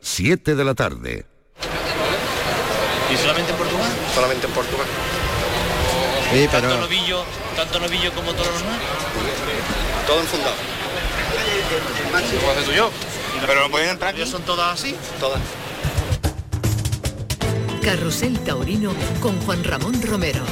7 0.00 0.54
de 0.54 0.64
la 0.64 0.74
tarde. 0.74 1.26
¿Y 3.12 3.16
solamente 3.16 3.50
en 3.52 3.58
Portugal? 3.58 3.90
Solamente 4.14 4.46
en 4.46 4.52
Portugal. 4.52 4.86
Sí, 6.32 6.48
pero... 6.50 6.68
¿Tanto 6.68 6.80
novillo, 6.80 7.24
tanto 7.56 7.80
novillo 7.80 8.12
como 8.12 8.32
todo 8.32 8.44
lo 8.44 8.52
normal? 8.52 8.80
Todo 10.06 10.20
enfundado. 10.20 10.56
¿Cómo 12.40 12.52
haces 12.52 12.64
tú 12.64 12.72
yo? 12.72 12.90
Pero 13.46 13.60
no 13.60 13.70
pueden 13.70 13.90
entrar 13.90 14.14
¿Son 14.26 14.42
todas 14.42 14.80
así? 14.80 14.96
Todas. 15.20 15.40
Carrusel 17.82 18.38
Taurino 18.40 18.92
con 19.20 19.38
Juan 19.42 19.62
Ramón 19.64 20.00
Romero. 20.02 20.42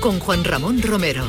Con 0.00 0.18
Juan 0.18 0.42
Ramón 0.42 0.82
Romero. 0.82 1.24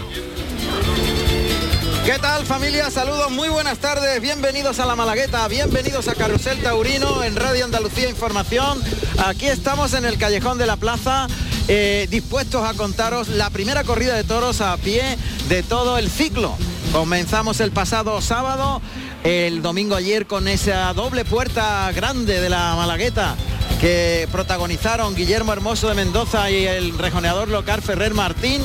¿Qué 2.03 2.17
tal 2.19 2.43
familia? 2.47 2.89
Saludos, 2.89 3.29
muy 3.29 3.47
buenas 3.47 3.77
tardes, 3.77 4.19
bienvenidos 4.21 4.79
a 4.79 4.87
La 4.87 4.95
Malagueta, 4.95 5.47
bienvenidos 5.47 6.07
a 6.07 6.15
Carrusel 6.15 6.59
Taurino 6.63 7.23
en 7.23 7.35
Radio 7.35 7.63
Andalucía 7.63 8.09
Información. 8.09 8.81
Aquí 9.23 9.45
estamos 9.45 9.93
en 9.93 10.05
el 10.05 10.17
Callejón 10.17 10.57
de 10.57 10.65
la 10.65 10.77
Plaza, 10.77 11.27
eh, 11.67 12.07
dispuestos 12.09 12.67
a 12.67 12.73
contaros 12.73 13.27
la 13.27 13.51
primera 13.51 13.83
corrida 13.83 14.15
de 14.15 14.23
toros 14.23 14.61
a 14.61 14.77
pie 14.77 15.15
de 15.47 15.61
todo 15.61 15.99
el 15.99 16.09
ciclo. 16.09 16.57
Comenzamos 16.91 17.59
el 17.59 17.71
pasado 17.71 18.19
sábado, 18.19 18.81
el 19.23 19.61
domingo 19.61 19.95
ayer 19.95 20.25
con 20.25 20.47
esa 20.47 20.91
doble 20.93 21.23
puerta 21.23 21.91
grande 21.91 22.41
de 22.41 22.49
la 22.49 22.73
Malagueta 22.75 23.35
que 23.83 24.29
protagonizaron 24.31 25.13
Guillermo 25.13 25.51
Hermoso 25.51 25.89
de 25.89 25.95
Mendoza 25.95 26.49
y 26.49 26.65
el 26.65 26.97
rejoneador 26.97 27.49
local 27.49 27.81
Ferrer 27.81 28.13
Martín. 28.13 28.61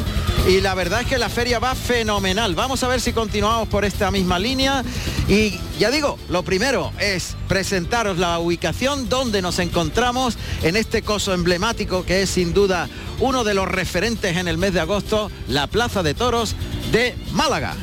Y 0.47 0.61
la 0.61 0.77
verdad 0.77 1.01
es 1.01 1.09
que 1.09 1.19
la 1.19 1.29
feria 1.29 1.59
va 1.59 1.75
fenomenal. 1.75 2.55
Vamos 2.55 2.85
a 2.85 2.89
ver 2.89 3.01
si 3.01 3.13
continuamos 3.13 3.67
por 3.67 3.85
esta 3.85 4.13
misma 4.13 4.39
línea. 4.39 4.85
Y 5.27 5.59
ya 5.77 5.91
digo, 5.91 6.21
lo 6.29 6.45
primero 6.45 6.93
es 7.01 7.35
presentaros 7.49 8.19
la 8.19 8.39
ubicación 8.39 9.09
donde 9.09 9.43
nos 9.43 9.59
encontramos 9.59 10.39
en 10.63 10.77
este 10.77 11.03
coso 11.03 11.35
emblemático 11.35 12.05
que 12.05 12.23
es 12.23 12.31
sin 12.31 12.55
duda 12.55 12.89
uno 13.19 13.43
de 13.43 13.55
los 13.55 13.67
referentes 13.67 14.37
en 14.37 14.47
el 14.47 14.57
mes 14.57 14.73
de 14.73 14.81
agosto, 14.83 15.33
la 15.49 15.67
Plaza 15.67 16.05
de 16.05 16.15
Toros 16.15 16.55
de 16.93 17.17
Málaga. 17.33 17.75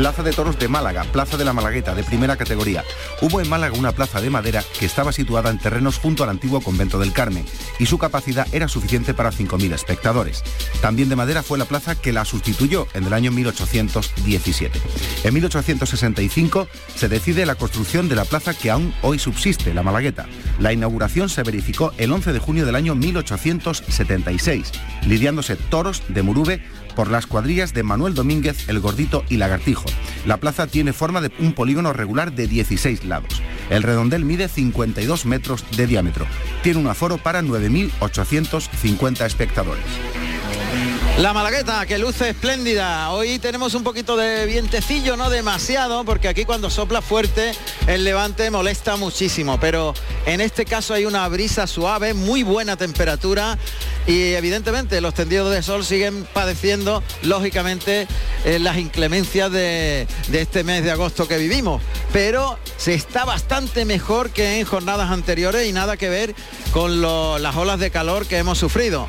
Plaza 0.00 0.22
de 0.22 0.32
Toros 0.32 0.58
de 0.58 0.66
Málaga, 0.66 1.04
Plaza 1.12 1.36
de 1.36 1.44
la 1.44 1.52
Malagueta, 1.52 1.94
de 1.94 2.02
primera 2.02 2.38
categoría. 2.38 2.82
Hubo 3.20 3.38
en 3.42 3.50
Málaga 3.50 3.76
una 3.76 3.92
plaza 3.92 4.18
de 4.22 4.30
madera 4.30 4.64
que 4.78 4.86
estaba 4.86 5.12
situada 5.12 5.50
en 5.50 5.58
terrenos 5.58 5.98
junto 5.98 6.24
al 6.24 6.30
antiguo 6.30 6.62
convento 6.62 6.98
del 6.98 7.12
Carmen 7.12 7.44
y 7.78 7.84
su 7.84 7.98
capacidad 7.98 8.46
era 8.50 8.66
suficiente 8.66 9.12
para 9.12 9.30
5.000 9.30 9.74
espectadores. 9.74 10.42
También 10.80 11.10
de 11.10 11.16
madera 11.16 11.42
fue 11.42 11.58
la 11.58 11.66
plaza 11.66 12.00
que 12.00 12.14
la 12.14 12.24
sustituyó 12.24 12.86
en 12.94 13.04
el 13.04 13.12
año 13.12 13.30
1817. 13.30 14.80
En 15.24 15.34
1865 15.34 16.66
se 16.94 17.08
decide 17.10 17.44
la 17.44 17.56
construcción 17.56 18.08
de 18.08 18.16
la 18.16 18.24
plaza 18.24 18.54
que 18.54 18.70
aún 18.70 18.94
hoy 19.02 19.18
subsiste, 19.18 19.74
la 19.74 19.82
Malagueta. 19.82 20.24
La 20.60 20.72
inauguración 20.72 21.28
se 21.28 21.42
verificó 21.42 21.92
el 21.98 22.10
11 22.10 22.32
de 22.32 22.38
junio 22.38 22.64
del 22.64 22.76
año 22.76 22.94
1876, 22.94 24.72
lidiándose 25.06 25.56
toros 25.56 26.02
de 26.08 26.22
Murube 26.22 26.62
por 26.94 27.10
las 27.10 27.26
cuadrillas 27.26 27.72
de 27.74 27.82
Manuel 27.82 28.14
Domínguez, 28.14 28.68
El 28.68 28.80
Gordito 28.80 29.24
y 29.28 29.36
Lagartijo. 29.36 29.86
La 30.26 30.38
plaza 30.38 30.66
tiene 30.66 30.92
forma 30.92 31.20
de 31.20 31.30
un 31.38 31.52
polígono 31.52 31.92
regular 31.92 32.32
de 32.32 32.46
16 32.46 33.04
lados. 33.04 33.42
El 33.70 33.82
redondel 33.82 34.24
mide 34.24 34.48
52 34.48 35.26
metros 35.26 35.64
de 35.76 35.86
diámetro. 35.86 36.26
Tiene 36.62 36.80
un 36.80 36.88
aforo 36.88 37.18
para 37.18 37.42
9.850 37.42 39.24
espectadores. 39.24 39.84
La 41.18 41.34
Malagueta, 41.34 41.84
que 41.84 41.98
luce 41.98 42.30
espléndida. 42.30 43.10
Hoy 43.10 43.38
tenemos 43.38 43.74
un 43.74 43.84
poquito 43.84 44.16
de 44.16 44.46
vientecillo, 44.46 45.18
no 45.18 45.28
demasiado, 45.28 46.02
porque 46.04 46.28
aquí 46.28 46.46
cuando 46.46 46.70
sopla 46.70 47.02
fuerte 47.02 47.52
el 47.86 48.04
levante 48.04 48.50
molesta 48.50 48.96
muchísimo, 48.96 49.60
pero 49.60 49.92
en 50.24 50.40
este 50.40 50.64
caso 50.64 50.94
hay 50.94 51.04
una 51.04 51.28
brisa 51.28 51.66
suave, 51.66 52.14
muy 52.14 52.42
buena 52.42 52.76
temperatura 52.76 53.58
y 54.06 54.32
evidentemente 54.32 55.00
los 55.02 55.12
tendidos 55.12 55.52
de 55.52 55.62
sol 55.62 55.84
siguen 55.84 56.26
padeciendo, 56.32 57.02
lógicamente, 57.22 58.08
eh, 58.46 58.58
las 58.58 58.78
inclemencias 58.78 59.52
de, 59.52 60.06
de 60.28 60.40
este 60.40 60.64
mes 60.64 60.84
de 60.84 60.90
agosto 60.90 61.28
que 61.28 61.36
vivimos, 61.36 61.82
pero 62.14 62.58
se 62.78 62.94
está 62.94 63.26
bastante 63.26 63.84
mejor 63.84 64.30
que 64.30 64.58
en 64.58 64.64
jornadas 64.64 65.10
anteriores 65.10 65.68
y 65.68 65.72
nada 65.72 65.98
que 65.98 66.08
ver 66.08 66.34
con 66.72 67.02
las 67.02 67.56
olas 67.56 67.78
de 67.78 67.90
calor 67.90 68.26
que 68.26 68.38
hemos 68.38 68.56
sufrido. 68.56 69.06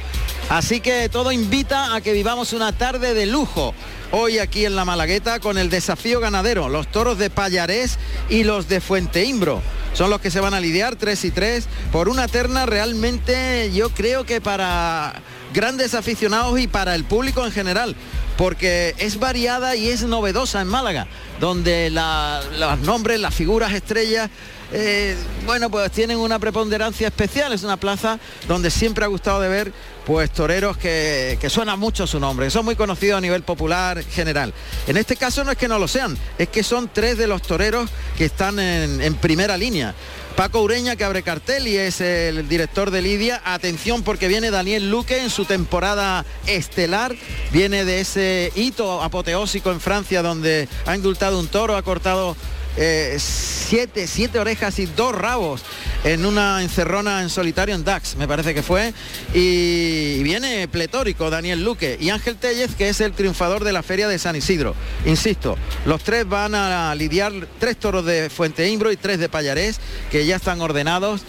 Así 0.51 0.81
que 0.81 1.07
todo 1.07 1.31
invita 1.31 1.95
a 1.95 2.01
que 2.01 2.11
vivamos 2.11 2.51
una 2.51 2.73
tarde 2.73 3.13
de 3.13 3.25
lujo. 3.25 3.73
Hoy 4.11 4.37
aquí 4.37 4.65
en 4.65 4.75
la 4.75 4.83
Malagueta 4.83 5.39
con 5.39 5.57
el 5.57 5.69
desafío 5.69 6.19
ganadero, 6.19 6.67
los 6.67 6.91
toros 6.91 7.17
de 7.17 7.29
Payarés 7.29 7.97
y 8.27 8.43
los 8.43 8.67
de 8.67 8.81
Fuenteimbro. 8.81 9.61
Son 9.93 10.09
los 10.09 10.19
que 10.19 10.29
se 10.29 10.41
van 10.41 10.53
a 10.53 10.59
lidiar 10.59 10.97
3 10.97 11.23
y 11.23 11.31
3 11.31 11.67
por 11.93 12.09
una 12.09 12.27
terna 12.27 12.65
realmente 12.65 13.71
yo 13.71 13.91
creo 13.91 14.25
que 14.25 14.41
para 14.41 15.21
grandes 15.53 15.93
aficionados 15.93 16.59
y 16.59 16.67
para 16.67 16.95
el 16.95 17.05
público 17.05 17.45
en 17.45 17.53
general, 17.53 17.95
porque 18.37 18.93
es 18.97 19.19
variada 19.19 19.77
y 19.77 19.87
es 19.87 20.03
novedosa 20.03 20.59
en 20.59 20.67
Málaga, 20.67 21.07
donde 21.39 21.89
los 21.91 22.79
nombres, 22.79 23.21
las 23.21 23.33
figuras 23.33 23.71
estrellas 23.71 24.29
eh, 24.73 25.17
bueno, 25.45 25.69
pues 25.69 25.91
tienen 25.91 26.17
una 26.17 26.39
preponderancia 26.39 27.07
especial. 27.07 27.51
Es 27.53 27.63
una 27.63 27.77
plaza 27.77 28.19
donde 28.47 28.71
siempre 28.71 29.03
ha 29.03 29.07
gustado 29.07 29.41
de 29.41 29.49
ver 29.49 29.73
pues 30.05 30.31
toreros 30.31 30.77
que, 30.77 31.37
que 31.39 31.49
suena 31.49 31.75
mucho 31.75 32.07
su 32.07 32.19
nombre, 32.19 32.49
son 32.49 32.65
muy 32.65 32.75
conocidos 32.75 33.17
a 33.17 33.21
nivel 33.21 33.43
popular 33.43 34.03
general. 34.03 34.53
En 34.87 34.97
este 34.97 35.15
caso 35.15 35.43
no 35.43 35.51
es 35.51 35.57
que 35.57 35.67
no 35.67 35.79
lo 35.79 35.87
sean, 35.87 36.17
es 36.37 36.49
que 36.49 36.63
son 36.63 36.89
tres 36.91 37.17
de 37.17 37.27
los 37.27 37.41
toreros 37.41 37.89
que 38.17 38.25
están 38.25 38.59
en, 38.59 39.01
en 39.01 39.15
primera 39.15 39.57
línea. 39.57 39.93
Paco 40.35 40.61
Ureña 40.61 40.95
que 40.95 41.03
abre 41.03 41.23
cartel 41.23 41.67
y 41.67 41.77
es 41.77 41.99
el 42.01 42.47
director 42.47 42.89
de 42.89 43.01
Lidia. 43.01 43.41
Atención 43.43 44.01
porque 44.01 44.27
viene 44.27 44.49
Daniel 44.49 44.89
Luque 44.89 45.21
en 45.21 45.29
su 45.29 45.45
temporada 45.45 46.25
estelar. 46.47 47.15
Viene 47.51 47.85
de 47.85 47.99
ese 47.99 48.51
hito 48.55 49.03
apoteósico 49.03 49.71
en 49.71 49.81
Francia 49.81 50.21
donde 50.21 50.69
ha 50.85 50.95
indultado 50.95 51.37
un 51.37 51.47
toro, 51.47 51.75
ha 51.75 51.83
cortado 51.83 52.35
eh, 52.77 53.17
siete, 53.19 54.07
siete 54.07 54.39
orejas 54.39 54.79
y 54.79 54.85
dos 54.85 55.13
rabos 55.13 55.61
en 56.03 56.25
una 56.25 56.61
encerrona 56.61 57.21
en 57.21 57.29
solitario 57.29 57.75
en 57.75 57.83
Dax, 57.83 58.15
me 58.15 58.27
parece 58.27 58.53
que 58.53 58.63
fue. 58.63 58.93
Y 59.33 60.23
viene 60.23 60.67
pletórico 60.67 61.29
Daniel 61.29 61.63
Luque 61.63 61.97
y 61.99 62.09
Ángel 62.09 62.37
Tellez, 62.37 62.75
que 62.75 62.89
es 62.89 63.01
el 63.01 63.13
triunfador 63.13 63.63
de 63.63 63.73
la 63.73 63.83
feria 63.83 64.07
de 64.07 64.17
San 64.19 64.35
Isidro. 64.35 64.75
Insisto, 65.05 65.57
los 65.85 66.03
tres 66.03 66.27
van 66.27 66.55
a 66.55 66.93
lidiar 66.95 67.33
tres 67.59 67.77
toros 67.77 68.05
de 68.05 68.29
Fuente 68.29 68.67
Imbro 68.69 68.91
y 68.91 68.97
tres 68.97 69.19
de 69.19 69.29
Payarés, 69.29 69.79
que 70.11 70.25
ya 70.25 70.37
están 70.37 70.61
ordenados. 70.61 71.21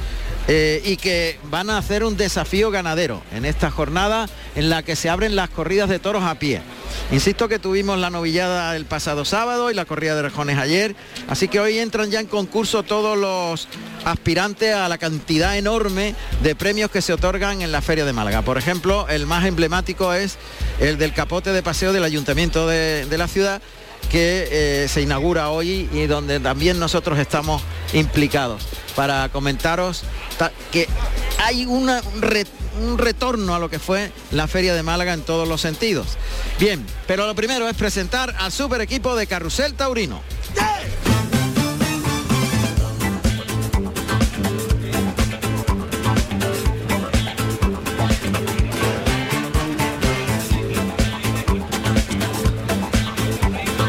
Eh, 0.48 0.82
y 0.84 0.96
que 0.96 1.38
van 1.50 1.70
a 1.70 1.78
hacer 1.78 2.02
un 2.02 2.16
desafío 2.16 2.70
ganadero 2.70 3.22
en 3.32 3.44
esta 3.44 3.70
jornada 3.70 4.28
en 4.56 4.70
la 4.70 4.82
que 4.82 4.96
se 4.96 5.08
abren 5.08 5.36
las 5.36 5.50
corridas 5.50 5.88
de 5.88 6.00
toros 6.00 6.24
a 6.24 6.34
pie. 6.38 6.60
Insisto 7.12 7.48
que 7.48 7.58
tuvimos 7.58 7.98
la 7.98 8.10
novillada 8.10 8.74
el 8.76 8.84
pasado 8.84 9.24
sábado 9.24 9.70
y 9.70 9.74
la 9.74 9.84
corrida 9.84 10.16
de 10.16 10.22
rejones 10.22 10.58
ayer, 10.58 10.96
así 11.28 11.46
que 11.46 11.60
hoy 11.60 11.78
entran 11.78 12.10
ya 12.10 12.20
en 12.20 12.26
concurso 12.26 12.82
todos 12.82 13.16
los 13.16 13.68
aspirantes 14.04 14.74
a 14.74 14.88
la 14.88 14.98
cantidad 14.98 15.56
enorme 15.56 16.14
de 16.42 16.54
premios 16.56 16.90
que 16.90 17.02
se 17.02 17.12
otorgan 17.12 17.62
en 17.62 17.70
la 17.70 17.80
Feria 17.80 18.04
de 18.04 18.12
Málaga. 18.12 18.42
Por 18.42 18.58
ejemplo, 18.58 19.06
el 19.08 19.26
más 19.26 19.44
emblemático 19.44 20.12
es 20.12 20.38
el 20.80 20.98
del 20.98 21.12
capote 21.12 21.52
de 21.52 21.62
paseo 21.62 21.92
del 21.92 22.04
Ayuntamiento 22.04 22.66
de, 22.66 23.06
de 23.06 23.18
la 23.18 23.28
ciudad, 23.28 23.62
que 24.10 24.48
eh, 24.50 24.88
se 24.88 25.02
inaugura 25.02 25.50
hoy 25.50 25.88
y 25.92 26.06
donde 26.06 26.40
también 26.40 26.80
nosotros 26.80 27.18
estamos 27.18 27.62
implicados 27.92 28.66
para 28.96 29.28
comentaros 29.30 30.02
ta- 30.38 30.52
que 30.70 30.88
hay 31.44 31.64
una 31.66 32.00
un 32.80 32.96
retorno 32.96 33.54
a 33.54 33.58
lo 33.58 33.68
que 33.68 33.78
fue 33.78 34.10
la 34.30 34.48
Feria 34.48 34.74
de 34.74 34.82
Málaga 34.82 35.12
en 35.12 35.20
todos 35.22 35.46
los 35.46 35.60
sentidos. 35.60 36.16
Bien, 36.58 36.84
pero 37.06 37.26
lo 37.26 37.34
primero 37.34 37.68
es 37.68 37.76
presentar 37.76 38.34
al 38.38 38.50
super 38.50 38.80
equipo 38.80 39.14
de 39.14 39.26
Carrusel 39.26 39.74
Taurino. 39.74 40.22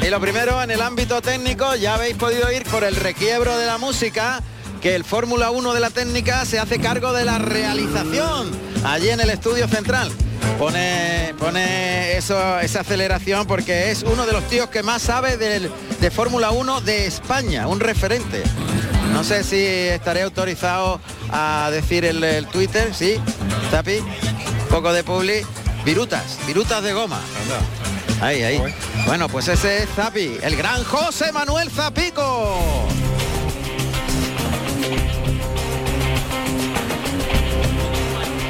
Y 0.06 0.10
lo 0.10 0.20
primero 0.20 0.62
en 0.62 0.72
el 0.72 0.82
ámbito 0.82 1.22
técnico, 1.22 1.76
ya 1.76 1.96
habéis 1.96 2.16
podido 2.18 2.52
ir 2.52 2.64
por 2.66 2.84
el 2.84 2.96
requiebro 2.96 3.58
de 3.58 3.66
la 3.66 3.78
música, 3.78 4.42
que 4.84 4.96
el 4.96 5.04
Fórmula 5.06 5.50
1 5.50 5.74
de 5.74 5.80
la 5.80 5.90
técnica 5.90 6.46
se 6.46 6.60
hace 6.60 6.78
cargo 6.80 7.14
de 7.14 7.24
la 7.26 7.38
realización 7.40 8.52
allí 8.84 9.10
en 9.10 9.20
el 9.22 9.30
estudio 9.30 9.68
central. 9.68 10.12
Pone, 10.60 11.34
pone 11.40 12.18
eso, 12.18 12.60
esa 12.60 12.82
aceleración 12.82 13.48
porque 13.48 13.92
es 13.92 14.04
uno 14.04 14.26
de 14.26 14.34
los 14.34 14.44
tíos 14.50 14.68
que 14.70 14.84
más 14.84 15.02
sabe 15.02 15.38
del- 15.38 15.72
de 16.00 16.12
Fórmula 16.12 16.52
1 16.52 16.82
de 16.82 17.08
España, 17.08 17.68
un 17.68 17.80
referente. 17.80 18.44
No 19.14 19.24
sé 19.24 19.44
si 19.46 19.58
estaré 19.66 20.22
autorizado 20.24 21.00
a 21.32 21.70
decir 21.72 22.04
el, 22.06 22.24
el 22.24 22.46
Twitter, 22.48 22.94
sí, 22.94 23.16
Tapi, 23.72 24.00
poco 24.70 24.92
de 24.94 25.04
publi, 25.04 25.46
virutas, 25.86 26.38
virutas 26.46 26.84
de 26.84 26.94
goma. 26.94 27.22
Ahí, 28.22 28.44
ahí. 28.44 28.62
Bueno, 29.08 29.28
pues 29.30 29.48
ese 29.48 29.84
es 29.84 29.90
Zapi, 29.96 30.38
el 30.44 30.56
gran 30.56 30.84
José 30.84 31.32
Manuel 31.32 31.72
Zapico. 31.72 32.88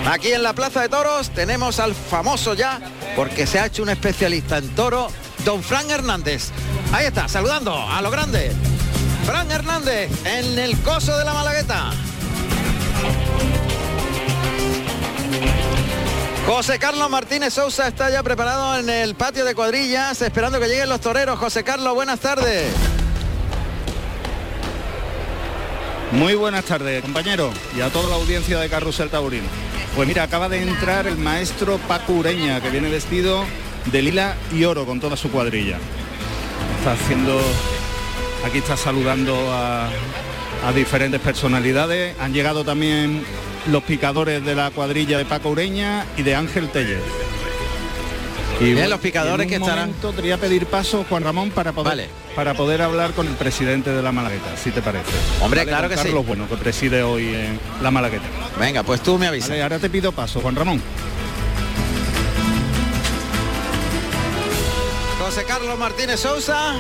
Aquí 0.06 0.34
en 0.34 0.44
la 0.44 0.54
Plaza 0.54 0.82
de 0.82 0.90
Toros 0.90 1.30
tenemos 1.30 1.80
al 1.80 1.96
famoso 1.96 2.54
ya, 2.54 2.80
porque 3.16 3.48
se 3.48 3.60
ha 3.60 3.68
hecho 3.68 3.84
un 3.84 3.90
especialista 3.90 4.58
en 4.58 4.68
toro, 4.76 5.08
don 5.46 5.64
Fran 5.64 5.90
Hernández. 5.90 6.50
Ahí 6.92 7.06
está, 7.06 7.28
saludando 7.30 7.74
a 7.74 8.02
lo 8.02 8.12
grande. 8.12 8.52
Fran 9.26 9.50
Hernández 9.50 10.12
en 10.26 10.60
el 10.60 10.78
coso 10.80 11.18
de 11.18 11.24
la 11.24 11.34
Malagueta. 11.34 11.92
José 16.46 16.78
Carlos 16.78 17.10
Martínez 17.10 17.54
Sousa 17.54 17.88
está 17.88 18.10
ya 18.10 18.22
preparado 18.22 18.78
en 18.78 18.90
el 18.90 19.16
patio 19.16 19.46
de 19.46 19.56
cuadrillas, 19.56 20.22
esperando 20.22 20.60
que 20.60 20.68
lleguen 20.68 20.90
los 20.90 21.00
toreros. 21.00 21.40
José 21.40 21.64
Carlos, 21.64 21.94
buenas 21.96 22.20
tardes. 22.20 22.74
Muy 26.12 26.36
buenas 26.36 26.66
tardes, 26.66 27.02
compañero, 27.02 27.52
y 27.76 27.82
a 27.82 27.90
toda 27.90 28.10
la 28.10 28.16
audiencia 28.16 28.60
de 28.60 28.70
Carrusel 28.70 29.10
Taurino. 29.10 29.48
Pues 29.96 30.08
mira, 30.08 30.24
acaba 30.24 30.50
de 30.50 30.62
entrar 30.62 31.06
el 31.08 31.18
maestro 31.18 31.78
Paco 31.88 32.14
Ureña, 32.14 32.62
que 32.62 32.70
viene 32.70 32.90
vestido 32.90 33.46
de 33.92 34.02
lila 34.02 34.36
y 34.52 34.64
oro 34.64 34.86
con 34.86 35.00
toda 35.00 35.16
su 35.16 35.30
cuadrilla. 35.30 35.78
Está 36.80 36.94
haciendo, 36.94 37.40
aquí 38.46 38.58
está 38.58 38.76
saludando 38.76 39.52
a, 39.54 39.88
a 40.66 40.72
diferentes 40.74 41.22
personalidades. 41.22 42.16
Han 42.20 42.34
llegado 42.34 42.64
también 42.66 43.24
los 43.68 43.84
picadores 43.84 44.44
de 44.44 44.56
la 44.56 44.72
cuadrilla 44.72 45.18
de 45.20 45.26
Paco 45.26 45.50
Ureña 45.50 46.06
y 46.18 46.24
de 46.24 46.36
Ángel 46.36 46.70
Tellez. 46.70 47.02
Y 48.60 48.74
Bien, 48.74 48.90
los 48.90 49.00
picadores 49.00 49.44
en 49.44 49.50
que 49.50 49.56
estarán- 49.58 49.88
momento 49.90 50.12
te 50.14 50.22
voy 50.22 50.32
a 50.32 50.38
pedir 50.38 50.66
paso, 50.66 51.06
Juan 51.08 51.24
Ramón, 51.24 51.52
para 51.52 51.72
poder, 51.72 51.90
Vale. 51.92 52.08
Para 52.36 52.54
poder 52.54 52.82
hablar 52.82 53.12
con 53.12 53.28
el 53.28 53.34
presidente 53.36 53.92
de 53.92 54.02
la 54.02 54.12
Malagueta, 54.12 54.56
si 54.58 54.72
te 54.72 54.82
parece. 54.82 55.12
Hombre, 55.42 55.62
Vale, 55.62 55.72
claro 55.72 55.90
que 55.90 55.98
sí. 55.98 56.04
Carlos 56.04 56.26
Bueno, 56.26 56.48
que 56.48 56.56
preside 56.58 57.04
hoy 57.04 57.28
en 57.28 57.60
la 57.82 57.92
Malagueta. 57.92 58.26
Venga, 58.60 58.84
pues 58.84 59.02
tú 59.02 59.18
me 59.18 59.28
avisas. 59.28 59.50
Vale, 59.50 59.64
ahora 59.64 59.80
te 59.80 59.90
pido 59.90 60.12
paso, 60.12 60.42
Juan 60.42 60.56
Ramón. 60.56 60.82
José 65.20 65.46
Carlos 65.46 65.78
Martínez 65.80 66.20
Sousa. 66.20 66.76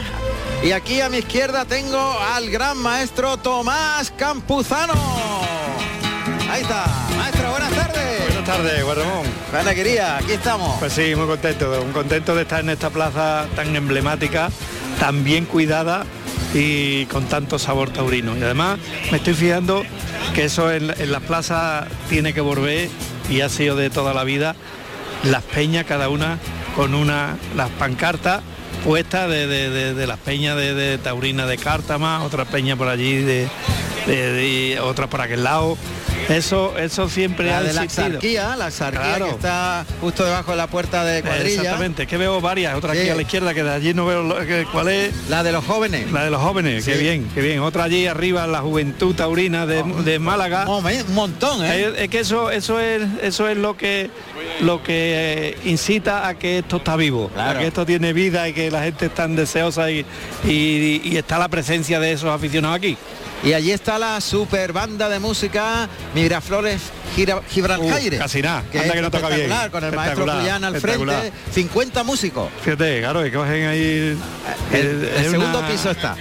Y 0.64 0.72
aquí 0.72 1.02
a 1.02 1.10
mi 1.10 1.18
izquierda 1.18 1.66
tengo 1.66 2.00
al 2.34 2.50
gran 2.50 2.78
maestro 2.78 3.38
Tomás 3.38 4.12
Campuzano. 4.18 4.94
Ahí 6.50 6.62
está. 6.62 6.86
Maestro, 7.18 7.50
buenas 7.52 7.72
tardes. 7.74 8.26
Buenas 8.28 8.46
tardes, 8.46 8.84
Juan 8.84 8.98
Ramón. 8.98 9.26
Buena 9.52 9.70
alegría, 9.72 10.18
aquí 10.18 10.34
estamos. 10.34 10.78
Pues 10.80 10.94
sí, 10.94 11.16
muy 11.16 11.26
contento, 11.26 11.82
muy 11.84 11.94
contento 11.94 12.36
de 12.36 12.44
estar 12.44 12.60
en 12.60 12.70
esta 12.70 12.89
plaza 12.89 13.46
tan 13.56 13.75
emblemática, 13.75 14.50
tan 15.03 15.25
bien 15.25 15.43
cuidada 15.43 16.05
y 16.53 17.07
con 17.07 17.25
tanto 17.25 17.60
sabor 17.60 17.89
taurino. 17.89 18.38
Y 18.38 18.41
además 18.41 18.79
me 19.12 19.17
estoy 19.17 19.33
fijando 19.33 19.83
que 20.33 20.45
eso 20.45 20.72
en, 20.72 20.88
las 21.12 21.22
plazas 21.24 21.88
tiene 22.07 22.33
que 22.33 22.39
volver 22.39 22.88
y 23.29 23.41
ha 23.41 23.50
sido 23.50 23.75
de 23.75 23.89
toda 23.89 24.13
la 24.13 24.24
vida. 24.24 24.55
Las 25.25 25.43
peñas, 25.43 25.83
cada 25.86 26.07
una 26.07 26.39
con 26.77 26.93
una, 26.95 27.36
las 27.53 27.69
pancartas 27.72 28.43
puestas 28.86 29.29
de, 29.29 29.45
de- 29.45 29.93
de- 29.93 30.07
las 30.07 30.19
peñas 30.19 30.55
de, 30.55 30.74
de 30.74 30.98
Taurina 30.98 31.45
de 31.48 31.57
Cártama, 31.57 32.24
otra 32.24 32.45
peña 32.45 32.77
por 32.77 32.88
allí, 32.88 33.15
de, 33.17 33.50
de- 34.07 34.31
de- 34.33 34.79
otra 34.79 35.07
por 35.07 35.22
aquel 35.22 35.43
lado. 35.43 35.77
Eso, 36.29 36.77
eso 36.77 37.10
siempre 37.10 37.48
La 37.48 37.57
ha 37.57 37.63
de 37.63 37.74
la 37.74 37.83
existido. 37.83 38.07
Axarquía, 38.07 38.55
la 38.55 38.65
Axarquía 38.67 39.01
Claro. 39.01 39.25
que 39.25 39.31
está 39.31 39.86
justo 40.00 40.24
debajo 40.24 40.51
de 40.51 40.57
la 40.57 40.67
puerta 40.67 41.03
de 41.03 41.22
cuadrilla. 41.22 41.50
Exactamente, 41.62 42.07
que 42.07 42.15
veo 42.15 42.39
varias, 42.39 42.75
otra 42.75 42.93
Sí. 42.93 43.00
aquí 43.01 43.10
a 43.10 43.15
la 43.15 43.22
izquierda, 43.24 43.53
que 43.53 43.62
de 43.62 43.69
allí 43.72 43.93
no 43.93 44.05
veo 44.05 44.24
lo- 44.24 44.38
que- 44.45 44.65
cuál 44.72 44.88
es. 44.88 45.13
La 45.29 45.43
de 45.43 45.51
los 45.51 45.65
jóvenes. 45.65 46.10
La 46.13 46.24
de 46.24 46.29
los 46.31 46.41
jóvenes, 46.41 46.86
qué 46.86 46.93
Sí. 46.95 47.00
bien, 47.01 47.29
qué 47.33 47.41
bien. 47.41 47.60
Otra 47.60 47.83
allí 47.83 48.07
arriba, 48.07 48.48
la 48.48 48.62
juventud 48.62 49.13
taurina 49.13 49.65
de, 49.65 49.83
de 49.83 50.17
Málaga. 50.19 50.65
Un 50.69 51.13
montón, 51.13 51.65
¿eh? 51.65 51.81
Es, 51.93 52.00
es 52.03 52.10
que 52.10 52.19
eso, 52.22 52.51
eso 52.51 52.79
es, 52.79 53.01
eso 53.22 53.50
es 53.50 53.57
lo 53.57 53.75
que 53.75 54.10
lo 54.62 54.81
que 54.83 55.50
eh, 55.50 55.57
incita 55.65 56.27
a 56.27 56.36
que 56.36 56.60
esto 56.60 56.77
está 56.77 56.95
vivo, 56.95 57.29
Claro. 57.33 57.60
a 57.60 57.62
que 57.62 57.67
esto 57.67 57.86
tiene 57.86 58.13
vida 58.13 58.48
y 58.48 58.53
que 58.53 58.69
la 58.72 58.83
gente 58.83 59.07
está 59.07 59.27
deseosa 59.27 59.89
y, 59.91 60.05
y- 60.45 61.01
y 61.03 61.17
está 61.17 61.38
la 61.38 61.50
presencia 61.50 62.00
de 62.00 62.13
esos 62.13 62.29
aficionados 62.29 62.77
aquí. 62.77 62.95
Y 63.43 63.51
allí 63.53 63.72
está 63.72 63.93
la 64.00 64.22
super 64.22 64.74
banda 64.74 65.10
de 65.10 65.20
música 65.20 65.88
Miraflores 66.14 66.82
Gira- 67.16 67.42
Gibralcaire. 67.50 68.18
Uh, 68.18 68.20
casi 68.20 68.42
nada, 68.42 68.64
que 68.72 68.80
anda 68.80 68.90
es 68.90 68.94
que 68.96 69.02
no 69.02 69.12
toca 69.12 69.30
bien. 69.30 69.52
Con 69.72 69.84
el 69.84 69.92
maestro 69.94 70.26
Julián 70.28 70.64
al 70.64 70.80
frente, 70.82 71.32
50 71.54 72.04
músicos. 72.04 72.50
Fíjate, 72.64 73.00
claro, 73.02 73.24
que 73.24 73.32
cogen 73.32 73.66
ahí. 73.68 73.80
El, 73.82 74.18
eh, 74.74 75.14
el 75.18 75.30
segundo 75.32 75.60
una- 75.60 75.68
piso 75.68 75.92
está. 75.92 76.16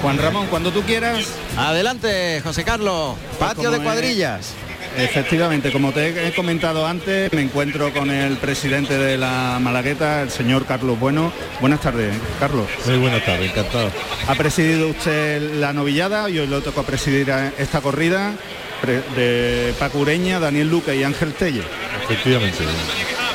Juan 0.00 0.18
Ramón, 0.18 0.46
cuando 0.48 0.72
tú 0.72 0.82
quieras, 0.82 1.24
Adelante, 1.56 2.40
José 2.42 2.64
Carlos. 2.64 3.16
Patio 3.38 3.56
como 3.64 3.70
de 3.70 3.76
es- 3.78 3.82
cuadrillas. 3.82 4.46
Efectivamente, 4.96 5.72
como 5.72 5.92
te 5.92 6.28
he 6.28 6.32
comentado 6.34 6.86
antes, 6.86 7.32
me 7.32 7.40
encuentro 7.40 7.92
con 7.92 8.10
el 8.10 8.36
presidente 8.36 8.98
de 8.98 9.16
la 9.16 9.58
Malagueta, 9.60 10.22
el 10.22 10.30
señor 10.30 10.66
Carlos 10.66 10.98
Bueno. 11.00 11.32
Buenas 11.60 11.80
tardes, 11.80 12.14
Carlos. 12.38 12.66
Muy 12.86 12.98
buenas 12.98 13.24
tardes, 13.24 13.50
encantado. 13.50 13.90
Ha 14.28 14.34
presidido 14.34 14.88
usted 14.88 15.40
la 15.54 15.72
novillada 15.72 16.28
y 16.28 16.38
hoy 16.38 16.46
le 16.46 16.60
tocó 16.60 16.82
presidir 16.82 17.32
esta 17.58 17.80
corrida 17.80 18.34
de 19.16 19.72
Paco 19.78 19.98
Ureña, 20.00 20.38
Daniel 20.40 20.68
Luque 20.68 20.94
y 20.94 21.04
Ángel 21.04 21.32
Telle. 21.34 21.62
Efectivamente, 22.04 22.58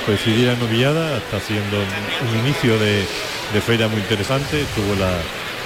presidir 0.06 0.48
la 0.48 0.56
novillada 0.56 1.18
está 1.18 1.40
siendo 1.40 1.78
un 1.78 2.46
inicio 2.46 2.78
de, 2.78 3.00
de 3.54 3.62
feria 3.62 3.88
muy 3.88 4.00
interesante. 4.02 4.64
Tuvo 4.76 4.94
la, 4.96 5.12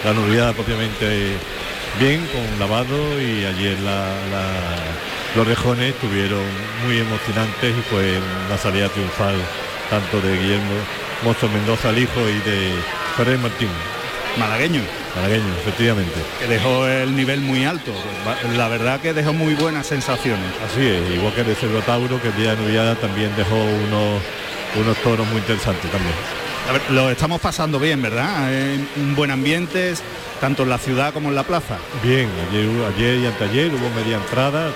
la 0.06 0.14
novillada 0.20 0.54
propiamente 0.54 1.32
bien, 2.00 2.26
con 2.28 2.60
lavado 2.60 3.20
y 3.22 3.44
ayer 3.46 3.78
la- 3.82 4.16
la- 4.32 5.11
los 5.36 5.48
rejones 5.48 5.94
estuvieron 5.94 6.44
muy 6.86 7.00
emocionantes 7.00 7.76
y 7.78 7.82
fue 7.90 8.20
una 8.48 8.58
salida 8.58 8.90
triunfal 8.90 9.36
tanto 9.90 10.22
de 10.22 10.38
Guillermo 10.38 10.74
Mozo 11.24 11.48
Mendoza, 11.50 11.90
el 11.90 12.00
hijo, 12.00 12.20
y 12.22 12.50
de 12.50 12.74
Ferrer 13.16 13.38
Martín. 13.38 13.70
Malagueño. 14.38 14.82
Malagueño, 15.16 15.54
efectivamente. 15.62 16.20
Que 16.40 16.48
dejó 16.48 16.88
el 16.88 17.16
nivel 17.16 17.42
muy 17.42 17.66
alto. 17.66 17.92
La 18.56 18.68
verdad 18.68 19.00
que 19.02 19.14
dejó 19.14 19.34
muy 19.34 19.54
buenas 19.54 19.86
sensaciones. 19.86 20.46
Así 20.66 20.86
es, 20.86 21.16
igual 21.16 21.34
que 21.34 21.42
el 21.42 21.48
de 21.48 21.56
Cerro 21.56 21.82
Tauro, 21.82 22.22
que 22.22 22.30
el 22.30 22.38
día 22.38 22.56
de 22.56 22.62
novillada 22.62 22.96
también 22.96 23.36
dejó 23.36 23.56
unos, 23.56 24.22
unos 24.80 24.98
toros 25.04 25.28
muy 25.28 25.38
interesantes 25.38 25.92
también. 25.92 26.14
A 26.70 26.74
ver, 26.74 26.82
lo 26.92 27.12
estamos 27.12 27.42
pasando 27.42 27.80
bien, 27.80 28.02
¿verdad? 28.02 28.54
En 28.54 28.88
un 28.96 29.16
buen 29.16 29.32
ambiente, 29.32 29.94
tanto 30.40 30.64
en 30.64 30.70
la 30.70 30.78
ciudad 30.78 31.14
como 31.14 31.30
en 31.30 31.36
la 31.36 31.44
plaza. 31.44 31.78
Bien, 32.02 32.30
ayer, 32.50 32.68
ayer 32.96 33.18
y 33.20 33.26
anteayer 33.28 33.72
hubo 33.74 33.90
media 33.90 34.18
entrada 34.18 34.72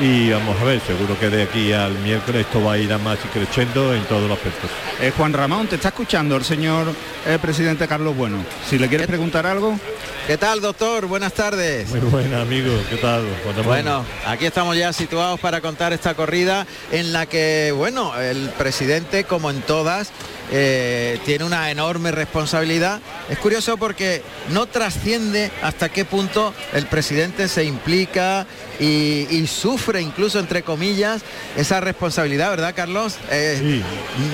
y 0.00 0.30
vamos 0.30 0.60
a 0.60 0.64
ver, 0.64 0.80
seguro 0.80 1.18
que 1.18 1.28
de 1.28 1.42
aquí 1.42 1.72
al 1.72 1.92
miércoles 1.98 2.46
esto 2.46 2.62
va 2.62 2.74
a 2.74 2.78
ir 2.78 2.92
a 2.92 2.98
más 2.98 3.18
y 3.24 3.28
creciendo 3.28 3.94
en 3.94 4.04
todos 4.04 4.28
los 4.28 4.38
aspectos. 4.38 4.70
Eh, 5.00 5.12
Juan 5.16 5.32
Ramón, 5.32 5.66
te 5.66 5.76
está 5.76 5.88
escuchando 5.88 6.36
el 6.36 6.44
señor 6.44 6.86
eh, 7.26 7.38
presidente 7.40 7.88
Carlos 7.88 8.16
Bueno. 8.16 8.44
Si 8.68 8.78
le 8.78 8.88
quieres 8.88 9.06
preguntar 9.06 9.46
algo. 9.46 9.78
¿Qué 10.26 10.36
tal, 10.36 10.60
doctor? 10.60 11.06
Buenas 11.06 11.32
tardes. 11.32 11.88
Muy 11.88 12.00
buena, 12.00 12.42
amigo. 12.42 12.70
¿Qué 12.90 12.96
tal? 12.96 13.24
Bueno, 13.64 14.04
aquí 14.26 14.44
estamos 14.44 14.76
ya 14.76 14.92
situados 14.92 15.40
para 15.40 15.62
contar 15.62 15.94
esta 15.94 16.12
corrida 16.12 16.66
en 16.92 17.14
la 17.14 17.24
que, 17.24 17.72
bueno, 17.74 18.12
el 18.20 18.50
presidente, 18.50 19.24
como 19.24 19.50
en 19.50 19.62
todas, 19.62 20.12
eh, 20.50 21.18
tiene 21.24 21.44
una 21.44 21.70
enorme 21.70 22.10
responsabilidad. 22.10 23.00
Es 23.28 23.38
curioso 23.38 23.76
porque 23.76 24.22
no 24.50 24.66
trasciende 24.66 25.50
hasta 25.62 25.88
qué 25.88 26.04
punto 26.04 26.54
el 26.72 26.86
presidente 26.86 27.48
se 27.48 27.64
implica 27.64 28.46
y, 28.80 29.26
y 29.30 29.46
sufre 29.46 30.00
incluso, 30.00 30.38
entre 30.38 30.62
comillas, 30.62 31.22
esa 31.56 31.80
responsabilidad, 31.80 32.50
¿verdad, 32.50 32.74
Carlos? 32.74 33.16
Eh, 33.30 33.82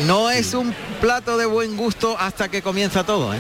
No 0.07 0.31
es 0.31 0.55
un 0.55 0.75
plato 1.01 1.37
de 1.37 1.47
buen 1.47 1.77
gusto 1.77 2.17
hasta 2.19 2.49
que 2.49 2.63
comienza 2.63 3.05
todo, 3.05 3.35
¿eh? 3.35 3.39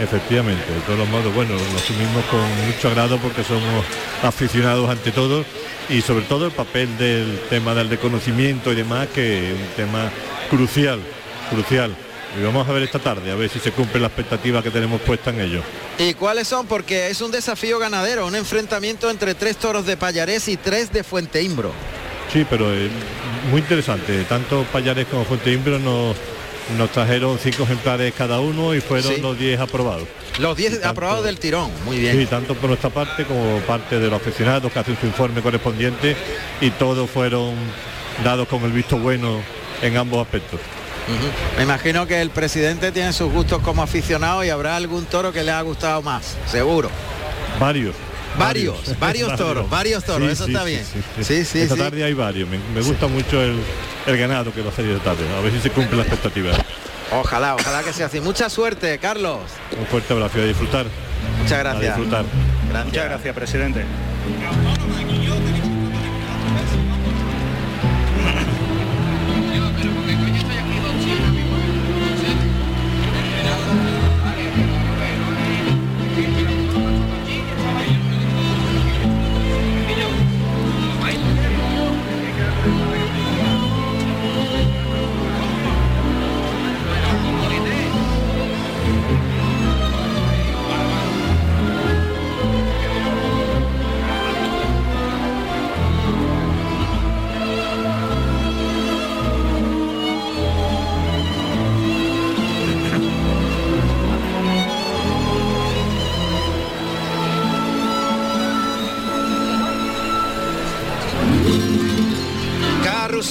Efectivamente, 0.00 0.72
de 0.72 0.80
todos 0.80 0.98
los 0.98 1.08
modos, 1.08 1.32
bueno, 1.32 1.52
lo 1.54 1.78
asumimos 1.78 2.24
con 2.24 2.40
mucho 2.66 2.88
agrado 2.88 3.16
porque 3.18 3.44
somos 3.44 3.84
aficionados 4.24 4.90
ante 4.90 5.12
todo 5.12 5.44
y 5.88 6.00
sobre 6.00 6.24
todo 6.24 6.46
el 6.46 6.52
papel 6.52 6.98
del 6.98 7.40
tema 7.48 7.74
del 7.74 7.88
reconocimiento 7.88 8.72
y 8.72 8.74
demás, 8.74 9.06
que 9.14 9.52
es 9.52 9.54
un 9.54 9.68
tema 9.76 10.10
crucial, 10.50 10.98
crucial. 11.50 11.94
Y 12.38 12.42
vamos 12.42 12.68
a 12.68 12.72
ver 12.72 12.82
esta 12.82 12.98
tarde, 12.98 13.30
a 13.30 13.36
ver 13.36 13.48
si 13.48 13.60
se 13.60 13.70
cumple 13.70 14.00
la 14.00 14.08
expectativa 14.08 14.60
que 14.62 14.70
tenemos 14.70 15.00
puesta 15.02 15.30
en 15.30 15.40
ello. 15.40 15.62
¿Y 15.98 16.14
cuáles 16.14 16.48
son? 16.48 16.66
Porque 16.66 17.08
es 17.08 17.20
un 17.20 17.30
desafío 17.30 17.78
ganadero, 17.78 18.26
un 18.26 18.34
enfrentamiento 18.34 19.08
entre 19.08 19.34
tres 19.36 19.56
toros 19.56 19.86
de 19.86 19.96
Payarés 19.96 20.48
y 20.48 20.56
tres 20.56 20.92
de 20.92 21.04
Fuente 21.04 21.42
Imbro. 21.42 21.70
Sí, 22.32 22.44
pero 22.50 22.74
es 22.74 22.90
muy 23.52 23.60
interesante. 23.60 24.24
Tanto 24.24 24.64
Payares 24.72 25.06
como 25.06 25.24
Fuente 25.24 25.52
Imbro 25.52 25.78
nos, 25.78 26.16
nos 26.76 26.90
trajeron 26.90 27.38
cinco 27.38 27.62
ejemplares 27.62 28.12
cada 28.18 28.40
uno 28.40 28.74
y 28.74 28.80
fueron 28.80 29.14
Sí. 29.14 29.20
los 29.20 29.38
10 29.38 29.60
aprobados. 29.60 30.08
Los 30.40 30.56
10 30.56 30.72
tanto- 30.72 30.88
aprobados 30.88 31.24
del 31.24 31.38
tirón, 31.38 31.70
muy 31.84 31.98
bien. 31.98 32.18
Sí, 32.18 32.26
tanto 32.26 32.56
por 32.56 32.68
nuestra 32.68 32.90
parte 32.90 33.24
como 33.26 33.58
parte 33.60 34.00
de 34.00 34.08
los 34.10 34.20
aficionados 34.20 34.72
que 34.72 34.78
hacen 34.80 34.98
su 35.00 35.06
informe 35.06 35.40
correspondiente 35.40 36.16
y 36.60 36.70
todos 36.70 37.08
fueron 37.08 37.54
dados 38.24 38.48
con 38.48 38.64
el 38.64 38.72
visto 38.72 38.98
bueno 38.98 39.40
en 39.82 39.96
ambos 39.96 40.20
aspectos. 40.26 40.58
Me 41.56 41.62
imagino 41.64 42.06
que 42.06 42.20
el 42.20 42.30
presidente 42.30 42.92
tiene 42.92 43.12
sus 43.12 43.30
gustos 43.32 43.60
como 43.62 43.82
aficionado 43.82 44.44
y 44.44 44.50
habrá 44.50 44.76
algún 44.76 45.04
toro 45.04 45.32
que 45.32 45.42
le 45.42 45.50
ha 45.52 45.60
gustado 45.62 46.02
más, 46.02 46.36
seguro. 46.46 46.90
Varios. 47.60 47.94
Varios, 48.38 48.98
varios 48.98 49.36
toros, 49.36 49.70
varios 49.70 50.02
toros, 50.02 50.28
eso 50.28 50.46
está 50.46 50.64
bien. 50.64 50.84
Sí, 51.22 51.44
sí, 51.44 51.60
Esta 51.60 51.74
sí. 51.76 51.80
tarde 51.80 52.02
hay 52.02 52.14
varios. 52.14 52.48
Me, 52.48 52.58
me 52.74 52.80
gusta 52.80 53.06
mucho 53.06 53.40
el, 53.40 53.60
el 54.06 54.18
ganado 54.18 54.52
que 54.52 54.60
va 54.60 54.70
a 54.70 54.72
salir 54.72 54.90
esta 54.92 55.12
tarde. 55.14 55.24
A 55.36 55.40
ver 55.40 55.52
si 55.52 55.60
se 55.60 55.70
cumple 55.70 55.96
la 55.98 56.02
expectativa. 56.02 56.50
Ojalá, 57.12 57.54
ojalá 57.54 57.84
que 57.84 57.92
sea 57.92 58.06
así. 58.06 58.20
Mucha 58.20 58.50
suerte, 58.50 58.98
Carlos. 58.98 59.38
Un 59.78 59.86
fuerte 59.86 60.12
abrazo 60.14 60.38
y 60.38 60.42
a 60.42 60.44
disfrutar. 60.46 60.86
Muchas 61.38 61.52
A 61.52 61.58
gracias. 61.58 61.96
disfrutar. 61.96 62.24
Muchas 62.86 63.04
gracias, 63.04 63.34
presidente. 63.36 63.84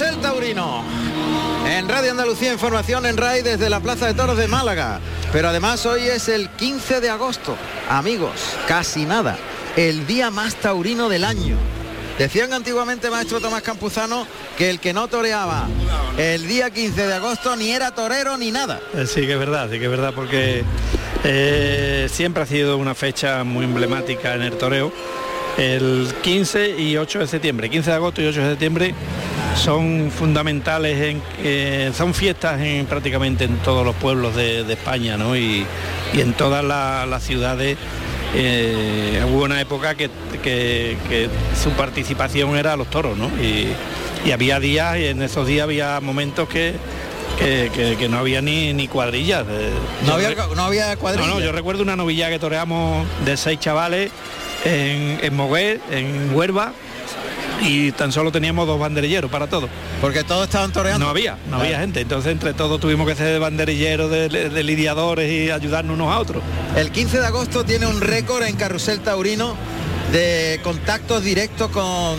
Carrusel 0.04 0.22
Taurino. 0.22 0.84
En 1.66 1.88
Radio 1.88 2.12
Andalucía 2.12 2.52
Información 2.52 3.06
en 3.06 3.16
RAI 3.16 3.42
desde 3.42 3.70
la 3.70 3.80
Plaza 3.80 4.08
de 4.08 4.14
Toros 4.14 4.38
de 4.38 4.48
Málaga. 4.48 5.00
Pero 5.32 5.48
además 5.48 5.86
hoy 5.86 6.02
es 6.02 6.28
el 6.28 6.50
15 6.50 7.00
de 7.00 7.10
agosto. 7.10 7.56
Amigos, 7.90 8.34
casi 8.68 9.06
nada. 9.06 9.38
El 9.78 10.06
día 10.06 10.30
más 10.30 10.56
taurino 10.56 11.08
del 11.08 11.24
año. 11.24 11.56
Decían 12.18 12.54
antiguamente 12.54 13.10
maestro 13.10 13.40
Tomás 13.40 13.62
Campuzano 13.62 14.28
que 14.58 14.70
el 14.70 14.80
que 14.80 14.94
no 14.94 15.08
toreaba 15.08 15.68
el 16.18 16.48
día 16.48 16.70
15 16.70 17.08
de 17.08 17.14
agosto 17.14 17.56
ni 17.56 17.72
era 17.72 17.92
torero 17.92 18.38
ni 18.38 18.52
nada. 18.52 18.82
Eh, 18.94 19.08
Sí 19.08 19.22
que 19.22 19.34
es 19.34 19.40
verdad, 19.40 19.70
sí 19.72 19.80
que 19.80 19.86
es 19.86 19.92
verdad 19.92 20.14
porque 20.14 20.64
eh, 21.24 22.08
siempre 22.12 22.44
ha 22.44 22.46
sido 22.46 22.78
una 22.78 22.94
fecha 22.94 23.44
muy 23.44 23.66
emblemática 23.66 24.36
en 24.36 24.44
el 24.44 24.58
toreo. 24.58 24.92
El 25.58 26.14
15 26.22 26.80
y 26.80 26.98
8 26.98 27.20
de 27.20 27.28
septiembre, 27.28 27.70
15 27.70 27.90
de 27.90 27.96
agosto 27.96 28.22
y 28.22 28.26
8 28.28 28.42
de 28.42 28.50
septiembre 28.50 28.96
son 29.56 30.12
fundamentales, 30.12 31.00
en, 31.02 31.22
eh, 31.44 31.92
son 31.96 32.14
fiestas 32.14 32.60
en, 32.62 32.86
prácticamente 32.86 33.46
en 33.46 33.58
todos 33.58 33.86
los 33.86 33.96
pueblos 33.96 34.36
de, 34.36 34.64
de 34.64 34.74
España 34.74 35.18
¿no? 35.18 35.36
y, 35.36 35.66
y 36.14 36.22
en 36.22 36.34
todas 36.34 36.64
la- 36.64 37.06
las 37.06 37.24
ciudades. 37.24 37.78
eh, 38.36 39.22
hubo 39.30 39.44
una 39.44 39.62
época 39.62 39.94
que, 39.96 40.10
que- 40.42 40.98
que 41.08 41.30
su 41.62 41.70
participación 41.72 42.56
era 42.58 42.74
a 42.74 42.76
los 42.78 42.90
toros, 42.90 43.16
¿no? 43.18 43.28
Y, 43.42 43.68
y 44.26 44.32
había 44.32 44.60
días, 44.60 44.98
y 44.98 45.06
en 45.06 45.22
esos 45.22 45.46
días 45.46 45.66
había 45.66 46.00
momentos 46.00 46.50
que, 46.50 46.74
que, 47.38 47.70
que- 47.76 47.96
que 47.96 48.10
no 48.10 48.18
había 48.18 48.42
ni, 48.42 48.74
ni 48.74 48.88
cuadrillas. 48.88 49.46
eh. 49.48 49.70
No 50.08 50.14
había, 50.14 50.34
no 50.56 50.64
había 50.64 50.96
cuadrilla. 50.98 51.28
no, 51.28 51.36
no, 51.36 51.40
yo 51.42 51.52
recuerdo 51.52 51.84
una 51.84 51.96
novilla 51.96 52.30
que 52.30 52.40
toreamos 52.40 53.06
de 53.24 53.38
seis 53.38 53.60
chavales 53.60 54.10
en, 54.66 55.20
en 55.22 55.36
Moguer, 55.36 55.80
en 55.92 56.34
Huerva, 56.34 56.74
y 57.66 57.92
tan 57.92 58.12
solo 58.12 58.32
teníamos 58.32 58.68
dos 58.68 58.80
banderilleros 58.80 59.30
para 59.32 59.48
todo. 59.48 59.70
Porque 60.02 60.24
todos 60.24 60.46
estaban 60.46 60.72
toreando. 60.72 61.06
No 61.06 61.10
había, 61.10 61.38
no 61.50 61.58
había 61.58 61.70
Claro. 61.70 61.84
gente. 61.84 62.02
Entonces 62.02 62.32
entre 62.32 62.54
todos 62.54 62.80
tuvimos 62.80 63.08
que 63.08 63.16
ser 63.16 63.40
banderilleros 63.40 64.10
de, 64.12 64.30
de 64.30 64.64
lidiadores 64.64 65.32
y 65.32 65.52
ayudarnos 65.52 65.96
unos 65.96 66.14
a 66.14 66.20
otros. 66.20 66.44
El 66.76 66.92
15 66.92 67.20
de 67.20 67.26
agosto 67.26 67.64
tiene 67.64 67.88
un 67.88 68.02
récord 68.02 68.44
en 68.44 68.56
Carrusel 68.56 69.00
Taurino 69.00 69.56
de 70.12 70.60
contactos 70.64 71.24
directos 71.24 71.72
con 71.72 72.18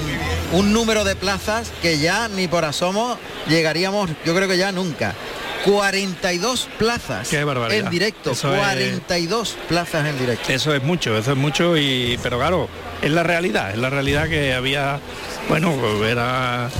un 0.52 0.72
número 0.72 1.04
de 1.04 1.14
plazas 1.14 1.70
que 1.80 1.98
ya 1.98 2.28
ni 2.28 2.48
por 2.48 2.64
asomo 2.64 3.16
llegaríamos, 3.48 4.10
yo 4.24 4.34
creo 4.34 4.48
que 4.48 4.56
ya 4.58 4.72
nunca. 4.72 5.14
42 5.64 6.68
plazas 6.78 7.28
Qué 7.28 7.42
barbaridad. 7.44 7.84
en 7.86 7.90
directo, 7.90 8.32
Eso 8.32 8.52
es- 8.54 8.58
42 8.60 9.56
plazas 9.68 10.06
en 10.06 10.18
directo. 10.18 10.52
Eso 10.52 10.74
es 10.74 10.82
mucho, 10.82 11.16
eso 11.16 11.32
es 11.32 11.36
mucho, 11.38 11.76
y 11.76 12.18
pero 12.22 12.38
claro, 12.38 12.68
es 13.02 13.10
la 13.10 13.22
realidad, 13.22 13.70
es 13.70 13.78
la 13.78 13.90
realidad 13.90 14.28
que 14.28 14.54
había 14.54 15.00
bueno, 15.48 15.74
era, 16.06 16.70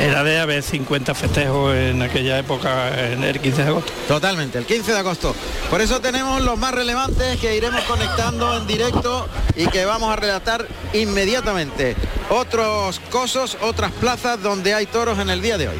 era 0.00 0.24
de 0.24 0.38
haber 0.40 0.62
50 0.62 1.14
festejos 1.14 1.74
en 1.74 2.00
aquella 2.02 2.38
época, 2.38 3.10
en 3.12 3.22
el 3.24 3.38
15 3.40 3.62
de 3.62 3.68
agosto. 3.68 3.92
Totalmente, 4.08 4.58
el 4.58 4.64
15 4.64 4.92
de 4.92 4.98
agosto. 4.98 5.34
Por 5.70 5.80
eso 5.82 6.00
tenemos 6.00 6.40
los 6.42 6.58
más 6.58 6.72
relevantes 6.72 7.38
que 7.38 7.56
iremos 7.56 7.82
conectando 7.84 8.56
en 8.56 8.66
directo 8.66 9.28
y 9.54 9.66
que 9.66 9.84
vamos 9.84 10.10
a 10.12 10.16
relatar 10.16 10.66
inmediatamente. 10.94 11.94
Otros 12.30 13.00
cosos, 13.10 13.56
otras 13.60 13.92
plazas 13.92 14.42
donde 14.42 14.74
hay 14.74 14.86
toros 14.86 15.18
en 15.18 15.28
el 15.30 15.42
día 15.42 15.58
de 15.58 15.68
hoy. 15.68 15.76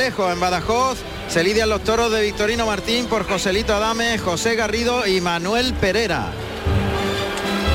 Almendralejo, 0.00 0.32
en 0.32 0.40
Badajoz, 0.40 0.98
se 1.28 1.44
lidian 1.44 1.68
los 1.68 1.84
toros 1.84 2.10
de 2.10 2.22
Victorino 2.22 2.64
Martín 2.64 3.04
por 3.04 3.28
Joselito 3.28 3.74
Adame, 3.74 4.16
José 4.16 4.54
Garrido 4.54 5.06
y 5.06 5.20
Manuel 5.20 5.74
Pereira. 5.74 6.32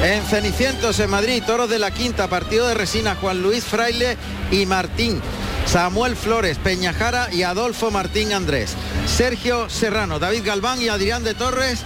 En 0.03 0.24
Cenicientos, 0.24 1.00
en 1.00 1.12
Madrid, 1.12 1.44
toros 1.46 1.70
de 1.70 1.77
la 1.77 1.91
quinta, 1.91 2.27
partido 2.27 2.67
de 2.67 2.74
resina, 2.74 3.15
Juan 3.15 3.44
Luis 3.44 3.63
Fraile 3.63 4.17
y 4.50 4.65
Martín. 4.65 5.22
Samuel 5.67 6.15
Flores, 6.15 6.58
Peñajara 6.58 7.32
y 7.32 7.44
Adolfo 7.44 7.91
Martín 7.91 8.34
Andrés. 8.34 8.74
Sergio 9.05 9.70
Serrano, 9.70 10.17
David 10.17 10.46
Galván 10.46 10.82
y 10.82 10.88
Adrián 10.88 11.24
de 11.24 11.36
Torres 11.36 11.82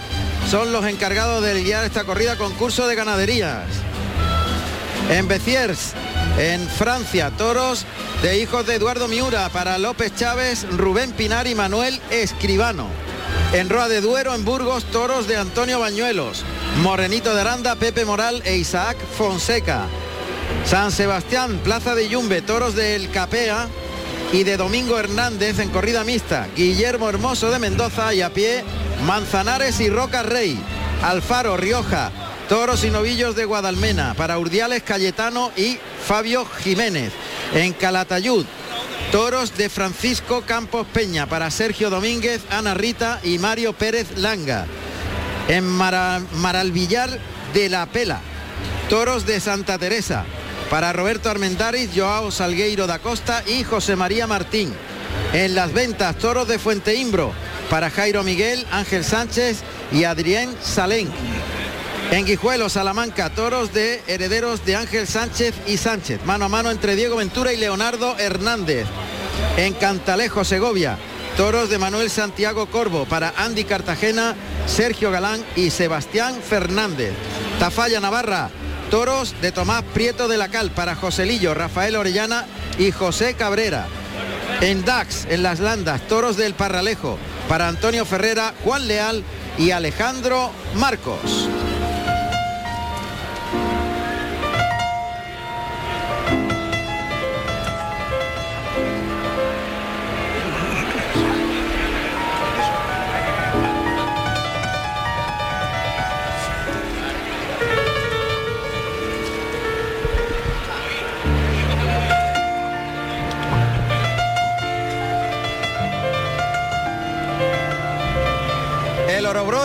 son 0.50 0.72
los 0.72 0.86
encargados 0.86 1.44
de 1.44 1.62
guiar 1.62 1.84
esta 1.84 2.04
corrida 2.04 2.36
concurso 2.36 2.86
de 2.86 2.94
ganaderías. 2.94 3.66
En 5.10 5.28
Beciers, 5.28 5.92
en 6.38 6.66
Francia, 6.66 7.30
toros 7.36 7.84
de 8.22 8.38
hijos 8.38 8.66
de 8.66 8.74
Eduardo 8.74 9.08
Miura 9.08 9.48
para 9.48 9.78
López 9.78 10.14
Chávez, 10.14 10.66
Rubén 10.76 11.12
Pinar 11.12 11.46
y 11.46 11.54
Manuel 11.54 11.98
Escribano. 12.10 12.86
En 13.52 13.70
Roa 13.70 13.88
de 13.88 14.02
Duero, 14.02 14.34
en 14.34 14.44
Burgos, 14.44 14.84
toros 14.84 15.26
de 15.26 15.36
Antonio 15.36 15.80
Bañuelos, 15.80 16.44
Morenito 16.82 17.34
de 17.34 17.40
Aranda, 17.40 17.76
Pepe 17.76 18.04
Moral 18.04 18.42
e 18.44 18.56
Isaac 18.56 18.98
Fonseca. 19.16 19.86
San 20.66 20.92
Sebastián, 20.92 21.60
Plaza 21.64 21.94
de 21.94 22.08
Yumbe, 22.08 22.42
toros 22.42 22.74
del 22.74 23.10
Capea 23.10 23.68
y 24.32 24.44
de 24.44 24.58
Domingo 24.58 24.98
Hernández 24.98 25.58
en 25.58 25.70
corrida 25.70 26.04
mixta, 26.04 26.46
Guillermo 26.54 27.08
Hermoso 27.08 27.50
de 27.50 27.58
Mendoza 27.58 28.12
y 28.12 28.20
a 28.20 28.30
pie, 28.30 28.64
Manzanares 29.06 29.80
y 29.80 29.88
Roca 29.88 30.22
Rey, 30.22 30.58
Alfaro, 31.02 31.56
Rioja, 31.56 32.10
toros 32.50 32.84
y 32.84 32.90
novillos 32.90 33.34
de 33.34 33.46
Guadalmena, 33.46 34.14
para 34.14 34.38
Urdiales, 34.38 34.82
Cayetano 34.82 35.52
y 35.56 35.78
Fabio 36.06 36.44
Jiménez. 36.44 37.12
En 37.54 37.72
Calatayud, 37.72 38.46
toros 39.10 39.56
de 39.56 39.68
Francisco 39.68 40.42
Campos 40.46 40.86
Peña, 40.92 41.26
para 41.26 41.50
Sergio 41.50 41.90
Domínguez, 41.90 42.42
Ana 42.50 42.74
Rita 42.74 43.20
y 43.24 43.38
Mario 43.38 43.72
Pérez 43.72 44.06
Langa. 44.16 44.66
En 45.48 45.64
Mara- 45.66 46.20
Maralvillar 46.34 47.10
de 47.52 47.68
la 47.68 47.86
Pela, 47.86 48.20
toros 48.88 49.26
de 49.26 49.40
Santa 49.40 49.78
Teresa, 49.78 50.24
para 50.70 50.92
Roberto 50.92 51.28
Armendáriz, 51.28 51.90
Joao 51.94 52.30
Salgueiro 52.30 52.86
da 52.86 53.00
Costa 53.00 53.42
y 53.46 53.64
José 53.64 53.96
María 53.96 54.28
Martín. 54.28 54.72
En 55.32 55.56
las 55.56 55.72
ventas, 55.72 56.16
toros 56.18 56.46
de 56.46 56.60
Fuente 56.60 56.94
Imbro, 56.94 57.32
para 57.68 57.90
Jairo 57.90 58.22
Miguel, 58.22 58.64
Ángel 58.70 59.04
Sánchez 59.04 59.58
y 59.90 60.04
Adrián 60.04 60.54
Salén. 60.62 61.08
En 62.10 62.26
Guijuelo, 62.26 62.68
Salamanca, 62.68 63.30
toros 63.30 63.72
de 63.72 64.02
herederos 64.08 64.64
de 64.66 64.74
Ángel 64.74 65.06
Sánchez 65.06 65.54
y 65.68 65.76
Sánchez, 65.76 66.20
mano 66.24 66.46
a 66.46 66.48
mano 66.48 66.72
entre 66.72 66.96
Diego 66.96 67.14
Ventura 67.14 67.52
y 67.52 67.56
Leonardo 67.56 68.18
Hernández. 68.18 68.86
En 69.56 69.74
Cantalejo, 69.74 70.42
Segovia, 70.42 70.98
toros 71.36 71.70
de 71.70 71.78
Manuel 71.78 72.10
Santiago 72.10 72.66
Corvo 72.66 73.04
para 73.04 73.32
Andy 73.36 73.62
Cartagena, 73.62 74.34
Sergio 74.66 75.12
Galán 75.12 75.44
y 75.54 75.70
Sebastián 75.70 76.40
Fernández. 76.42 77.12
Tafalla, 77.60 78.00
Navarra, 78.00 78.50
toros 78.90 79.40
de 79.40 79.52
Tomás 79.52 79.84
Prieto 79.94 80.26
de 80.26 80.36
la 80.36 80.48
Cal 80.48 80.72
para 80.72 80.96
Joselillo, 80.96 81.54
Rafael 81.54 81.94
Orellana 81.94 82.44
y 82.76 82.90
José 82.90 83.34
Cabrera. 83.34 83.86
En 84.60 84.84
Dax, 84.84 85.26
en 85.30 85.44
Las 85.44 85.60
Landas, 85.60 86.02
toros 86.08 86.36
del 86.36 86.54
Parralejo 86.54 87.18
para 87.48 87.68
Antonio 87.68 88.04
Ferrera, 88.04 88.52
Juan 88.64 88.88
Leal 88.88 89.22
y 89.58 89.70
Alejandro 89.70 90.50
Marcos. 90.74 91.48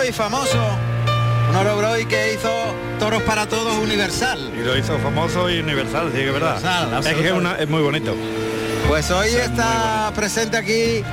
Orobroy 0.06 0.12
famoso, 0.14 0.78
un 1.50 1.56
Orobroy 1.56 2.06
que 2.06 2.34
hizo 2.34 2.50
toros 3.00 3.24
para 3.24 3.48
todos 3.48 3.76
universal. 3.78 4.52
Y 4.56 4.64
lo 4.64 4.78
hizo 4.78 5.00
famoso 5.00 5.50
y 5.50 5.60
universal, 5.60 6.10
sí 6.12 6.20
que 6.20 6.28
es 6.28 6.34
verdad. 6.34 6.58
Universal, 6.58 7.08
es 7.08 7.22
que 7.22 7.28
es, 7.28 7.34
una- 7.34 7.56
es 7.56 7.68
muy 7.68 7.82
bonito. 7.82 8.16
Pues 8.88 9.10
hoy 9.10 9.30
está 9.30 10.12
presente 10.16 10.58
aquí 10.58 11.04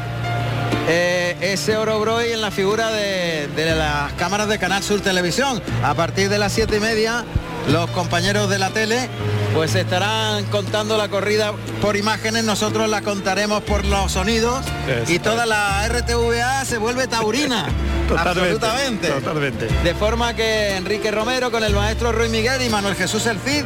eh, 0.89 1.37
ese 1.41 1.77
Orobroy 1.79 2.33
en 2.33 2.43
la 2.43 2.51
figura 2.51 2.91
de, 2.91 3.49
de 3.57 3.75
las 3.75 4.13
cámaras 4.15 4.49
de 4.49 4.59
Canal 4.59 4.83
Sur 4.83 5.01
Televisión. 5.01 5.63
A 5.83 5.95
partir 5.95 6.29
de 6.29 6.39
las 6.39 6.53
siete 6.53 6.77
y 6.77 6.81
media, 6.81 7.25
los 7.69 7.89
compañeros 7.93 8.51
de 8.51 8.59
la 8.59 8.71
tele 8.71 9.09
pues 9.55 9.75
estarán 9.75 10.45
contando 10.47 10.97
la 10.97 11.09
corrida 11.09 11.53
por 11.81 11.97
imágenes, 11.97 12.45
nosotros 12.45 12.89
la 12.89 13.03
contaremos 13.03 13.63
por 13.63 13.85
los 13.85 14.13
sonidos 14.13 14.65
y 15.09 15.19
toda 15.19 15.47
la 15.47 15.87
RTVA 15.89 16.65
se 16.65 16.79
vuelve 16.79 17.07
taurina. 17.07 17.67
Totalmente, 18.09 18.41
absolutamente. 18.41 19.09
totalmente. 19.09 19.69
De 19.85 19.95
forma 19.95 20.35
que 20.35 20.77
Enrique 20.77 21.11
Romero 21.11 21.51
con 21.51 21.65
el 21.65 21.73
maestro 21.73 22.13
Ruy 22.13 22.29
Miguel 22.29 22.61
y 22.63 22.69
Manuel 22.69 22.95
Jesús 22.95 23.25
El 23.27 23.39
Cid 23.39 23.65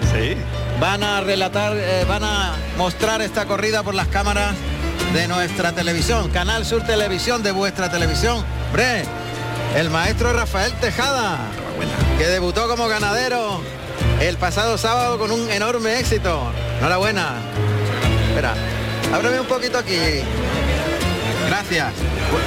van 0.79 1.03
a 1.03 1.21
relatar, 1.21 1.73
eh, 1.77 2.05
van 2.07 2.23
a 2.23 2.55
mostrar 2.77 3.23
esta 3.23 3.47
corrida 3.47 3.83
por 3.83 3.95
las 3.95 4.07
cámaras 4.09 4.55
de 5.15 5.27
nuestra 5.27 5.73
televisión, 5.73 6.31
Canal 6.31 6.65
Sur 6.65 6.83
Televisión, 6.83 7.43
de 7.43 7.51
vuestra 7.51 7.91
televisión. 7.91 8.45
Hombre, 8.69 9.05
el 9.75 9.91
maestro 9.91 10.33
Rafael 10.33 10.73
Tejada, 10.75 11.39
que 12.19 12.27
debutó 12.27 12.69
como 12.69 12.87
ganadero 12.89 13.63
el 14.21 14.37
pasado 14.37 14.79
sábado 14.79 15.19
con 15.19 15.31
un 15.31 15.51
enorme 15.51 15.99
éxito. 15.99 16.51
Enhorabuena. 16.79 17.37
Espera, 18.29 18.55
ábreme 19.13 19.41
un 19.41 19.47
poquito 19.47 19.79
aquí. 19.79 19.99
Gracias. 21.49 21.93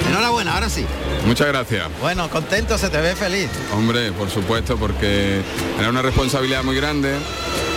Enhorabuena, 0.09 0.55
ahora 0.55 0.69
sí. 0.69 0.85
Muchas 1.25 1.47
gracias. 1.47 1.87
Bueno, 2.01 2.29
contento, 2.29 2.77
se 2.77 2.89
te 2.89 2.99
ve 2.99 3.15
feliz. 3.15 3.49
Hombre, 3.73 4.11
por 4.11 4.29
supuesto, 4.29 4.77
porque 4.77 5.41
era 5.79 5.89
una 5.89 6.01
responsabilidad 6.01 6.63
muy 6.63 6.75
grande. 6.75 7.13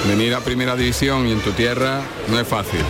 Venir 0.08 0.34
a 0.34 0.40
primera 0.40 0.74
división 0.74 1.26
y 1.26 1.32
en 1.32 1.40
tu 1.40 1.52
tierra 1.52 2.00
no 2.28 2.40
es 2.40 2.46
fácil. 2.46 2.80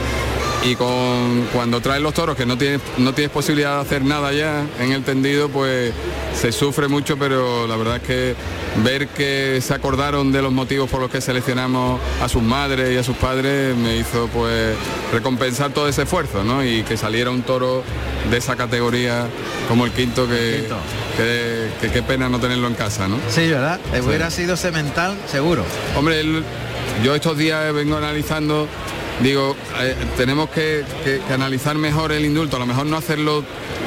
Y 0.64 0.76
con, 0.76 1.48
cuando 1.52 1.80
traes 1.80 2.00
los 2.00 2.14
toros 2.14 2.36
que 2.36 2.46
no 2.46 2.56
tienes, 2.56 2.80
no 2.96 3.12
tienes 3.12 3.32
posibilidad 3.32 3.76
de 3.76 3.80
hacer 3.82 4.04
nada 4.04 4.32
ya 4.32 4.64
en 4.78 4.92
el 4.92 5.02
tendido, 5.02 5.48
pues 5.48 5.92
se 6.34 6.50
sufre 6.52 6.88
mucho, 6.88 7.16
pero 7.16 7.66
la 7.66 7.76
verdad 7.76 7.96
es 7.96 8.02
que 8.02 8.34
ver 8.82 9.08
que 9.08 9.60
se 9.62 9.74
acordaron 9.74 10.32
de 10.32 10.42
los 10.42 10.52
motivos 10.52 10.88
por 10.90 11.00
los 11.00 11.10
que 11.10 11.20
seleccionamos 11.20 12.00
a 12.22 12.28
sus 12.28 12.42
madres 12.42 12.92
y 12.94 12.96
a 12.98 13.02
sus 13.04 13.16
padres 13.16 13.76
me 13.76 13.96
hizo 13.96 14.28
pues 14.28 14.74
recompensar 15.12 15.70
todo 15.72 15.88
ese 15.88 16.02
esfuerzo, 16.02 16.42
¿no? 16.42 16.64
Y 16.64 16.82
que 16.82 16.96
saliera 16.96 17.30
un 17.30 17.42
toro 17.42 17.82
de 18.30 18.36
esa 18.38 18.56
categoría 18.56 19.26
como 19.68 19.84
el 19.84 19.92
quinto 19.92 20.26
que, 20.28 20.64
que, 21.16 21.68
que 21.80 21.92
qué 21.92 22.02
pena 22.02 22.28
no 22.28 22.38
tenerlo 22.40 22.66
en 22.68 22.74
casa, 22.74 23.08
¿no? 23.08 23.18
Sí, 23.28 23.48
¿verdad? 23.48 23.78
Hubiera 24.04 24.30
sido 24.30 24.56
cemental, 24.56 25.16
seguro. 25.30 25.64
Hombre, 25.96 26.20
el- 26.20 26.42
yo 27.04 27.14
estos 27.14 27.38
días 27.38 27.72
vengo 27.72 27.96
analizando, 27.96 28.68
digo, 29.22 29.56
eh, 29.80 29.94
tenemos 30.16 30.50
que, 30.50 30.84
analizar 31.32 31.76
mejor 31.76 32.12
el 32.12 32.24
indulto, 32.24 32.56
a 32.56 32.58
lo 32.58 32.66
mejor 32.66 32.86
no 32.86 32.96
hacerlo 32.96 33.44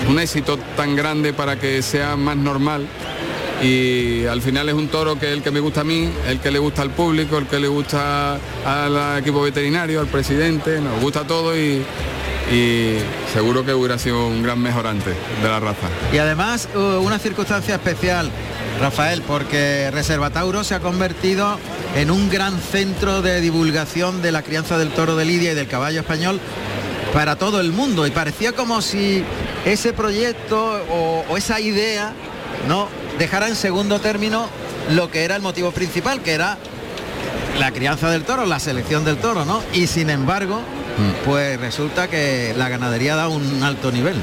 un 0.10 0.20
éxito 0.20 0.58
tan 0.76 0.96
grande 0.96 1.34
para 1.34 1.58
que 1.58 1.82
sea 1.82 2.16
más 2.16 2.38
normal, 2.38 2.88
y 3.62 4.26
al 4.26 4.42
final 4.42 4.70
es 4.70 4.76
un 4.76 4.88
toro 4.88 5.18
que 5.18 5.28
es 5.28 5.34
el 5.34 5.42
que 5.42 5.52
me 5.52 5.60
gusta 5.60 5.82
a 5.82 5.84
mí, 5.84 6.10
el 6.28 6.40
que 6.40 6.52
le 6.52 6.60
gusta 6.60 6.82
al 6.82 6.92
público, 6.92 7.38
el 7.38 7.48
que 7.48 7.60
le 7.60 7.68
gusta 7.68 8.38
al 8.66 9.20
equipo 9.20 9.42
veterinario, 9.42 10.00
al 10.00 10.08
presidente, 10.08 10.80
nos 10.82 11.02
gusta 11.02 11.26
todo 11.26 11.56
y, 11.58 11.84
seguro 13.34 13.66
que 13.66 13.74
hubiera 13.74 13.98
sido 13.98 14.28
un 14.28 14.44
gran 14.44 14.60
mejorante 14.60 15.10
de 15.42 15.50
la 15.50 15.60
raza. 15.60 15.88
Y 16.14 16.18
además 16.20 16.70
una 16.76 17.18
circunstancia 17.18 17.76
especial, 17.76 18.30
Rafael, 18.80 19.22
porque 19.22 19.90
Reserva 19.92 20.30
Tauro 20.30 20.64
se 20.64 20.76
ha 20.76 20.80
convertido 20.80 21.58
en 21.96 22.12
un 22.12 22.30
gran 22.30 22.60
centro 22.60 23.22
de 23.22 23.42
divulgación 23.42 24.22
de 24.22 24.32
la 24.32 24.42
crianza 24.42 24.78
del 24.78 24.90
toro 24.90 25.16
de 25.16 25.26
Lidia 25.26 25.54
y 25.54 25.56
del 25.56 25.68
caballo 25.68 26.02
español 26.02 26.40
para 27.14 27.38
todo 27.38 27.62
el 27.62 27.72
mundo. 27.72 28.06
Y 28.06 28.12
parecía 28.12 28.52
como 28.52 28.82
si 28.82 29.24
ese 29.66 29.94
proyecto 29.94 30.84
o, 30.90 31.24
o 31.30 31.38
esa 31.38 31.60
idea 31.60 32.14
no 32.68 32.88
dejara 33.18 33.48
en 33.48 33.56
segundo 33.56 34.00
término 34.00 34.48
lo 34.92 35.10
que 35.10 35.24
era 35.24 35.36
el 35.36 35.42
motivo 35.42 35.72
principal, 35.72 36.22
que 36.22 36.34
era 36.34 36.58
la 37.60 37.72
crianza 37.72 38.10
del 38.10 38.24
toro, 38.24 38.46
la 38.46 38.60
selección 38.60 39.06
del 39.06 39.18
toro, 39.18 39.46
¿no? 39.46 39.62
Y 39.74 39.88
sin 39.88 40.10
embargo, 40.10 40.62
pues 41.26 41.60
resulta 41.60 42.08
que 42.08 42.54
la 42.58 42.70
ganadería 42.70 43.16
da 43.16 43.28
un 43.28 43.64
alto 43.64 43.92
nivel. 43.92 44.16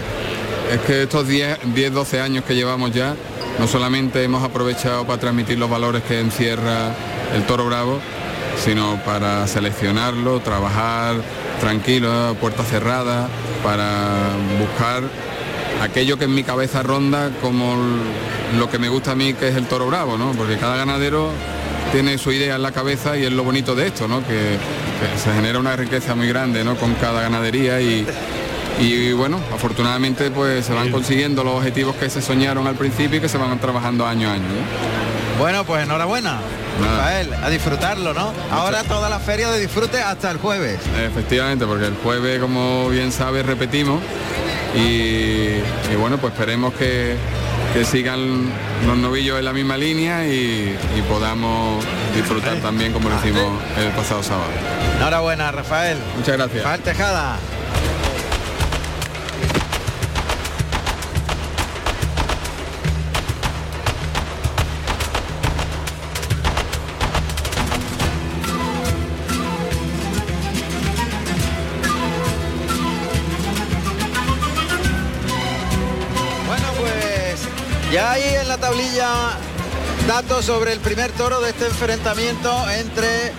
Es 0.70 0.80
que 0.80 1.02
estos 1.02 1.26
10, 1.26 1.74
10, 1.74 1.92
12 1.92 2.20
años 2.20 2.44
que 2.44 2.54
llevamos 2.54 2.92
ya, 2.92 3.14
no 3.58 3.66
solamente 3.66 4.24
hemos 4.24 4.42
aprovechado 4.42 5.06
para 5.06 5.20
transmitir 5.20 5.58
los 5.58 5.70
valores 5.70 6.02
que 6.02 6.20
encierra 6.20 6.94
el 7.34 7.44
toro 7.44 7.66
bravo, 7.66 8.00
sino 8.64 8.96
para 9.04 9.46
seleccionarlo, 9.46 10.40
trabajar 10.40 11.16
tranquilo, 11.60 12.36
puerta 12.40 12.64
cerrada, 12.64 13.28
para 13.62 14.30
buscar 14.58 15.02
aquello 15.82 16.18
que 16.18 16.24
en 16.24 16.34
mi 16.34 16.42
cabeza 16.42 16.82
ronda 16.82 17.30
como 17.40 17.76
lo 18.58 18.70
que 18.70 18.78
me 18.78 18.88
gusta 18.88 19.12
a 19.12 19.14
mí, 19.14 19.34
que 19.34 19.48
es 19.48 19.56
el 19.56 19.66
toro 19.66 19.86
bravo, 19.86 20.18
¿no? 20.18 20.32
Porque 20.32 20.56
cada 20.56 20.76
ganadero 20.76 21.30
tiene 21.92 22.18
su 22.18 22.32
idea 22.32 22.56
en 22.56 22.62
la 22.62 22.72
cabeza 22.72 23.16
y 23.16 23.24
es 23.24 23.32
lo 23.32 23.44
bonito 23.44 23.74
de 23.74 23.88
esto, 23.88 24.08
¿no? 24.08 24.20
Que, 24.26 24.58
que 25.00 25.18
se 25.18 25.32
genera 25.32 25.58
una 25.58 25.76
riqueza 25.76 26.14
muy 26.14 26.28
grande, 26.28 26.64
¿no? 26.64 26.76
Con 26.76 26.94
cada 26.94 27.22
ganadería 27.22 27.80
y, 27.80 28.06
y 28.80 29.12
bueno, 29.12 29.38
afortunadamente 29.54 30.30
pues 30.30 30.66
se 30.66 30.72
van 30.72 30.90
consiguiendo 30.90 31.44
los 31.44 31.54
objetivos 31.56 31.94
que 31.96 32.10
se 32.10 32.22
soñaron 32.22 32.66
al 32.66 32.74
principio 32.74 33.18
y 33.18 33.20
que 33.20 33.28
se 33.28 33.38
van 33.38 33.58
trabajando 33.58 34.06
año 34.06 34.28
a 34.28 34.32
año. 34.34 34.42
¿no? 34.42 35.38
Bueno, 35.38 35.64
pues 35.64 35.84
enhorabuena. 35.84 36.38
Rafael, 36.80 37.28
a 37.34 37.50
disfrutarlo, 37.50 38.14
¿no? 38.14 38.32
Ahora 38.50 38.82
toda 38.84 39.10
la 39.10 39.18
feria 39.20 39.50
de 39.50 39.60
disfrute 39.60 40.00
hasta 40.00 40.30
el 40.30 40.38
jueves. 40.38 40.78
Efectivamente, 41.06 41.66
porque 41.66 41.86
el 41.86 41.94
jueves, 41.96 42.40
como 42.40 42.88
bien 42.88 43.12
sabes, 43.12 43.44
repetimos 43.44 44.00
y, 44.74 44.80
y 45.92 45.96
bueno, 45.98 46.16
pues 46.16 46.32
esperemos 46.32 46.72
que, 46.74 47.16
que 47.74 47.84
sigan 47.84 48.50
los 48.86 48.96
novillos 48.96 49.38
en 49.38 49.44
la 49.44 49.52
misma 49.52 49.76
línea 49.76 50.26
y, 50.26 50.76
y 50.96 51.02
podamos 51.08 51.84
disfrutar 52.14 52.56
también 52.56 52.92
como 52.92 53.10
lo 53.10 53.16
hicimos 53.16 53.60
el 53.78 53.88
pasado 53.90 54.22
sábado. 54.22 54.48
Enhorabuena, 54.96 55.52
Rafael. 55.52 55.98
Muchas 56.16 56.36
gracias. 56.36 56.62
Rafael 56.64 56.80
Tejada. 56.80 57.36
Ya 77.92 78.12
ahí 78.12 78.36
en 78.40 78.48
la 78.48 78.56
tablilla 78.56 79.36
datos 80.08 80.46
sobre 80.46 80.72
el 80.72 80.80
primer 80.80 81.12
toro 81.12 81.42
de 81.42 81.50
este 81.50 81.66
enfrentamiento 81.66 82.50
entre 82.70 83.32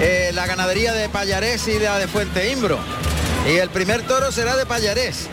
eh, 0.00 0.32
la 0.34 0.46
ganadería 0.46 0.92
de 0.92 1.08
Payarés 1.08 1.68
y 1.68 1.78
la 1.78 1.96
de 1.96 2.08
Fuente 2.08 2.50
Imbro. 2.50 2.80
Y 3.46 3.58
el 3.58 3.70
primer 3.70 4.02
toro 4.02 4.32
será 4.32 4.56
de 4.56 4.66
Payarés. 4.66 5.28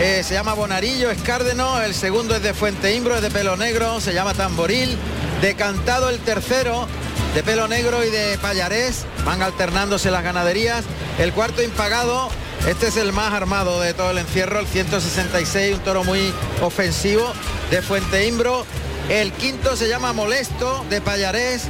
Eh, 0.00 0.22
se 0.24 0.32
llama 0.32 0.54
Bonarillo, 0.54 1.10
es 1.10 1.20
Cárdeno, 1.20 1.82
el 1.82 1.94
segundo 1.94 2.34
es 2.34 2.42
de 2.42 2.54
Fuente 2.54 2.94
Imbro, 2.94 3.14
es 3.14 3.20
de 3.20 3.30
pelo 3.30 3.58
negro, 3.58 4.00
se 4.00 4.14
llama 4.14 4.32
Tamboril. 4.32 4.96
Decantado 5.42 6.08
el 6.08 6.18
tercero, 6.20 6.88
de 7.34 7.42
pelo 7.42 7.68
negro 7.68 8.02
y 8.04 8.10
de 8.10 8.38
Payarés, 8.38 9.04
van 9.26 9.42
alternándose 9.42 10.10
las 10.10 10.24
ganaderías. 10.24 10.84
El 11.18 11.34
cuarto 11.34 11.62
impagado, 11.62 12.30
este 12.66 12.86
es 12.86 12.96
el 12.96 13.12
más 13.12 13.34
armado 13.34 13.82
de 13.82 13.92
todo 13.92 14.12
el 14.12 14.18
encierro, 14.18 14.60
el 14.60 14.66
166, 14.66 15.74
un 15.74 15.80
toro 15.80 16.04
muy 16.04 16.32
ofensivo 16.62 17.30
de 17.70 17.82
Fuente 17.82 18.26
Imbro. 18.26 18.66
El 19.08 19.32
quinto 19.32 19.76
se 19.76 19.88
llama 19.88 20.12
Molesto 20.12 20.84
de 20.88 21.00
Payarés. 21.00 21.64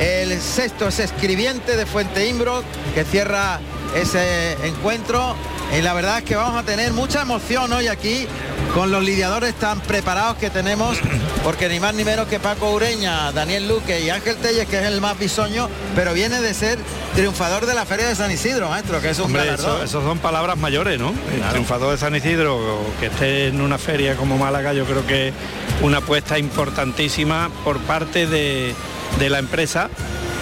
El 0.00 0.40
sexto 0.40 0.88
es 0.88 0.98
Escribiente 0.98 1.76
de 1.76 1.86
Fuente 1.86 2.28
Imbro, 2.28 2.62
que 2.94 3.04
cierra 3.04 3.60
ese 3.94 4.52
encuentro. 4.66 5.34
Y 5.76 5.82
la 5.82 5.94
verdad 5.94 6.18
es 6.18 6.24
que 6.24 6.36
vamos 6.36 6.62
a 6.62 6.64
tener 6.64 6.92
mucha 6.92 7.22
emoción 7.22 7.72
hoy 7.72 7.88
aquí 7.88 8.28
con 8.76 8.90
los 8.90 9.02
lidiadores 9.02 9.54
tan 9.54 9.80
preparados 9.80 10.36
que 10.36 10.50
tenemos, 10.50 10.98
porque 11.42 11.66
ni 11.70 11.80
más 11.80 11.94
ni 11.94 12.04
menos 12.04 12.28
que 12.28 12.38
Paco 12.38 12.72
Ureña, 12.72 13.32
Daniel 13.32 13.66
Luque 13.66 14.02
y 14.02 14.10
Ángel 14.10 14.36
Telles, 14.36 14.68
que 14.68 14.78
es 14.80 14.84
el 14.84 15.00
más 15.00 15.18
bisoño, 15.18 15.70
pero 15.94 16.12
viene 16.12 16.42
de 16.42 16.52
ser 16.52 16.78
triunfador 17.14 17.64
de 17.64 17.72
la 17.72 17.86
Feria 17.86 18.06
de 18.06 18.14
San 18.14 18.30
Isidro, 18.30 18.68
maestro, 18.68 19.00
que 19.00 19.08
es 19.08 19.18
un 19.18 19.26
Hombre, 19.26 19.54
eso, 19.54 19.82
eso 19.82 20.02
son 20.02 20.18
palabras 20.18 20.58
mayores, 20.58 21.00
¿no? 21.00 21.08
El 21.08 21.36
Claro. 21.38 21.52
triunfador 21.52 21.92
de 21.92 21.96
San 21.96 22.14
Isidro, 22.14 22.78
que 23.00 23.06
esté 23.06 23.46
en 23.48 23.62
una 23.62 23.78
feria 23.78 24.14
como 24.14 24.36
Málaga, 24.36 24.74
yo 24.74 24.84
creo 24.84 25.06
que 25.06 25.32
una 25.80 25.98
apuesta 25.98 26.38
importantísima 26.38 27.50
por 27.64 27.78
parte 27.78 28.26
de, 28.26 28.74
de 29.18 29.30
la 29.30 29.38
empresa, 29.38 29.88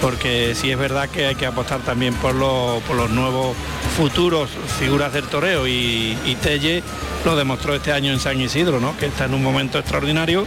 porque 0.01 0.53
sí 0.55 0.71
es 0.71 0.77
verdad 0.77 1.09
que 1.09 1.25
hay 1.27 1.35
que 1.35 1.45
apostar 1.45 1.79
también 1.81 2.13
por, 2.15 2.35
los- 2.35 2.81
por 2.83 2.95
los 2.95 3.09
nuevos 3.09 3.55
futuros 3.97 4.49
figuras 4.79 5.13
del 5.13 5.23
toreo 5.25 5.67
y, 5.67 6.17
y 6.25 6.35
Telle 6.41 6.83
lo 7.23 7.35
demostró 7.35 7.73
este 7.75 7.91
año 7.91 8.11
en 8.11 8.19
San 8.19 8.39
Isidro, 8.39 8.79
¿no? 8.79 8.95
Que 8.97 9.05
está 9.07 9.25
en 9.25 9.33
un 9.33 9.41
momento 9.43 9.79
extraordinario 9.79 10.45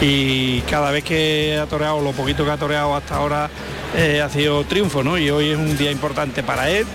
y 0.00 0.60
cada 0.62 0.90
vez 0.90 1.04
que 1.04 1.58
ha 1.60 1.66
toreado, 1.66 2.00
lo 2.00 2.12
poquito 2.12 2.44
que 2.44 2.50
ha 2.50 2.56
toreado 2.56 2.94
hasta 2.96 3.16
ahora 3.16 3.50
eh, 3.96 4.20
ha 4.22 4.28
sido 4.28 4.64
triunfo, 4.64 5.02
¿no? 5.02 5.18
Y 5.18 5.30
hoy 5.30 5.50
es 5.50 5.58
un 5.58 5.76
día 5.76 5.90
importante 5.90 6.42
para 6.42 6.70
él, 6.70 6.86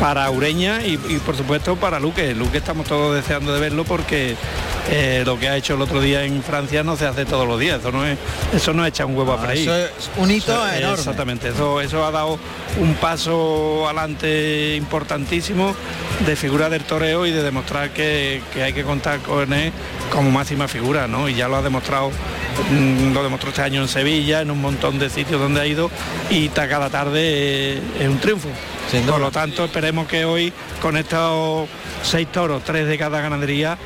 para 0.00 0.30
Ureña 0.30 0.84
y, 0.84 0.96
por 1.24 1.36
supuesto 1.36 1.76
para 1.76 1.98
Luque. 1.98 2.34
Luque 2.34 2.58
estamos 2.58 2.86
todos 2.86 3.14
deseando 3.16 3.52
de 3.52 3.60
verlo 3.60 3.84
porque 3.84 4.36
eh, 4.90 5.22
lo 5.26 5.38
que 5.38 5.48
ha 5.48 5.56
hecho 5.56 5.74
el 5.74 5.82
otro 5.82 6.00
día 6.00 6.24
en 6.24 6.42
Francia 6.42 6.82
no 6.82 6.96
se 6.96 7.06
hace 7.06 7.24
todos 7.24 7.46
los 7.46 7.58
días. 7.60 7.80
Eso 7.80 7.92
no 7.92 8.04
es, 8.06 8.18
eso 8.54 8.72
no 8.72 8.84
echa 8.86 9.04
un 9.06 9.16
huevo 9.16 9.32
a 9.32 9.38
freír. 9.38 9.68
eso 9.68 9.76
es 9.76 10.10
un 10.16 10.30
hito 10.30 10.52
Eso- 10.52 10.74
enorme. 10.76 10.94
Exactamente. 10.98 11.48
Eso, 11.48 11.80
eso 11.80 12.04
ha 12.04 12.10
dado 12.10 12.38
un 12.80 12.94
paso 12.94 13.84
adelante 13.86 14.76
importantísimo 14.76 15.74
de 16.26 16.36
figura 16.36 16.68
del 16.68 16.82
toreo 16.84 17.26
y 17.26 17.30
de 17.30 17.42
demostrar 17.42 17.90
que, 17.90 18.42
que 18.52 18.62
hay 18.62 18.72
que 18.72 18.82
contar 18.84 19.20
con 19.20 19.52
él 19.52 19.72
como 20.12 20.30
máxima 20.30 20.68
figura, 20.68 21.06
¿no? 21.06 21.28
Y 21.28 21.34
ya 21.34 21.48
lo 21.48 21.56
ha 21.56 21.62
demostrado, 21.62 22.10
mm, 22.70 23.12
lo 23.12 23.22
demostró 23.22 23.50
este 23.50 23.62
año 23.62 23.82
en 23.82 23.88
Sevilla, 23.88 24.40
en 24.40 24.50
un 24.50 24.60
montón 24.60 24.98
de 24.98 25.10
sitios 25.10 25.40
donde 25.40 25.60
ha 25.60 25.66
ido 25.66 25.90
y 26.30 26.48
cada 26.48 26.90
tarde 26.90 27.20
eh, 27.22 27.80
es 28.00 28.08
un 28.08 28.18
triunfo. 28.18 28.48
Por 29.06 29.20
lo 29.20 29.30
tanto, 29.30 29.64
esperemos 29.66 30.08
que 30.08 30.24
hoy 30.24 30.52
con 30.80 30.96
estos 30.96 31.68
seis 32.02 32.26
toros, 32.32 32.62
tres 32.64 32.86
de 32.88 32.96
cada 32.96 33.20
ganadería, 33.20 33.76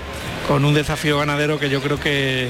con 0.48 0.64
un 0.64 0.74
desafío 0.74 1.18
ganadero 1.18 1.58
que 1.58 1.70
yo 1.70 1.80
creo 1.80 1.98
que 2.00 2.48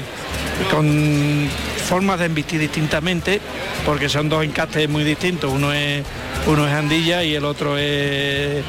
con 0.71 1.47
formas 1.87 2.19
de 2.19 2.25
embistir 2.25 2.59
distintamente, 2.59 3.39
porque 3.85 4.09
son 4.09 4.29
dos 4.29 4.43
encastes 4.43 4.89
muy 4.89 5.03
distintos. 5.03 5.51
Uno 5.51 5.71
es 5.73 6.03
uno 6.47 6.67
es 6.67 6.73
Andilla 6.73 7.23
y 7.23 7.35
el 7.35 7.45
otro 7.45 7.77
es, 7.77 8.63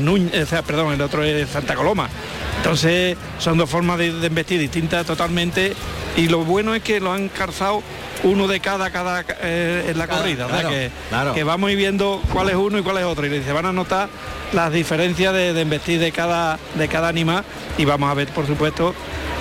Núñ- 0.00 0.42
o 0.42 0.46
sea, 0.46 0.62
perdón, 0.62 0.92
el 0.94 1.00
otro 1.00 1.22
es 1.22 1.48
Santa 1.48 1.74
Coloma. 1.74 2.08
Entonces 2.56 3.16
son 3.38 3.58
dos 3.58 3.68
formas 3.70 3.98
de, 3.98 4.12
de 4.12 4.26
embestir 4.26 4.58
distintas 4.58 5.06
totalmente 5.06 5.72
y 6.16 6.28
lo 6.28 6.44
bueno 6.44 6.74
es 6.74 6.82
que 6.82 7.00
lo 7.00 7.12
han 7.12 7.28
calzado 7.28 7.82
uno 8.24 8.48
de 8.48 8.60
cada 8.60 8.90
cada 8.90 9.24
eh, 9.42 9.86
en 9.88 9.98
la 9.98 10.08
corrida, 10.08 10.46
o 10.46 10.48
sea 10.50 10.68
que, 10.68 10.90
claro. 11.10 11.34
que 11.34 11.44
vamos 11.44 11.70
viendo 11.74 12.22
cuál 12.32 12.48
es 12.48 12.56
uno 12.56 12.78
y 12.78 12.82
cuál 12.82 12.98
es 12.98 13.04
otro 13.04 13.26
y 13.26 13.42
se 13.42 13.52
van 13.52 13.66
a 13.66 13.72
notar 13.72 14.08
las 14.52 14.72
diferencias 14.72 15.34
de, 15.34 15.52
de 15.52 15.60
embestir 15.60 16.00
de 16.00 16.12
cada 16.12 16.58
de 16.74 16.88
cada 16.88 17.08
animal 17.08 17.44
y 17.76 17.84
vamos 17.84 18.10
a 18.10 18.14
ver 18.14 18.28
por 18.28 18.46
supuesto 18.46 18.94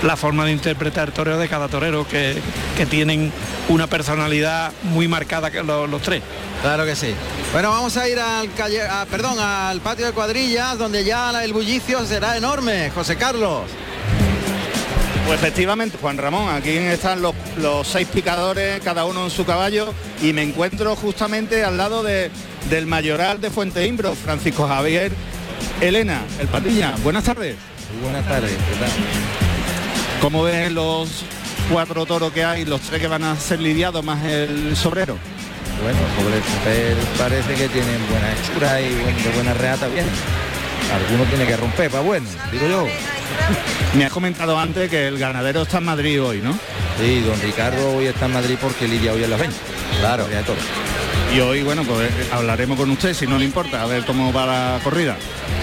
la 0.04 0.18
forma 0.18 0.44
de 0.46 0.52
interpretar 0.52 1.08
el 1.08 1.14
toreo 1.14 1.38
de 1.38 1.48
cada 1.48 1.68
torero 1.70 2.06
que, 2.08 2.36
que 2.78 2.86
tienen 2.86 3.32
una 3.70 3.88
personalidad 3.88 4.72
muy 4.84 5.08
marcada 5.08 5.50
que 5.50 5.64
los, 5.64 5.90
los 5.90 6.02
tres. 6.02 6.22
Claro 6.62 6.86
que 6.86 6.96
sí. 6.96 7.14
Bueno, 7.54 7.70
vamos 7.72 7.96
a 7.98 8.08
ir 8.08 8.20
al 8.20 8.54
calle, 8.54 8.82
a- 8.84 9.06
perdón, 9.10 9.40
al 9.40 9.80
patio 9.80 10.06
de 10.06 10.12
cuadrillas, 10.12 10.78
donde 10.78 11.04
ya 11.06 11.42
el 11.44 11.54
bullicio 11.54 12.06
será 12.06 12.36
enorme, 12.38 12.92
José 12.94 13.16
Carlos. 13.16 13.62
Pues 15.26 15.40
efectivamente, 15.40 15.98
Juan 16.00 16.18
Ramón, 16.18 16.54
aquí 16.54 16.70
están 16.70 17.22
los, 17.22 17.34
los 17.58 17.88
seis 17.88 18.08
picadores, 18.08 18.80
cada 18.82 19.06
uno 19.06 19.24
en 19.26 19.32
su 19.32 19.44
caballo, 19.44 19.92
y 20.22 20.34
me 20.34 20.44
encuentro 20.44 20.96
justamente 20.96 21.64
al 21.64 21.78
lado 21.78 22.04
de- 22.04 22.30
del 22.70 22.86
mayoral 22.86 23.42
de 23.42 23.50
Fuente 23.50 23.86
Imbro, 23.88 24.14
Francisco 24.16 24.68
Javier 24.68 25.12
Elena, 25.82 26.22
el 26.40 26.48
patilla. 26.48 26.94
Buenas 27.04 27.24
tardes. 27.24 27.56
Muy 27.94 28.04
buenas 28.04 28.28
tardes, 28.28 28.52
¿qué 28.52 28.80
tal? 28.80 28.90
¿Cómo 30.22 30.44
ves 30.44 30.72
los 30.72 31.10
cuatro 31.72 32.06
toros 32.06 32.32
que 32.32 32.44
hay, 32.44 32.64
los 32.66 32.82
tres 32.82 33.02
que 33.02 33.08
van 33.08 33.24
a 33.24 33.36
ser 33.36 33.60
lidiados 33.60 34.04
más 34.06 34.24
el 34.26 34.76
sobrero? 34.78 35.18
Bueno, 35.84 35.98
sobre 36.18 36.38
el 36.38 36.44
papel 36.44 36.98
parece 37.18 37.54
que 37.56 37.68
tienen 37.70 38.00
buena 38.10 38.32
hechura 38.32 38.80
y 38.82 38.90
de 38.90 39.30
buena 39.36 39.54
reata 39.56 39.88
bien. 39.88 40.06
Alguno 40.94 41.24
tiene 41.30 41.46
que 41.48 41.58
romper 41.58 41.90
para 41.90 42.04
bueno, 42.04 42.28
digo 42.52 42.68
yo. 42.68 42.88
Me 43.96 44.06
has 44.06 44.12
comentado 44.12 44.60
antes 44.60 44.90
que 44.90 45.08
el 45.08 45.18
ganadero 45.18 45.62
está 45.62 45.78
en 45.78 45.86
Madrid 45.86 46.22
hoy, 46.22 46.42
¿no? 46.42 46.58
Sí, 47.00 47.22
don 47.22 47.40
Ricardo 47.42 47.96
hoy 47.96 48.08
está 48.08 48.26
en 48.26 48.34
Madrid 48.34 48.58
porque 48.62 48.88
lidia 48.88 49.14
hoy 49.14 49.24
en 49.24 49.30
la 49.30 49.38
20. 49.38 49.56
Claro. 50.00 50.28
De 50.28 50.44
todo. 50.44 50.56
Y 51.34 51.40
hoy, 51.40 51.64
bueno, 51.64 51.84
pues 51.84 52.10
eh, 52.10 52.30
hablaremos 52.32 52.78
con 52.78 52.90
usted 52.92 53.14
si 53.14 53.28
no 53.28 53.38
le 53.38 53.46
importa, 53.46 53.82
a 53.82 53.86
ver 53.86 54.06
cómo 54.06 54.32
va 54.32 54.46
la 54.46 54.80
corrida. 54.84 55.18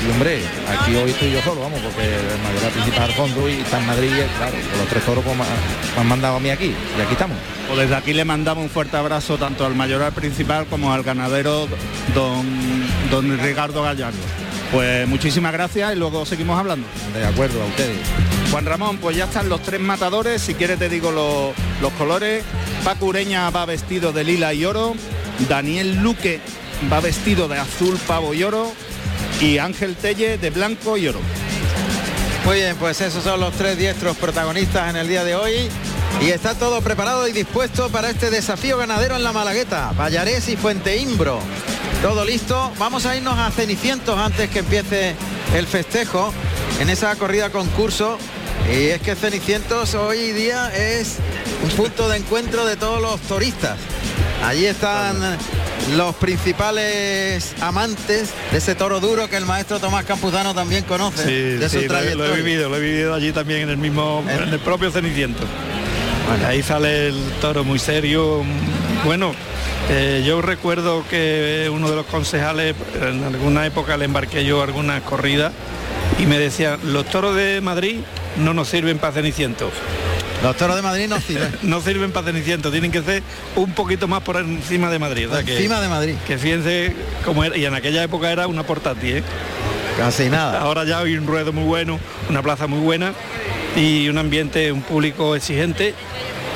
Y 0.06 0.10
hombre, 0.10 0.42
aquí 0.68 0.94
hoy 0.96 1.10
estoy 1.10 1.32
yo 1.32 1.40
solo, 1.42 1.62
vamos, 1.62 1.80
porque 1.80 2.04
el 2.04 2.42
mayoral 2.42 2.72
principal 2.72 3.02
al 3.04 3.12
fondo 3.12 3.48
y 3.48 3.52
está 3.52 3.78
en 3.78 3.86
Madrid, 3.86 4.10
y, 4.10 4.38
claro, 4.38 4.56
con 4.70 4.78
los 4.78 4.88
tres 4.88 5.04
toros 5.04 5.24
pues, 5.24 5.36
me, 5.36 5.44
me 5.44 6.00
han 6.00 6.06
mandado 6.06 6.36
a 6.36 6.40
mí 6.40 6.50
aquí, 6.50 6.74
y 6.98 7.00
aquí 7.00 7.12
estamos. 7.12 7.38
Pues 7.68 7.78
desde 7.78 7.94
aquí 7.94 8.12
le 8.12 8.24
mandamos 8.24 8.64
un 8.64 8.70
fuerte 8.70 8.96
abrazo 8.96 9.38
tanto 9.38 9.64
al 9.64 9.74
mayoral 9.74 10.12
principal 10.12 10.66
como 10.66 10.92
al 10.92 11.02
ganadero 11.04 11.66
don, 12.14 12.46
don 13.10 13.38
Ricardo 13.38 13.82
Gallardo. 13.82 14.18
Pues 14.72 15.06
muchísimas 15.06 15.52
gracias 15.52 15.92
y 15.92 15.96
luego 15.98 16.24
seguimos 16.24 16.58
hablando. 16.58 16.86
De 17.14 17.26
acuerdo 17.26 17.62
a 17.62 17.66
ustedes. 17.66 17.98
Juan 18.50 18.64
Ramón, 18.64 18.98
pues 18.98 19.16
ya 19.16 19.24
están 19.24 19.48
los 19.48 19.62
tres 19.62 19.80
matadores, 19.80 20.40
si 20.40 20.54
quieres 20.54 20.78
te 20.78 20.88
digo 20.88 21.10
lo- 21.10 21.52
los 21.82 21.92
colores. 21.94 22.42
Paco 22.84 23.06
Ureña 23.06 23.48
va 23.50 23.66
vestido 23.66 24.12
de 24.12 24.24
lila 24.24 24.54
y 24.54 24.64
oro, 24.64 24.94
Daniel 25.48 25.96
Luque 26.02 26.40
va 26.90 27.00
vestido 27.00 27.48
de 27.48 27.58
azul, 27.58 27.98
pavo 28.06 28.34
y 28.34 28.42
oro 28.42 28.72
y 29.40 29.58
Ángel 29.58 29.94
Telle 29.94 30.38
de 30.38 30.50
blanco 30.50 30.96
y 30.96 31.06
oro. 31.08 31.20
Muy 32.46 32.56
bien, 32.56 32.74
pues 32.76 33.00
esos 33.02 33.22
son 33.22 33.40
los 33.40 33.52
tres 33.54 33.76
diestros 33.78 34.16
protagonistas 34.16 34.88
en 34.90 34.96
el 34.96 35.06
día 35.06 35.22
de 35.22 35.34
hoy. 35.36 35.68
Y 36.20 36.30
está 36.30 36.54
todo 36.54 36.80
preparado 36.82 37.26
y 37.28 37.32
dispuesto 37.32 37.88
para 37.88 38.10
este 38.10 38.30
desafío 38.30 38.76
ganadero 38.78 39.16
en 39.16 39.22
la 39.24 39.32
Malagueta. 39.32 39.92
Vallarés 39.98 40.48
y 40.48 40.56
Fuente 40.56 40.96
Imbro. 40.96 41.40
Todo 42.02 42.24
listo. 42.24 42.72
Vamos 42.78 43.06
a 43.06 43.16
irnos 43.16 43.38
a 43.38 43.50
Cenicientos 43.50 44.18
antes 44.18 44.50
que 44.50 44.60
empiece 44.60 45.14
el 45.56 45.66
festejo 45.66 46.32
en 46.80 46.90
esa 46.90 47.14
corrida 47.16 47.50
concurso. 47.50 48.18
Y 48.72 48.86
es 48.88 49.00
que 49.00 49.14
Cenicientos 49.14 49.94
hoy 49.94 50.32
día 50.32 50.72
es 50.76 51.16
un 51.62 51.70
punto 51.70 52.08
de 52.08 52.18
encuentro 52.18 52.64
de 52.66 52.76
todos 52.76 53.00
los 53.00 53.20
turistas. 53.22 53.76
Allí 54.44 54.66
están 54.66 55.16
los 55.96 56.14
principales 56.16 57.54
amantes 57.60 58.30
de 58.50 58.58
ese 58.58 58.74
toro 58.74 58.98
duro 59.00 59.28
que 59.28 59.36
el 59.36 59.46
maestro 59.46 59.78
Tomás 59.78 60.04
Campuzano 60.04 60.54
también 60.54 60.82
conoce. 60.84 61.24
Sí, 61.24 61.58
de 61.58 61.68
su 61.68 61.80
sí, 61.80 61.86
lo, 61.88 61.98
he- 61.98 62.14
lo 62.14 62.24
he 62.24 62.28
trayectoria. 62.28 62.34
vivido, 62.44 62.68
lo 62.68 62.76
he 62.76 62.80
vivido 62.80 63.14
allí 63.14 63.32
también 63.32 63.60
en 63.62 63.70
el 63.70 63.76
mismo, 63.78 64.24
en 64.28 64.48
el 64.48 64.58
propio 64.58 64.90
Ceniciento. 64.90 65.44
Ahí 66.46 66.62
sale 66.62 67.08
el 67.08 67.32
toro 67.40 67.62
muy 67.62 67.78
serio. 67.78 68.42
mm, 68.42 69.04
Bueno, 69.06 69.34
eh, 69.90 70.22
yo 70.26 70.40
recuerdo 70.40 71.04
que 71.08 71.70
uno 71.72 71.90
de 71.90 71.96
los 71.96 72.06
concejales, 72.06 72.74
en 73.00 73.24
alguna 73.24 73.66
época 73.66 73.96
le 73.96 74.04
embarqué 74.06 74.44
yo 74.44 74.62
algunas 74.62 75.02
corridas 75.02 75.52
y 76.18 76.26
me 76.26 76.38
decía, 76.38 76.78
los 76.84 77.06
toros 77.06 77.34
de 77.36 77.60
Madrid 77.60 77.96
no 78.36 78.54
nos 78.54 78.68
sirven 78.68 78.98
para 78.98 79.12
Ceniciento. 79.14 79.70
Los 80.42 80.56
toros 80.56 80.74
de 80.76 80.82
Madrid 80.82 81.06
no 81.08 81.20
sirven. 81.20 81.54
no 81.62 81.80
sirven 81.80 82.10
para 82.12 82.26
Ceniciento, 82.26 82.70
tienen 82.70 82.90
que 82.90 83.02
ser 83.02 83.22
un 83.56 83.72
poquito 83.72 84.08
más 84.08 84.22
por 84.22 84.36
encima 84.36 84.90
de 84.90 84.98
Madrid. 84.98 85.28
o 85.30 85.34
sea 85.34 85.42
que- 85.44 85.56
Encima 85.56 85.80
de 85.80 85.88
Madrid. 85.88 86.14
Que 86.26 86.38
fíjense 86.38 86.94
cómo 87.24 87.44
era, 87.44 87.56
y 87.56 87.64
en 87.64 87.74
aquella 87.74 88.02
época 88.02 88.30
era 88.32 88.46
una 88.46 88.62
portátil, 88.62 89.18
¿eh? 89.18 89.22
Casi 89.98 90.30
nada. 90.30 90.60
Ahora 90.60 90.84
ya 90.84 91.00
hay 91.00 91.16
un 91.16 91.26
ruedo 91.26 91.52
muy 91.52 91.64
bueno, 91.64 92.00
una 92.30 92.42
plaza 92.42 92.66
muy 92.66 92.80
buena 92.80 93.12
y 93.76 94.08
un 94.08 94.16
ambiente, 94.18 94.72
un 94.72 94.80
público 94.82 95.36
exigente, 95.36 95.94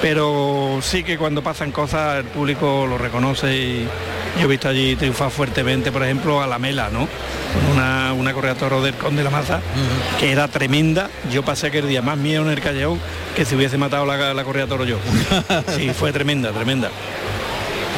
pero 0.03 0.79
sí 0.83 1.03
que 1.03 1.17
cuando 1.19 1.43
pasan 1.43 1.73
cosas 1.73 2.19
el 2.19 2.25
público 2.25 2.87
lo 2.87 2.99
reconoce 2.99 3.57
y 3.57 3.89
yo 4.39 4.45
he 4.45 4.49
visto 4.49 4.69
allí 4.69 4.97
triunfar 4.97 5.31
fuertemente, 5.31 5.91
por 5.91 6.03
ejemplo, 6.05 6.43
a 6.43 6.47
la 6.47 6.59
Mela, 6.59 6.91
¿no? 6.91 7.09
Una, 7.73 8.13
una 8.13 8.35
correa 8.35 8.55
toro 8.55 8.83
del 8.83 8.95
Conde 8.95 9.19
de 9.19 9.25
la 9.25 9.31
Maza, 9.31 9.61
que 10.21 10.31
era 10.31 10.49
tremenda. 10.49 11.09
Yo 11.33 11.43
pasé 11.43 11.69
aquel 11.69 11.89
día 11.89 12.03
más 12.03 12.19
miedo 12.19 12.43
en 12.43 12.51
el 12.51 12.61
callejón 12.61 13.01
que 13.35 13.45
si 13.47 13.55
hubiese 13.55 13.79
matado 13.79 14.05
la, 14.05 14.35
la 14.35 14.45
correa 14.45 14.67
toro 14.67 14.85
yo. 14.85 14.99
Sí, 15.77 15.91
fue 15.91 16.13
tremenda, 16.13 16.53
tremenda. 16.53 16.91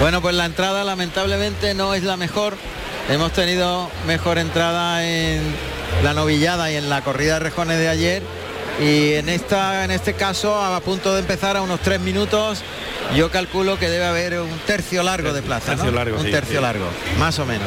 Bueno, 0.01 0.23
pues 0.23 0.35
la 0.37 0.45
entrada 0.47 0.85
lamentablemente 0.85 1.75
no 1.75 1.95
es 1.95 2.05
la 2.05 2.17
mejor. 2.17 2.57
Hemos 3.11 3.33
tenido 3.33 3.91
mejor 4.07 4.39
entrada 4.39 5.05
en 5.05 5.43
la 6.05 6.15
novillada 6.15 6.71
y 6.71 6.77
en 6.77 6.89
la 6.89 7.01
corrida 7.03 7.35
de 7.35 7.41
rejones 7.41 7.79
de 7.79 7.89
ayer. 7.89 8.23
Y 8.81 9.14
en 9.14 9.29
esta, 9.29 9.85
en 9.85 9.91
este 9.91 10.14
caso, 10.14 10.55
a 10.62 10.79
punto 10.81 11.12
de 11.12 11.21
empezar 11.21 11.57
a 11.57 11.62
unos 11.62 11.81
tres 11.81 12.01
minutos, 12.01 12.62
yo 13.17 13.31
calculo 13.31 13.77
que 13.77 13.91
debe 13.91 14.05
haber 14.05 14.41
un 14.41 14.57
tercio 14.67 15.03
largo 15.03 15.33
de 15.33 15.43
plaza. 15.43 15.73
¿no? 15.73 15.83
tercio 15.83 15.93
largo, 15.93 16.19
un 16.19 16.25
sí, 16.25 16.31
tercio 16.31 16.57
sí. 16.57 16.62
largo, 16.62 16.87
más 17.19 17.38
o 17.41 17.47
menos. 17.47 17.67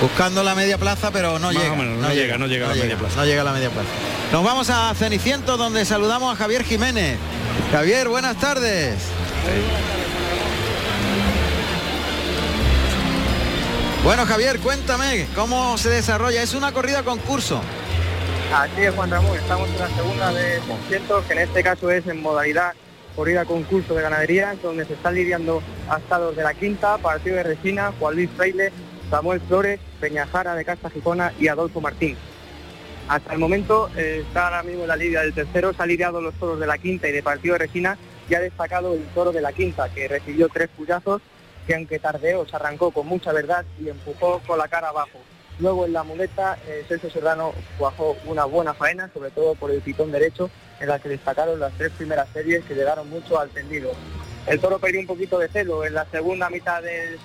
Buscando 0.00 0.42
la 0.42 0.54
media 0.54 0.78
plaza, 0.78 1.10
pero 1.10 1.38
no 1.38 1.52
llega. 1.52 1.74
menos, 1.74 1.98
no 1.98 2.12
llega, 2.14 2.38
no 2.38 2.46
llega 2.46 2.66
a 2.66 2.74
la 2.74 2.82
media 2.82 2.96
plaza. 2.96 3.16
No 3.16 3.26
llega 3.26 3.42
a 3.42 3.44
la 3.44 3.52
media 3.52 3.70
plaza. 3.70 3.88
Nos 4.32 4.42
vamos 4.42 4.70
a 4.70 4.94
Ceniciento, 4.94 5.58
donde 5.58 5.84
saludamos 5.84 6.34
a 6.34 6.36
Javier 6.36 6.64
Jiménez. 6.64 7.18
Javier, 7.70 8.08
buenas 8.08 8.38
tardes. 8.38 8.94
Bueno, 14.02 14.24
Javier, 14.24 14.60
cuéntame 14.60 15.26
cómo 15.34 15.76
se 15.76 15.90
desarrolla. 15.90 16.42
Es 16.42 16.54
una 16.54 16.72
corrida 16.72 17.02
concurso. 17.02 17.60
Así 18.52 18.82
es, 18.82 18.94
Juan 18.94 19.10
Ramón. 19.10 19.36
Estamos 19.36 19.68
en 19.68 19.78
la 19.78 19.88
segunda 19.88 20.32
de 20.32 20.60
600, 20.62 21.24
que 21.26 21.32
en 21.34 21.38
este 21.40 21.62
caso 21.62 21.90
es 21.90 22.06
en 22.06 22.22
modalidad 22.22 22.72
corrida 23.14 23.44
concurso 23.44 23.94
de 23.94 24.00
ganadería, 24.00 24.56
donde 24.62 24.86
se 24.86 24.94
están 24.94 25.16
lidiando 25.16 25.62
astados 25.88 26.34
de 26.34 26.42
la 26.42 26.54
quinta, 26.54 26.96
partido 26.96 27.36
de 27.36 27.42
Resina, 27.42 27.92
Juan 27.98 28.14
Luis 28.14 28.30
Fraile, 28.34 28.72
Samuel 29.10 29.40
Flores, 29.40 29.80
Peñajara 30.00 30.54
de 30.54 30.64
Casta 30.64 30.88
Gijona 30.88 31.32
y 31.38 31.48
Adolfo 31.48 31.82
Martín. 31.82 32.16
Hasta 33.08 33.34
el 33.34 33.38
momento 33.38 33.90
eh, 33.96 34.24
está 34.26 34.46
ahora 34.46 34.62
mismo 34.62 34.86
la 34.86 34.96
lidia 34.96 35.20
del 35.20 35.34
tercero, 35.34 35.74
se 35.74 35.82
han 35.82 35.88
lidiado 35.88 36.22
los 36.22 36.34
toros 36.34 36.58
de 36.58 36.66
la 36.66 36.78
quinta 36.78 37.06
y 37.06 37.12
de 37.12 37.22
partido 37.22 37.54
de 37.54 37.58
Resina 37.58 37.98
y 38.30 38.34
ha 38.34 38.40
destacado 38.40 38.94
el 38.94 39.04
toro 39.08 39.30
de 39.30 39.42
la 39.42 39.52
quinta, 39.52 39.90
que 39.90 40.08
recibió 40.08 40.48
tres 40.48 40.68
puyazos, 40.74 41.20
que 41.66 41.74
aunque 41.74 41.98
tardeó, 41.98 42.46
se 42.46 42.56
arrancó 42.56 42.92
con 42.92 43.06
mucha 43.06 43.30
verdad 43.32 43.66
y 43.78 43.90
empujó 43.90 44.40
con 44.46 44.56
la 44.56 44.68
cara 44.68 44.88
abajo. 44.88 45.18
Luego 45.60 45.86
en 45.86 45.92
la 45.92 46.04
muleta, 46.04 46.56
eh, 46.66 46.84
Celso 46.86 47.10
Serrano 47.10 47.52
cuajó 47.78 48.16
una 48.26 48.44
buena 48.44 48.74
faena, 48.74 49.10
sobre 49.12 49.30
todo 49.30 49.56
por 49.56 49.72
el 49.72 49.80
pitón 49.80 50.12
derecho, 50.12 50.50
en 50.78 50.88
la 50.88 51.00
que 51.00 51.08
destacaron 51.08 51.58
las 51.58 51.72
tres 51.72 51.90
primeras 51.92 52.28
series 52.32 52.64
que 52.64 52.74
llegaron 52.74 53.10
mucho 53.10 53.40
al 53.40 53.50
tendido. 53.50 53.90
El 54.46 54.60
toro 54.60 54.78
perdió 54.78 55.00
un 55.00 55.06
poquito 55.06 55.38
de 55.38 55.48
celo 55.48 55.84
en 55.84 55.94
la 55.94 56.06
segunda 56.06 56.48
mitad 56.48 56.80
de, 56.82 57.18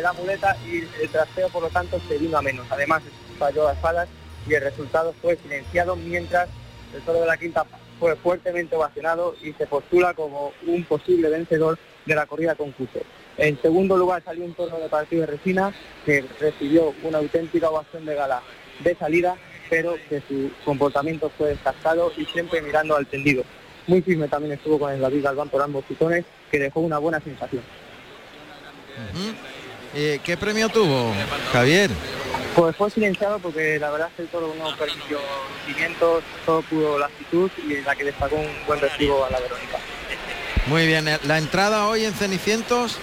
la 0.00 0.12
muleta 0.12 0.54
y 0.66 0.84
el 1.02 1.08
trasteo, 1.10 1.48
por 1.48 1.62
lo 1.62 1.70
tanto, 1.70 1.98
se 2.06 2.18
vino 2.18 2.36
a 2.36 2.42
menos. 2.42 2.66
Además, 2.70 3.02
falló 3.38 3.64
las 3.64 3.78
palas 3.78 4.08
y 4.46 4.52
el 4.52 4.62
resultado 4.62 5.14
fue 5.22 5.36
silenciado 5.36 5.96
mientras 5.96 6.48
el 6.94 7.02
toro 7.02 7.20
de 7.20 7.26
la 7.26 7.36
quinta 7.38 7.64
fue 7.98 8.14
fuertemente 8.16 8.76
ovacionado 8.76 9.34
y 9.42 9.52
se 9.54 9.66
postula 9.66 10.14
como 10.14 10.52
un 10.66 10.84
posible 10.84 11.30
vencedor 11.30 11.78
de 12.04 12.14
la 12.14 12.26
corrida 12.26 12.54
concurso. 12.54 13.00
En 13.38 13.60
segundo 13.62 13.96
lugar 13.96 14.22
salió 14.24 14.44
un 14.44 14.52
toro 14.52 14.78
de 14.78 14.88
partido 14.88 15.20
de 15.20 15.28
Resina 15.28 15.72
que 16.04 16.24
recibió 16.40 16.92
una 17.04 17.18
auténtica 17.18 17.70
ovación 17.70 18.04
de 18.04 18.16
gala 18.16 18.42
de 18.80 18.96
salida, 18.96 19.36
pero 19.70 19.96
que 20.08 20.20
su 20.26 20.50
comportamiento 20.64 21.30
fue 21.38 21.50
descascado 21.50 22.12
y 22.16 22.24
siempre 22.26 22.60
mirando 22.60 22.96
al 22.96 23.06
tendido. 23.06 23.44
Muy 23.86 24.02
firme 24.02 24.26
también 24.26 24.54
estuvo 24.54 24.78
con 24.78 24.92
el 24.92 25.00
David 25.00 25.22
Galván 25.22 25.48
por 25.48 25.62
ambos 25.62 25.84
pitones, 25.84 26.24
que 26.50 26.58
dejó 26.58 26.80
una 26.80 26.98
buena 26.98 27.20
sensación. 27.20 27.62
Eh, 29.94 30.18
¿Qué 30.24 30.36
premio 30.36 30.68
tuvo, 30.68 31.14
Javier? 31.52 31.90
Pues 32.56 32.74
fue 32.74 32.90
silenciado 32.90 33.38
porque 33.38 33.78
la 33.78 33.90
verdad 33.90 34.08
es 34.08 34.14
que 34.16 34.22
el 34.22 34.28
toro 34.28 34.52
no 34.58 34.76
permitió 34.76 35.18
cimientos, 35.64 36.24
todo 36.44 36.62
pudo 36.62 36.98
la 36.98 37.06
actitud 37.06 37.48
y 37.68 37.82
la 37.82 37.94
que 37.94 38.04
destacó 38.04 38.34
un 38.34 38.48
buen 38.66 38.80
recibo 38.80 39.24
a 39.24 39.30
la 39.30 39.38
Verónica. 39.38 39.78
Muy 40.66 40.86
bien, 40.86 41.06
eh, 41.06 41.18
la 41.24 41.38
entrada 41.38 41.86
hoy 41.86 42.04
en 42.04 42.12
Cenicientos. 42.14 42.98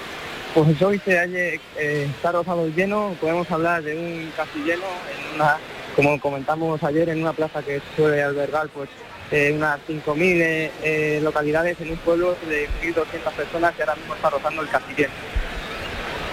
Pues 0.56 0.82
hoy 0.82 1.02
se 1.04 1.20
halle, 1.20 1.60
eh, 1.78 2.08
está 2.16 2.32
rozado 2.32 2.66
el 2.66 2.74
lleno, 2.74 3.14
podemos 3.20 3.50
hablar 3.52 3.84
de 3.84 3.94
un 3.96 4.32
casi 4.38 4.60
en 4.72 4.80
una, 5.36 5.58
como 5.98 6.18
comentamos 6.20 6.82
ayer, 6.82 7.10
en 7.10 7.22
una 7.22 7.34
plaza 7.34 7.62
que 7.62 7.82
suele 7.98 8.24
albergar 8.24 8.70
pues 8.70 8.90
eh, 9.32 9.52
unas 9.54 9.80
5.000 9.86 10.22
eh, 10.22 10.72
eh, 10.82 11.20
localidades 11.22 11.76
en 11.82 11.92
un 11.92 11.98
pueblo 11.98 12.38
de 12.48 12.70
1.200 12.82 13.32
personas 13.36 13.76
que 13.76 13.82
ahora 13.84 13.96
mismo 13.96 14.16
está 14.16 14.30
rozando 14.30 14.62
el 14.62 14.70
casi 14.70 14.94
lleno. 14.96 15.14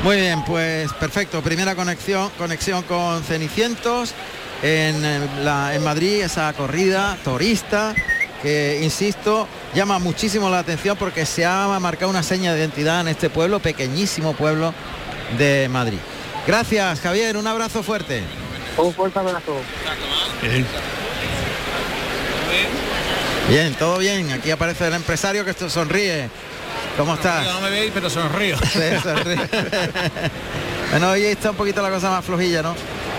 Muy 0.05 0.17
bien, 0.17 0.45
pues 0.45 0.93
perfecto. 0.95 1.43
Primera 1.43 1.75
conexión, 1.75 2.31
conexión 2.39 2.83
con 2.85 3.25
Cenicientos 3.25 4.15
en, 4.63 5.03
la- 5.45 5.75
en 5.75 5.83
Madrid, 5.83 6.23
esa 6.23 6.53
corrida 6.53 7.19
torista 7.25 7.93
que, 8.41 8.79
insisto, 8.83 9.49
llama 9.75 9.99
muchísimo 9.99 10.51
la 10.51 10.59
atención 10.59 10.97
porque 10.97 11.27
se 11.27 11.45
ha 11.45 11.67
marcado 11.81 12.11
una 12.11 12.23
seña 12.23 12.53
de 12.53 12.61
identidad 12.61 13.01
en 13.01 13.09
este 13.09 13.31
pueblo, 13.31 13.61
pequeñísimo 13.61 14.35
pueblo 14.35 14.75
de 15.39 15.69
Madrid. 15.71 15.99
Gracias, 16.47 17.01
Javier. 17.01 17.37
Un 17.37 17.47
abrazo 17.47 17.83
fuerte. 17.83 18.23
Un 18.77 18.93
fuerte 18.93 19.19
abrazo. 19.19 19.57
Bien, 23.49 23.75
todo 23.75 23.99
bien. 23.99 24.31
Aquí 24.33 24.51
aparece 24.51 24.89
el 24.89 24.95
empresario 24.95 25.45
que 25.45 25.51
esto 25.51 25.71
sonríe. 25.71 26.29
¿Cómo 26.97 27.15
estás? 27.15 27.47
No 27.47 27.61
me 27.61 27.71
veis, 27.71 27.91
pero 27.95 28.11
sonrío. 28.11 28.57
Sí, 28.73 28.81
sonríe. 29.03 29.37
bueno, 30.91 31.11
hoy 31.11 31.25
está 31.25 31.51
un 31.51 31.57
poquito 31.57 31.81
la 31.83 31.91
cosa 31.91 32.11
más 32.11 32.25
flojilla, 32.25 32.63
¿no? 32.63 32.75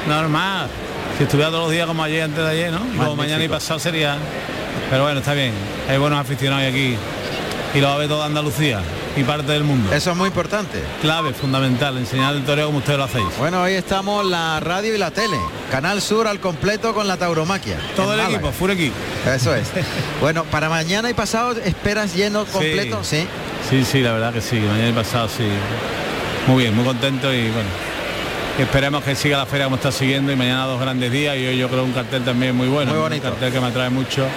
Normal. 0.08 0.70
Si 1.18 1.24
estuviera 1.24 1.50
todos 1.52 1.66
los 1.66 1.72
días 1.72 1.86
como 1.86 2.04
ayer, 2.04 2.24
antes 2.24 2.44
de 2.44 2.50
ayer, 2.50 2.72
¿no? 2.72 2.80
Como 2.98 3.16
mañana 3.16 3.44
y 3.44 3.48
pasado 3.48 3.80
sería... 3.80 4.18
Pero 4.90 5.04
bueno, 5.04 5.20
está 5.20 5.34
bien. 5.34 5.54
Hay 5.90 5.98
buenos 5.98 6.20
aficionados 6.20 6.68
aquí. 6.68 6.96
Y 7.74 7.80
lo 7.80 7.88
va 7.88 7.96
a 7.96 7.98
ver 7.98 8.08
toda 8.08 8.26
Andalucía 8.26 8.82
y 9.16 9.24
parte 9.24 9.52
del 9.52 9.64
mundo. 9.64 9.92
Eso 9.94 10.12
es 10.12 10.18
muy 10.18 10.28
importante. 10.28 10.82
Clave, 11.02 11.34
fundamental, 11.34 11.98
enseñar 11.98 12.36
el 12.36 12.44
toreo 12.44 12.68
como 12.68 12.80
ustedes 12.80 12.98
lo 12.98 13.06
hacéis. 13.06 13.26
Bueno, 13.38 13.62
hoy 13.64 13.74
estamos 13.74 14.26
la 14.26 14.60
radio 14.60 14.94
y 14.96 14.98
la 14.98 15.12
tele. 15.12 15.38
Canal 15.72 16.02
Sur 16.02 16.28
al 16.28 16.40
completo 16.40 16.94
con 16.94 17.08
la 17.08 17.18
tauromaquia. 17.18 17.78
Todo 17.96 18.14
el 18.14 18.18
Málaga. 18.18 18.36
equipo, 18.36 18.52
full 18.52 18.72
equipo. 18.72 18.96
Eso 19.28 19.56
es. 19.56 19.70
bueno, 20.22 20.44
para 20.46 20.70
mañana 20.70 21.10
y 21.10 21.14
pasado 21.14 21.52
esperas 21.64 22.16
lleno 22.16 22.46
completo, 22.46 23.04
sí. 23.04 23.28
Sí, 23.70 23.84
sí, 23.86 24.02
la 24.02 24.14
verdad 24.14 24.34
que 24.34 24.42
sí. 24.42 24.58
Mañana 24.60 24.90
y 24.90 24.94
pasado 24.94 25.28
sí. 25.30 25.48
Muy 26.48 26.64
bien, 26.64 26.76
muy 26.76 26.86
contento 26.86 27.34
y 27.34 27.50
bueno. 27.50 27.70
Esperemos 28.60 29.04
que 29.04 29.16
siga 29.16 29.38
la 29.38 29.46
feria 29.48 29.66
como 29.66 29.78
está 29.78 29.92
siguiendo 29.92 30.32
y 30.32 30.36
mañana 30.36 30.66
dos 30.66 30.80
grandes 30.80 31.12
días 31.12 31.36
y 31.38 31.46
hoy 31.48 31.58
yo 31.58 31.70
creo 31.70 31.84
un 31.84 31.92
cartel 31.92 32.24
también 32.24 32.56
muy 32.56 32.68
bueno. 32.68 32.92
Muy 32.92 32.98
Un 33.00 33.04
bonito. 33.04 33.30
cartel 33.30 33.52
que 33.52 33.60
me 33.60 33.68
atrae 33.68 33.90
mucho. 33.90 34.28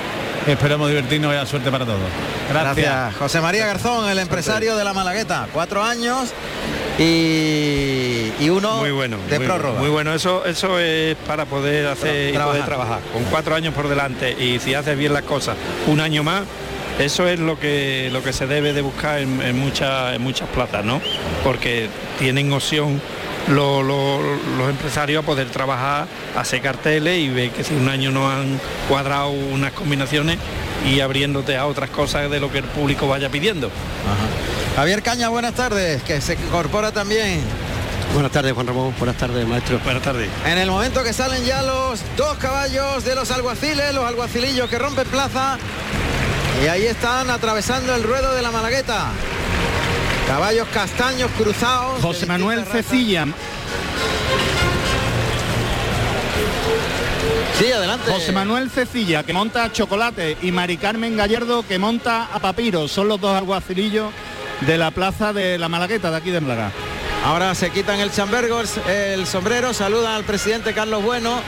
Esperemos 0.47 0.89
divertirnos 0.89 1.33
y 1.33 1.37
la 1.37 1.45
suerte 1.45 1.71
para 1.71 1.85
todos. 1.85 1.99
Gracias. 2.49 2.77
Gracias. 2.77 3.17
José 3.17 3.41
María 3.43 3.67
Garzón, 3.67 4.09
el 4.09 4.19
empresario 4.19 4.75
de 4.77 4.85
la 4.85 4.95
Malagueta. 4.95 5.49
Cuatro 5.53 5.83
años 5.83 6.31
y, 6.99 8.33
y 8.41 8.49
uno 8.49 8.79
muy 8.79 8.91
bueno 8.93 9.19
de 9.29 9.39
muy, 9.39 9.47
prórroga. 9.47 9.81
muy 9.81 9.91
bueno 9.91 10.15
eso 10.15 10.47
eso 10.47 10.79
es 10.79 11.15
para 11.27 11.45
poder 11.45 11.87
hacer 11.89 12.31
y 12.31 12.33
trabajar. 12.33 12.53
poder 12.55 12.65
trabajar 12.65 13.01
con 13.13 13.23
cuatro 13.25 13.55
años 13.55 13.75
por 13.75 13.87
delante 13.89 14.33
y 14.33 14.59
si 14.61 14.73
haces 14.73 14.97
bien 14.97 15.13
las 15.13 15.25
cosas 15.25 15.57
un 15.89 16.01
año 16.01 16.23
más 16.23 16.45
eso 16.99 17.29
es 17.29 17.39
lo 17.39 17.61
que 17.61 18.09
lo 18.15 18.23
que 18.23 18.33
se 18.33 18.47
debe 18.47 18.73
de 18.73 18.81
buscar 18.81 19.19
en, 19.19 19.43
en 19.43 19.59
muchas 19.59 20.15
en 20.15 20.23
muchas 20.23 20.49
plazas 20.49 20.87
no 20.87 21.03
porque 21.45 21.91
tienen 22.19 22.51
opción 22.55 22.99
lo- 23.49 23.83
lo- 23.83 24.21
los 24.59 24.71
empresarios 24.71 25.23
a 25.23 25.27
poder 25.27 25.49
trabajar 25.51 26.07
hacer 26.37 26.61
carteles 26.63 27.19
y 27.19 27.29
ver 27.29 27.51
que 27.51 27.63
si 27.65 27.75
un 27.75 27.89
año 27.89 28.11
no 28.11 28.31
han 28.31 28.61
cuadrado 28.89 29.31
unas 29.31 29.73
combinaciones 29.73 30.39
y 30.87 31.01
abriéndote 31.01 31.57
a 31.57 31.67
otras 31.67 31.91
cosas 31.91 32.31
de 32.31 32.41
lo 32.41 32.51
que 32.51 32.59
el 32.59 32.65
público 32.65 33.09
vaya 33.09 33.29
pidiendo 33.31 33.71
Javier 34.77 35.03
Caña, 35.03 35.29
buenas 35.31 35.55
tardes, 35.55 36.03
que 36.03 36.21
se 36.21 36.35
incorpora 36.35 36.93
también. 36.93 37.41
Buenas 38.13 38.31
tardes, 38.31 38.53
Juan 38.53 38.67
Ramón. 38.67 38.95
Buenas 38.99 39.17
tardes, 39.17 39.47
maestro. 39.47 39.79
Buenas 39.83 40.03
tardes. 40.03 40.29
En 40.45 40.59
el 40.59 40.71
momento 40.71 41.03
que 41.03 41.13
salen 41.15 41.43
ya 41.45 41.63
los 41.63 42.01
dos 42.17 42.37
caballos 42.37 43.03
de 43.05 43.15
los 43.15 43.31
alguaciles, 43.31 43.95
los 43.95 44.05
alguacilillos 44.07 44.69
que 44.69 44.79
rompen 44.79 45.07
plaza. 45.09 45.57
Y 46.63 46.69
ahí 46.69 46.85
están 46.87 47.31
atravesando 47.31 47.95
el 47.95 48.03
ruedo 48.03 48.35
de 48.35 48.43
la 48.43 48.51
Malagueta. 48.51 49.07
Caballos 50.27 50.67
castaños 50.73 51.31
cruzados. 51.39 52.03
José 52.03 52.27
Manuel 52.27 52.65
Cecilla. 52.65 53.27
Sí, 57.59 57.73
adelante. 57.73 58.11
José 58.13 58.33
Manuel 58.33 58.71
Cecilla, 58.71 59.23
que 59.23 59.33
monta 59.33 59.65
a 59.65 59.73
Chocolate, 59.73 60.37
y 60.43 60.53
Mari 60.53 60.77
Carmen 60.77 61.17
Gallardo, 61.17 61.65
que 61.67 61.79
monta 61.79 62.29
a 62.33 62.39
Papiro. 62.41 62.87
Son 62.89 63.09
los 63.09 63.21
dos 63.21 63.35
alguacilillos 63.37 64.13
de 64.63 64.77
la 64.77 64.91
plaza 64.91 65.33
de 65.33 65.57
la 65.59 65.69
Malagueta, 65.69 66.11
de 66.11 66.17
aquí 66.19 66.31
de 66.31 66.41
Málaga. 66.41 66.71
Ahora 67.25 67.55
se 67.55 67.71
quitan 67.71 67.99
el 68.01 68.13
chambergo, 68.13 68.61
el- 68.89 69.27
sombrero, 69.27 69.73
saludan 69.73 70.13
al 70.15 70.25
presidente 70.25 70.75
Carlos 70.75 71.03
Bueno, 71.03 71.41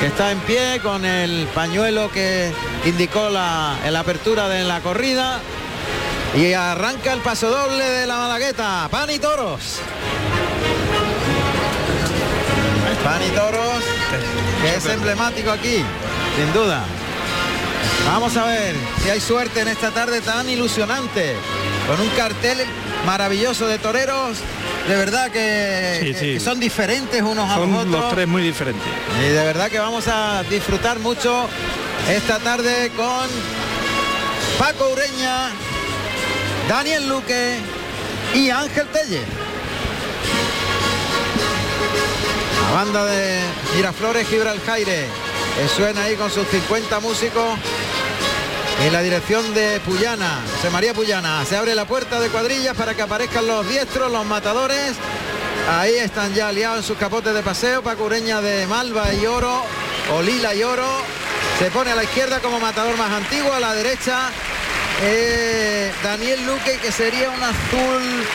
que 0.00 0.06
está 0.06 0.30
en 0.30 0.38
pie 0.40 0.80
con 0.82 1.04
el 1.04 1.46
pañuelo 1.54 2.10
que 2.10 2.50
indicó 2.86 3.28
la, 3.28 3.74
la 3.90 4.00
apertura 4.00 4.48
de 4.48 4.64
la 4.64 4.80
corrida. 4.80 5.40
Y 6.36 6.52
arranca 6.52 7.12
el 7.12 7.20
paso 7.20 7.50
doble 7.50 7.84
de 7.84 8.06
la 8.06 8.16
Malagueta. 8.18 8.88
Pan 8.90 9.10
y 9.10 9.18
toros. 9.18 9.60
Pan 13.04 13.20
y 13.26 13.30
toros, 13.30 13.82
que 14.62 14.76
es 14.76 14.86
emblemático 14.86 15.50
aquí, 15.50 15.82
sin 16.36 16.52
duda. 16.52 16.84
Vamos 18.06 18.36
a 18.36 18.44
ver 18.46 18.74
si 19.02 19.10
hay 19.10 19.20
suerte 19.20 19.60
en 19.60 19.68
esta 19.68 19.90
tarde 19.90 20.20
tan 20.20 20.48
ilusionante, 20.48 21.34
con 21.86 22.00
un 22.00 22.08
cartel 22.10 22.58
maravilloso 23.06 23.66
de 23.66 23.78
toreros, 23.78 24.38
de 24.88 24.96
verdad 24.96 25.30
que, 25.30 25.98
Sí, 26.00 26.12
que- 26.12 26.18
sí. 26.18 26.32
que 26.34 26.40
son 26.40 26.58
diferentes 26.60 27.20
unos 27.22 27.48
a 27.50 27.54
son 27.56 27.70
los 27.72 27.80
otros. 27.86 28.00
los 28.02 28.14
tres 28.14 28.26
muy 28.28 28.42
diferentes 28.42 28.82
Y 29.20 29.28
de 29.28 29.44
verdad 29.44 29.68
que 29.70 29.78
vamos 29.78 30.06
a 30.08 30.42
disfrutar 30.50 30.98
mucho 30.98 31.46
esta 32.10 32.38
tarde 32.38 32.90
con 32.96 33.26
Paco 34.58 34.88
Ureña, 34.92 35.50
Daniel 36.68 37.08
Luque 37.08 37.56
y 38.34 38.50
Ángel 38.50 38.86
Telle. 38.88 39.22
La 42.62 42.74
banda 42.74 43.06
de 43.06 43.40
Miraflores 43.74 44.28
Gibraljaire, 44.28 45.06
que 45.56 45.68
suena 45.74 46.02
ahí 46.02 46.14
con 46.16 46.30
sus 46.30 46.46
50 46.46 47.00
músicos 47.00 47.58
en 48.84 48.92
la 48.92 49.00
dirección 49.00 49.54
de 49.54 49.80
Puyana, 49.80 50.42
José 50.56 50.68
María 50.68 50.92
Puyana. 50.92 51.42
Se 51.46 51.56
abre 51.56 51.74
la 51.74 51.86
puerta 51.86 52.20
de 52.20 52.28
cuadrillas 52.28 52.76
para 52.76 52.92
que 52.92 53.00
aparezcan 53.00 53.46
los 53.46 53.66
diestros, 53.66 54.12
los 54.12 54.26
matadores. 54.26 54.92
Ahí 55.70 55.94
están 55.94 56.34
ya 56.34 56.48
aliados 56.48 56.80
en 56.80 56.84
sus 56.84 56.98
capotes 56.98 57.32
de 57.32 57.42
paseo, 57.42 57.82
Paco 57.82 58.04
Ureña 58.04 58.42
de 58.42 58.66
Malva 58.66 59.14
y 59.14 59.24
Oro, 59.24 59.62
o 60.12 60.20
Lila 60.20 60.54
y 60.54 60.62
Oro. 60.64 60.86
Se 61.58 61.70
pone 61.70 61.92
a 61.92 61.94
la 61.94 62.04
izquierda 62.04 62.40
como 62.40 62.60
matador 62.60 62.94
más 62.98 63.10
antiguo, 63.10 63.54
a 63.54 63.58
la 63.58 63.72
derecha 63.72 64.30
eh, 65.02 65.92
Daniel 66.02 66.44
Luque, 66.46 66.78
que 66.78 66.92
sería 66.92 67.30
un 67.30 67.42
azul 67.42 68.26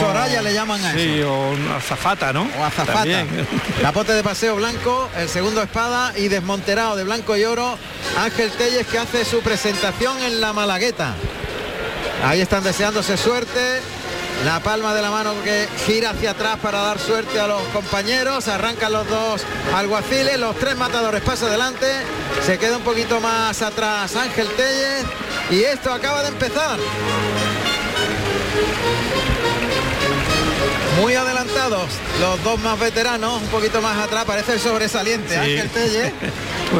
Soraya 0.00 0.42
le 0.42 0.52
llaman 0.52 0.84
a 0.84 0.92
sí, 0.92 1.18
eso. 1.20 1.32
o 1.32 1.50
una 1.52 1.76
azafata 1.76 2.32
no 2.32 2.48
O 2.58 2.64
azafata. 2.64 2.98
También. 2.98 3.28
Capote 3.82 4.12
de 4.12 4.22
paseo 4.22 4.56
blanco, 4.56 5.08
el 5.16 5.28
segundo 5.28 5.62
espada 5.62 6.12
y 6.16 6.28
desmonterado 6.28 6.96
de 6.96 7.04
blanco 7.04 7.36
y 7.36 7.44
oro, 7.44 7.78
Ángel 8.18 8.50
Telles 8.52 8.86
que 8.86 8.98
hace 8.98 9.24
su 9.24 9.40
presentación 9.40 10.22
en 10.22 10.40
la 10.40 10.52
Malagueta. 10.52 11.14
Ahí 12.24 12.40
están 12.40 12.64
deseándose 12.64 13.16
suerte. 13.16 13.80
La 14.44 14.60
palma 14.60 14.94
de 14.94 15.02
la 15.02 15.10
mano 15.10 15.34
que 15.42 15.66
gira 15.86 16.10
hacia 16.10 16.30
atrás 16.30 16.56
para 16.62 16.78
dar 16.80 16.98
suerte 16.98 17.40
a 17.40 17.46
los 17.48 17.60
compañeros. 17.72 18.46
Arrancan 18.48 18.92
los 18.92 19.08
dos 19.08 19.42
alguaciles, 19.74 20.38
los 20.38 20.56
tres 20.56 20.76
matadores 20.76 21.22
pasa 21.22 21.46
adelante. 21.46 21.86
Se 22.46 22.56
queda 22.58 22.76
un 22.76 22.84
poquito 22.84 23.20
más 23.20 23.60
atrás 23.62 24.14
Ángel 24.16 24.46
Telles. 24.56 25.04
Y 25.50 25.62
esto 25.64 25.92
acaba 25.92 26.22
de 26.22 26.28
empezar. 26.28 26.78
Muy 31.00 31.14
adelantados 31.14 31.88
los 32.20 32.42
dos 32.42 32.58
más 32.60 32.78
veteranos, 32.78 33.40
un 33.40 33.48
poquito 33.48 33.80
más 33.80 33.96
atrás, 33.98 34.24
parece 34.24 34.54
el 34.54 34.60
sobresaliente 34.60 35.30
Sí. 35.34 35.38
Ángel 35.40 35.70
Telle. 35.70 36.12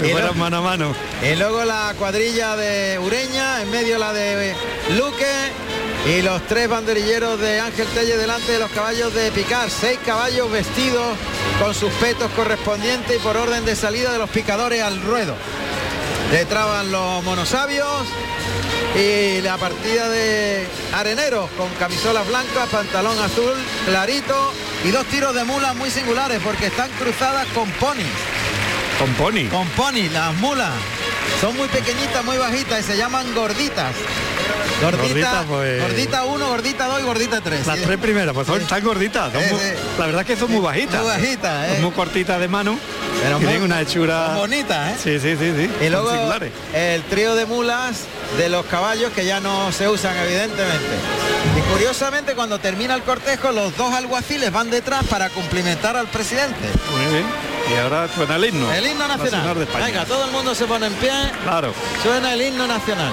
Y 0.04 0.10
fueran 0.10 0.28
lo- 0.28 0.34
mano 0.34 0.56
a 0.58 0.60
mano 0.60 0.94
y 1.22 1.34
luego 1.36 1.64
la 1.64 1.94
cuadrilla 1.98 2.56
de 2.56 2.98
Ureña, 2.98 3.62
en 3.62 3.70
medio 3.70 3.96
la 3.96 4.12
de 4.12 4.54
Luque 4.98 5.24
y 6.08 6.22
los 6.22 6.40
tres 6.46 6.68
banderilleros 6.68 7.38
de 7.38 7.60
Ángel 7.60 7.86
Telle 7.88 8.16
delante 8.16 8.52
de 8.52 8.58
los 8.58 8.70
caballos 8.70 9.12
de 9.12 9.30
Picar. 9.30 9.68
Seis 9.70 9.98
caballos 10.06 10.50
vestidos 10.50 11.16
con 11.60 11.74
sus 11.74 11.92
petos 11.94 12.30
correspondientes 12.32 13.16
y 13.16 13.18
por 13.18 13.36
orden 13.36 13.64
de 13.66 13.76
salida 13.76 14.12
de 14.12 14.18
los 14.18 14.30
picadores 14.30 14.80
al 14.80 15.02
ruedo. 15.02 15.34
Detrás 16.32 16.66
van 16.66 16.90
los 16.90 17.22
monosabios 17.24 18.06
y 18.96 19.42
la 19.42 19.58
partida 19.58 20.08
de 20.08 20.66
areneros 20.94 21.50
con 21.58 21.68
camisolas 21.74 22.26
blancas, 22.26 22.68
pantalón 22.70 23.18
azul 23.18 23.54
clarito 23.86 24.52
y 24.84 24.90
dos 24.90 25.04
tiros 25.06 25.34
de 25.34 25.44
mulas 25.44 25.76
muy 25.76 25.90
singulares 25.90 26.40
porque 26.42 26.66
están 26.66 26.90
cruzadas 26.92 27.46
con 27.48 27.70
ponis. 27.72 28.06
con 28.98 29.12
pony 29.14 29.48
Con 29.50 29.68
pony, 29.70 30.08
las 30.10 30.34
mulas. 30.36 30.72
Son 31.40 31.54
muy 31.56 31.68
pequeñitas, 31.68 32.24
muy 32.24 32.38
bajitas 32.38 32.80
y 32.80 32.82
se 32.82 32.96
llaman 32.96 33.34
gorditas. 33.34 33.94
Gordita, 34.80 35.02
Gordita, 35.08 35.44
pues- 35.48 35.82
gordita 35.82 36.24
1, 36.24 36.48
gordita 36.48 36.86
2 36.86 37.00
y 37.00 37.02
gordita 37.04 37.40
3. 37.40 37.66
las 37.66 37.80
tres 37.80 37.98
primeras 37.98 38.32
pues 38.32 38.46
son 38.46 38.60
tan 38.66 38.84
gorditas 38.84 39.32
son 39.32 39.42
Sí, 39.42 39.50
muy- 39.52 39.60
sí. 39.60 39.66
la 39.98 40.06
verdad 40.06 40.20
es 40.22 40.26
que 40.28 40.36
son 40.36 40.52
muy 40.52 40.60
bajitas 40.60 41.00
Muy 41.02 41.08
bajitas, 41.10 41.68
¿eh? 41.68 41.78
muy 41.80 41.90
cortitas 41.90 42.38
de 42.38 42.46
mano 42.48 42.78
Pero 43.22 43.38
tienen 43.38 43.62
una 43.62 43.80
hechura 43.80 44.34
Bonitas, 44.36 44.92
¿eh? 44.92 44.96
sí 45.02 45.18
sí 45.18 45.36
sí 45.36 45.52
sí 45.56 45.84
Y 45.84 45.88
luego 45.88 46.12
el 46.74 47.02
trío 47.04 47.34
de 47.34 47.46
mulas 47.46 48.02
de 48.36 48.48
los 48.48 48.66
caballos 48.66 49.10
que 49.12 49.24
ya 49.24 49.40
no 49.40 49.72
se 49.72 49.88
usan 49.88 50.16
evidentemente. 50.18 50.94
Y 51.56 51.60
curiosamente 51.72 52.34
cuando 52.34 52.58
termina 52.60 52.94
el 52.94 53.02
cortejo 53.02 53.50
los 53.52 53.76
dos 53.76 53.92
alguaciles 53.94 54.52
van 54.52 54.70
detrás 54.70 55.04
para 55.06 55.28
cumplimentar 55.30 55.96
al 55.96 56.06
presidente. 56.06 56.68
muy 56.92 57.12
bien 57.14 57.24
y 57.74 57.78
ahora 57.80 58.08
suena 58.14 58.36
el 58.36 58.44
himno 58.44 58.72
El 58.72 58.86
himno 58.86 59.08
nacional. 59.08 59.56
de 59.58 59.64
España 59.64 59.86
Venga, 59.86 60.04
todo 60.04 60.24
el 60.26 60.30
mundo 60.30 60.54
se 60.54 60.66
pone 60.66 60.86
en 60.86 60.94
pie. 60.94 61.10
claro 61.42 61.72
Suena 62.02 62.32
el 62.34 62.42
himno 62.42 62.66
nacional. 62.66 63.12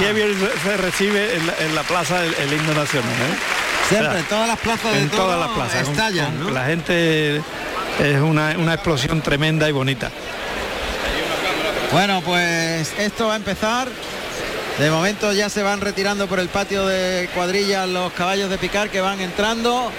Qué 0.00 0.12
bien 0.12 0.36
se- 0.62 0.76
recibe 0.76 1.36
en 1.36 1.46
la, 1.46 1.54
en 1.58 1.74
la 1.74 1.82
plaza 1.82 2.24
el, 2.24 2.34
el 2.34 2.52
himno 2.52 2.74
nacional. 2.74 3.10
¿eh? 3.10 3.88
Siempre, 3.88 4.08
O 4.08 4.12
sea, 4.12 4.20
en 4.20 4.26
todas 4.26 4.48
las 4.48 4.58
plazas 4.58 4.92
de 4.92 4.98
en 5.00 5.08
todas 5.10 5.38
las 5.40 5.48
plazas. 5.50 5.88
estallan, 5.88 6.36
con- 6.36 6.44
¿no? 6.46 6.50
La 6.50 6.64
gente 6.66 7.36
es 7.36 8.20
una, 8.20 8.54
una 8.58 8.74
explosión 8.74 9.20
tremenda 9.22 9.68
y 9.68 9.72
bonita. 9.72 10.10
Bueno, 11.92 12.22
pues 12.24 12.92
esto 12.98 13.26
va 13.28 13.34
a 13.34 13.36
empezar. 13.36 13.88
De 14.78 14.90
momento 14.90 15.32
ya 15.34 15.50
se 15.50 15.62
van 15.62 15.80
retirando 15.82 16.26
por 16.26 16.38
el 16.40 16.48
patio 16.48 16.86
de 16.86 17.28
cuadrillas 17.34 17.86
los 17.88 18.12
caballos 18.14 18.48
de 18.48 18.56
picar 18.56 18.88
que 18.88 19.00
van 19.02 19.20
entrando. 19.20 19.92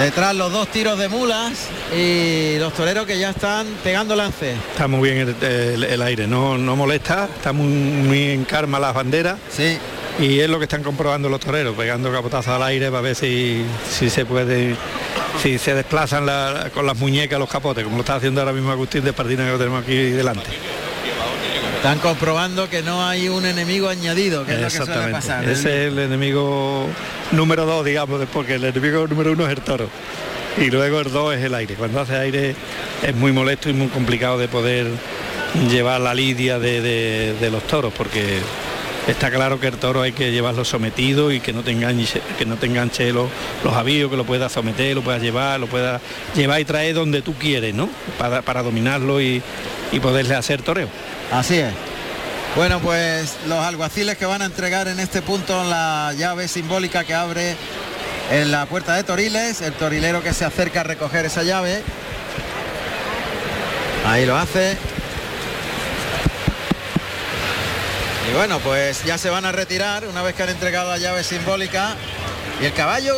Detrás 0.00 0.34
los 0.36 0.52
dos 0.52 0.68
tiros 0.68 0.98
de 0.98 1.08
mulas 1.08 1.52
y 1.96 2.58
los 2.58 2.72
toreros 2.74 3.06
que 3.06 3.18
ya 3.18 3.30
están 3.30 3.66
pegando 3.82 4.14
lance. 4.14 4.52
Está 4.72 4.86
muy 4.88 5.10
bien 5.10 5.28
el, 5.40 5.44
el- 5.48 5.84
el 5.84 6.02
aire, 6.02 6.26
no, 6.26 6.58
no 6.58 6.76
molesta, 6.76 7.28
está 7.34 7.52
muy, 7.52 7.66
muy 7.68 8.22
en 8.30 8.44
karma 8.44 8.78
las 8.78 8.94
banderas. 8.94 9.38
Sí. 9.50 9.78
Y 10.18 10.40
es 10.40 10.48
lo 10.48 10.58
que 10.58 10.64
están 10.64 10.82
comprobando 10.82 11.28
los 11.28 11.40
toreros, 11.40 11.74
pegando 11.76 12.10
capotazos 12.12 12.48
al 12.54 12.62
aire 12.64 12.90
para 12.90 13.00
ver 13.02 13.14
si, 13.16 13.64
si 13.90 14.08
se 14.10 14.24
puede, 14.26 14.76
si 15.42 15.58
se 15.58 15.74
desplazan 15.74 16.26
la- 16.26 16.70
con 16.74 16.84
las 16.86 16.96
muñecas 16.98 17.38
los 17.38 17.48
capotes, 17.48 17.82
como 17.84 17.96
lo 17.96 18.02
está 18.02 18.16
haciendo 18.16 18.40
ahora 18.42 18.52
mismo 18.52 18.70
Agustín 18.70 19.02
de 19.04 19.12
Pardina 19.14 19.44
que 19.46 19.52
lo 19.52 19.58
tenemos 19.58 19.82
aquí 19.82 19.94
delante. 20.10 20.50
Están 21.86 21.98
comprobando 22.00 22.68
que 22.68 22.82
no 22.82 23.06
hay 23.06 23.28
un 23.28 23.46
enemigo 23.46 23.88
añadido, 23.88 24.44
que 24.44 24.54
es 24.54 24.60
lo 24.60 24.64
que 24.66 24.92
suele 24.92 25.12
pasar. 25.12 25.44
Ese 25.48 25.86
es 25.86 25.92
el 25.92 25.98
enemigo 26.00 26.88
número 27.32 27.64
dos, 27.64 27.84
digamos, 27.84 28.20
porque 28.32 28.54
el 28.56 28.64
enemigo 28.64 29.06
número 29.06 29.32
uno 29.32 29.44
es 29.46 29.52
el 29.52 29.60
toro. 29.62 29.88
Y 30.58 30.70
luego 30.70 31.00
el 31.00 31.12
dos 31.12 31.34
es 31.36 31.44
el 31.44 31.54
aire. 31.54 31.74
Cuando 31.74 32.00
hace 32.00 32.16
aire 32.16 32.56
es 33.02 33.14
muy 33.14 33.30
molesto 33.30 33.70
y 33.70 33.72
muy 33.72 33.86
complicado 33.88 34.36
de 34.38 34.48
poder 34.48 34.86
llevar 35.70 36.00
la 36.00 36.12
lidia 36.14 36.58
de, 36.58 36.80
de- 36.80 37.34
de 37.40 37.50
los 37.50 37.62
toros, 37.68 37.92
porque 37.96 38.40
está 39.06 39.30
claro 39.30 39.60
que 39.60 39.68
el 39.68 39.76
toro 39.76 40.02
hay 40.02 40.12
que 40.12 40.32
llevarlo 40.32 40.64
sometido 40.64 41.30
y 41.32 41.40
que 41.40 41.52
no 41.52 41.62
te 41.62 41.70
enganche, 41.70 42.20
que 42.38 42.46
no 42.46 42.56
te 42.56 42.66
enganche 42.66 43.12
los, 43.12 43.28
los 43.64 43.74
avíos, 43.74 44.10
que 44.10 44.16
lo 44.16 44.24
puedas 44.24 44.52
someter, 44.52 44.94
lo 44.94 45.02
puedas 45.02 45.22
llevar, 45.22 45.60
lo 45.60 45.66
puedas 45.66 46.00
llevar 46.34 46.60
y 46.60 46.64
traer 46.64 46.94
donde 46.94 47.22
tú 47.22 47.34
quieres, 47.34 47.74
¿no? 47.74 47.88
Para, 48.18 48.42
para 48.42 48.62
dominarlo 48.62 49.20
y, 49.20 49.42
y 49.92 50.00
poderle 50.00 50.34
hacer 50.34 50.62
toreo. 50.62 50.88
Así 51.32 51.56
es. 51.56 51.72
Bueno, 52.56 52.80
pues 52.80 53.36
los 53.46 53.58
alguaciles 53.58 54.16
que 54.16 54.24
van 54.24 54.42
a 54.42 54.46
entregar 54.46 54.88
en 54.88 54.98
este 54.98 55.20
punto 55.20 55.62
la 55.64 56.14
llave 56.16 56.48
simbólica 56.48 57.04
que 57.04 57.14
abre 57.14 57.54
en 58.30 58.50
la 58.50 58.66
puerta 58.66 58.94
de 58.94 59.04
Toriles, 59.04 59.60
el 59.60 59.72
torilero 59.74 60.22
que 60.22 60.32
se 60.32 60.44
acerca 60.44 60.80
a 60.80 60.84
recoger 60.84 61.26
esa 61.26 61.42
llave. 61.42 61.82
Ahí 64.06 64.24
lo 64.24 64.36
hace. 64.36 64.76
Y 68.30 68.34
bueno, 68.34 68.58
pues 68.60 69.04
ya 69.04 69.18
se 69.18 69.30
van 69.30 69.44
a 69.44 69.52
retirar 69.52 70.06
una 70.06 70.22
vez 70.22 70.34
que 70.34 70.42
han 70.42 70.48
entregado 70.48 70.90
la 70.90 70.98
llave 70.98 71.22
simbólica. 71.22 71.94
Y 72.60 72.64
el 72.64 72.72
caballo, 72.72 73.14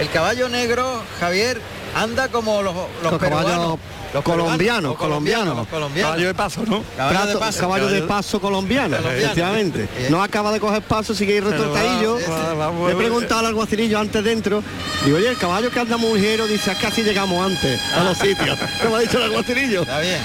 el 0.00 0.08
caballo 0.10 0.48
negro, 0.48 1.02
Javier, 1.20 1.60
anda 1.94 2.28
como 2.28 2.62
los, 2.62 2.74
los, 3.02 3.12
Los 3.12 3.20
caballos. 3.20 3.78
Los 4.12 4.22
colombianos, 4.22 4.96
colombianos. 4.96 5.56
los 5.56 5.66
colombianos. 5.66 6.10
Caballo 6.12 6.26
de 6.28 6.34
paso, 6.34 6.62
¿no? 6.68 6.84
Caballo 6.96 7.26
de 7.26 7.36
paso. 7.36 7.58
caballo 7.60 7.88
de 7.88 8.02
paso 8.02 8.40
colombiano, 8.40 8.96
Colombiano. 8.96 9.22
efectivamente. 9.24 9.88
Eh. 9.98 10.06
No 10.08 10.22
acaba 10.22 10.52
de 10.52 10.60
coger 10.60 10.82
paso, 10.82 11.16
sigue 11.16 11.40
va- 11.40 12.86
Le 12.86 12.92
he 12.92 12.96
preguntado 12.96 13.40
al 13.40 13.46
alguacilillo 13.46 13.98
antes 13.98 14.22
dentro. 14.22 14.62
Digo, 15.04 15.16
oye, 15.16 15.30
el 15.30 15.36
caballo 15.36 15.68
que 15.72 15.80
anda 15.80 15.96
muy 15.96 16.20
ligero, 16.20 16.46
dice, 16.46 16.70
"Es 16.70 16.78
que 16.78 16.84
casi 16.86 17.02
llegamos 17.02 17.44
antes 17.44 17.80
a 17.92 18.04
los 18.04 18.16
sitios. 18.16 18.56
¿Qué 18.80 18.88
me 18.88 18.94
ha 18.94 18.98
dicho 19.00 19.18
el 19.18 19.24
alguacilillo? 19.24 19.82
Está 19.82 19.98
bien. 19.98 20.20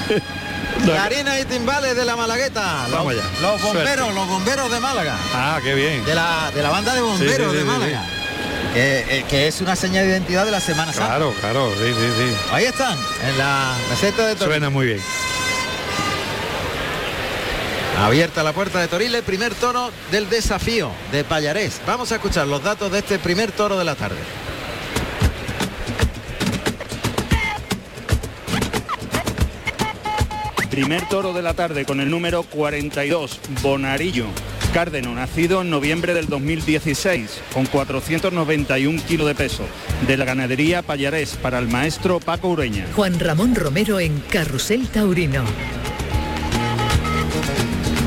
Clarinas 0.84 1.40
y 1.42 1.46
timbales 1.46 1.96
de 1.96 2.06
la 2.06 2.16
Malagueta. 2.16 2.88
Los, 2.90 3.00
bomberos, 3.00 3.62
Suerte. 3.62 3.98
los 3.98 4.28
bomberos 4.28 4.72
de 4.72 4.80
Málaga. 4.80 5.18
Ah, 5.34 5.60
qué 5.64 5.76
bien. 5.76 6.04
De 6.06 6.16
la, 6.16 6.52
de 6.54 6.62
la 6.62 6.70
banda 6.70 6.94
de 6.96 7.02
bomberos 7.02 7.52
Sí, 7.52 7.52
sí, 7.52 7.56
de 7.56 7.62
sí, 7.62 7.66
Málaga. 7.66 8.06
Que, 8.74 9.20
eh, 9.20 9.26
que 9.28 9.48
es 9.48 9.62
una 9.62 9.76
señal 9.76 10.06
de 10.06 10.12
identidad 10.12 10.46
de 10.46 10.52
la 10.52 10.60
Semana 10.60 10.94
Santa. 10.94 11.08
Claro, 11.08 11.34
claro, 11.40 11.72
sí, 11.74 11.88
sí, 11.94 12.10
sí. 12.18 12.36
Ahí 12.52 12.66
están, 12.66 12.98
en 13.28 13.38
la 13.38 13.76
meseta 13.90 14.28
de 14.28 14.36
Toriles. 14.36 14.48
Suena 14.48 14.70
muy 14.70 14.86
bien. 14.86 15.02
Abierta 18.00 18.44
la 18.44 18.54
puerta 18.54 18.80
de 18.80 18.88
Toriles, 18.88 19.24
primer 19.24 19.54
toro 19.56 19.92
del 20.12 20.30
desafío 20.30 20.92
de 21.12 21.24
Payarés. 21.24 21.82
Vamos 21.86 22.12
a 22.12 22.16
escuchar 22.16 22.48
los 22.48 22.64
datos 22.64 22.92
de 22.92 23.00
este 23.00 23.20
primer 23.20 23.52
toro 23.52 23.78
de 23.78 23.84
la 23.84 23.96
tarde. 23.96 24.20
Primer 30.70 31.08
toro 31.10 31.34
de 31.34 31.42
la 31.42 31.54
tarde 31.54 31.84
con 31.86 32.00
el 32.00 32.10
número 32.12 32.44
42, 32.44 33.40
Bonarillo. 33.62 34.26
Cárdeno, 34.74 35.16
nacido 35.16 35.62
en 35.62 35.72
noviembre 35.72 36.14
del 36.14 36.28
2016, 36.28 37.42
con 37.54 37.66
491 37.66 39.02
kilos 39.08 39.26
de 39.28 39.34
peso, 39.34 39.64
de 40.06 40.16
la 40.16 40.26
ganadería 40.26 40.84
Payarés 40.84 41.38
para 41.42 41.58
el 41.58 41.68
maestro 41.68 42.20
Paco 42.20 42.50
Ureña. 42.50 42.86
Juan 42.96 43.20
Ramón 43.20 43.56
Romero 43.56 44.00
en 44.00 44.20
Carrusel 44.30 44.88
Taurino. 44.90 45.44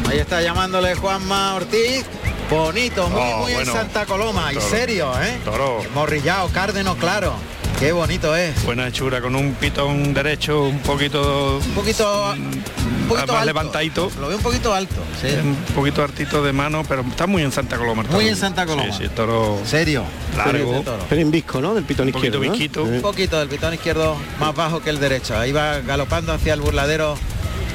Ahí 0.09 0.19
está 0.19 0.41
llamándole 0.41 0.95
Juanma 0.95 1.55
Ortiz. 1.57 2.05
Bonito, 2.49 3.09
muy, 3.09 3.21
Oh, 3.21 3.39
muy 3.39 3.53
bueno. 3.55 3.73
en 3.73 3.77
Santa 3.79 4.07
Coloma. 4.07 4.53
Y 4.53 4.61
serio, 4.61 5.11
¿eh? 5.21 5.39
Toro. 5.45 5.81
Morrillao, 5.95 6.49
cárdeno, 6.51 6.97
claro. 6.97 7.35
Qué 7.83 7.91
bonito 7.91 8.37
es. 8.37 8.63
Buena 8.65 8.87
hechura, 8.87 9.21
con 9.21 9.35
un 9.35 9.55
pitón 9.55 10.15
derecho 10.15 10.63
un 10.63 10.79
poquito... 10.79 11.57
Un 11.59 11.75
poquito, 11.75 12.33
un 12.33 13.09
poquito 13.09 13.27
más 13.27 13.39
alto. 13.39 13.45
levantadito. 13.45 14.13
Lo 14.21 14.29
veo 14.29 14.37
un 14.37 14.43
poquito 14.45 14.73
alto. 14.73 15.03
Sí. 15.21 15.27
Un 15.43 15.57
poquito 15.75 16.01
hartito 16.05 16.45
de 16.45 16.53
mano, 16.53 16.85
pero 16.89 17.03
está 17.03 17.27
muy 17.27 17.43
en 17.43 17.51
Santa 17.51 17.77
Coloma. 17.77 18.05
Muy 18.05 18.29
en 18.29 18.37
Santa 18.37 18.67
Coloma. 18.67 18.93
Sí, 18.93 19.03
sí, 19.03 19.09
toro 19.09 19.59
Serio. 19.65 20.05
largo. 20.37 20.85
Pero 21.09 21.21
en 21.21 21.33
visco, 21.33 21.61
¿no? 21.61 21.75
Del 21.75 21.83
pitón 21.83 22.07
Un 22.07 22.13
poquito 22.13 22.37
izquierdo. 22.37 22.47
¿no? 22.47 22.53
visquito. 22.53 22.85
Un 22.85 23.03
poquito 23.03 23.39
del 23.41 23.49
pitón 23.49 23.75
izquierdo 23.75 24.17
más 24.39 24.55
bajo 24.55 24.81
que 24.81 24.91
el 24.91 25.01
derecho. 25.01 25.37
Ahí 25.37 25.51
va 25.51 25.81
galopando 25.81 26.33
hacia 26.33 26.55
el 26.55 26.61
burladero 26.61 27.17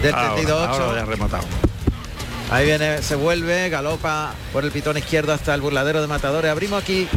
del 0.02 0.14
Ahora, 0.14 0.36
32 0.36 0.68
ahora 0.70 0.96
ya 0.96 1.02
ha 1.02 1.06
rematado. 1.06 1.44
Ahí 2.50 2.66
viene, 2.66 3.02
se 3.02 3.16
vuelve, 3.16 3.68
galopa 3.68 4.34
por 4.54 4.64
el 4.64 4.72
pitón 4.72 4.98
izquierdo 4.98 5.34
hasta 5.34 5.54
el 5.54 5.60
burladero 5.60 6.00
de 6.00 6.08
matadores. 6.08 6.50
Abrimos 6.50 6.82
aquí, 6.82 7.10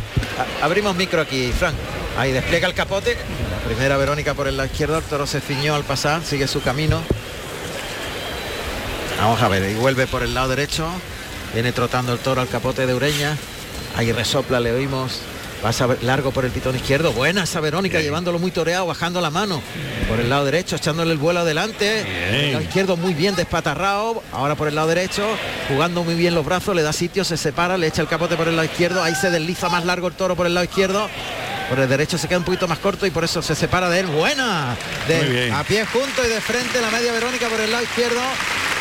abrimos 0.61 0.97
micro 0.97 1.21
aquí, 1.21 1.53
Frank. 1.57 1.77
Ahí 2.19 2.33
despliega 2.33 2.69
el 2.69 2.75
capote. 2.75 3.17
La 3.51 3.59
primera 3.67 3.97
Verónica 3.97 4.35
por 4.35 4.49
el 4.49 4.57
lado 4.57 4.69
izquierdo, 4.69 4.99
el 4.99 5.05
toro 5.05 5.27
se 5.27 5.41
ciñó 5.41 5.75
al 5.75 5.85
pasar, 5.85 6.23
sigue 6.25 6.47
su 6.47 6.61
camino. 6.63 7.01
Vamos 9.19 9.41
a 9.43 9.49
ver, 9.49 9.71
y 9.71 9.75
vuelve 9.75 10.07
por 10.07 10.23
el 10.23 10.35
lado 10.35 10.49
derecho. 10.49 10.89
Viene 11.53 11.73
trotando 11.73 12.13
el 12.13 12.19
toro 12.19 12.41
al 12.41 12.49
capote 12.49 12.87
de 12.87 12.95
Ureña. 12.95 13.37
Ahí 13.97 14.13
resopla, 14.13 14.61
le 14.61 14.73
oímos. 14.73 15.21
Pasa 15.63 15.87
largo 16.01 16.31
por 16.31 16.47
el 16.47 16.51
pitón 16.51 16.75
izquierdo. 16.75 17.13
Buena 17.13 17.43
esa 17.43 17.61
Verónica, 17.61 18.01
llevándolo 18.01 18.39
muy 18.39 18.51
toreado, 18.51 18.87
bajando 18.87 19.21
la 19.21 19.29
mano. 19.29 19.61
Por 20.09 20.19
el 20.19 20.31
lado 20.31 20.47
derecho, 20.47 20.77
echándole 20.77 21.13
el 21.13 21.19
vuelo 21.19 21.41
adelante. 21.41 22.01
El 22.47 22.53
lado 22.53 22.65
izquierdo 22.65 22.97
muy 22.97 23.13
bien 23.13 23.35
despatarrado. 23.35 24.23
Ahora 24.33 24.55
por 24.55 24.69
el 24.69 24.75
lado 24.75 24.89
derecho, 24.89 25.27
jugando 25.69 26.03
muy 26.03 26.15
bien 26.15 26.35
los 26.35 26.47
brazos, 26.47 26.75
le 26.75 26.83
da 26.83 26.95
sitio, 26.95 27.25
se 27.25 27.37
separa, 27.37 27.77
le 27.77 27.89
echa 27.89 28.01
el 28.01 28.09
capote 28.09 28.37
por 28.37 28.49
el 28.49 28.57
lado 28.57 28.65
izquierdo. 28.65 29.03
Ahí 29.03 29.15
se 29.15 29.31
desliza 29.31 29.69
más 29.69 29.85
largo 29.85 30.09
el 30.09 30.15
toro 30.15 30.35
por 30.35 30.47
el 30.47 30.55
lado 30.55 30.65
izquierdo. 30.65 31.11
Por 31.71 31.79
el 31.79 31.89
derecho 31.89 32.19
se 32.19 32.27
queda 32.29 32.39
un 32.39 32.45
poquito 32.45 32.67
más 32.69 32.79
corto 32.81 33.07
y 33.07 33.11
por 33.11 33.23
eso 33.25 33.41
se 33.41 33.55
separa 33.55 33.89
de 33.89 34.01
él. 34.01 34.07
Buena. 34.07 34.77
De-. 35.09 35.51
A 35.53 35.63
pie 35.65 35.87
junto 35.87 36.27
y 36.27 36.29
de 36.29 36.41
frente 36.41 36.81
la 36.81 36.91
media 36.91 37.13
Verónica 37.13 37.49
por 37.49 37.61
el 37.61 37.71
lado 37.71 37.85
izquierdo. 37.85 38.21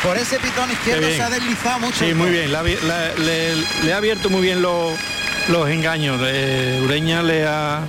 Por 0.02 0.16
ese 0.18 0.38
pitón 0.38 0.70
izquierdo 0.72 1.06
se 1.08 1.22
ha 1.22 1.30
deslizado 1.30 1.78
mucho. 1.78 2.04
Sí, 2.04 2.14
muy 2.14 2.30
bien. 2.30 2.50
la 2.52 2.62
la- 2.62 3.14
le, 3.14 3.54
le 3.84 3.92
ha 3.92 3.96
abierto 3.98 4.28
muy 4.28 4.42
bien 4.42 4.60
los, 4.60 4.92
los 5.48 5.68
engaños. 5.70 6.20
Eh, 6.24 6.80
Ureña 6.84 7.22
le 7.22 7.46
ha, 7.46 7.82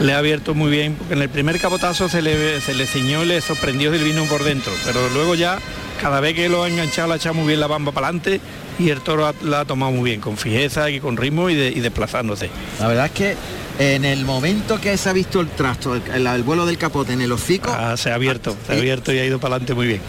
le 0.00 0.14
ha 0.14 0.18
abierto 0.18 0.54
muy 0.54 0.70
bien, 0.70 0.94
porque 0.94 1.14
en 1.14 1.22
el 1.22 1.28
primer 1.28 1.60
capotazo 1.60 2.08
se 2.08 2.22
le, 2.22 2.60
se 2.62 2.72
le 2.74 2.86
ciñó 2.86 3.24
y 3.24 3.26
le 3.26 3.40
sorprendió 3.42 3.90
del 3.90 4.02
vino 4.04 4.24
por 4.24 4.44
dentro. 4.44 4.72
Pero 4.86 5.08
luego 5.10 5.34
ya, 5.34 5.58
cada 6.00 6.20
vez 6.20 6.34
que 6.34 6.48
lo 6.48 6.62
ha 6.62 6.68
enganchado, 6.68 7.08
le 7.08 7.14
ha 7.14 7.16
echado 7.16 7.34
muy 7.34 7.48
bien 7.48 7.60
la 7.60 7.66
bamba 7.66 7.92
para 7.92 8.06
adelante 8.06 8.40
y 8.78 8.90
el 8.90 9.00
toro 9.02 9.34
la 9.42 9.60
ha 9.60 9.64
tomado 9.64 9.90
muy 9.92 10.08
bien, 10.08 10.20
con 10.20 10.36
fijeza 10.38 10.88
y 10.90 11.00
con 11.00 11.16
ritmo 11.16 11.50
y, 11.50 11.54
de- 11.56 11.68
y 11.70 11.80
desplazándose. 11.80 12.48
La 12.78 12.86
verdad 12.86 13.06
es 13.06 13.12
que 13.12 13.36
en 13.78 14.04
el 14.04 14.24
momento 14.24 14.80
que 14.80 14.96
se 14.96 15.08
ha 15.08 15.12
visto 15.12 15.40
el 15.40 15.48
trasto, 15.48 15.94
el, 15.94 16.02
el- 16.12 16.26
el 16.26 16.42
vuelo 16.42 16.66
del 16.66 16.78
capote 16.78 17.12
en 17.12 17.20
el 17.20 17.30
hocico, 17.32 17.70
Ah, 17.72 17.96
se 17.96 18.10
ha 18.10 18.14
abierto, 18.16 18.56
se 18.66 18.72
ha 18.72 18.76
y- 18.76 18.78
abierto 18.80 19.12
y 19.12 19.18
ha 19.18 19.24
ido 19.24 19.38
para 19.38 19.54
adelante 19.54 19.74
muy 19.74 19.86
bien. 19.86 20.00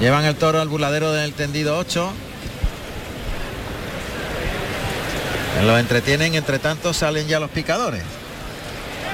llevan 0.00 0.24
el 0.24 0.34
toro 0.34 0.60
al 0.60 0.68
burladero 0.68 1.12
del 1.12 1.32
tendido 1.34 1.78
8. 1.78 2.10
Lo 5.64 5.78
entretienen, 5.78 6.34
entre 6.34 6.58
tanto 6.58 6.94
salen 6.94 7.26
ya 7.28 7.38
los 7.38 7.50
picadores. 7.50 8.02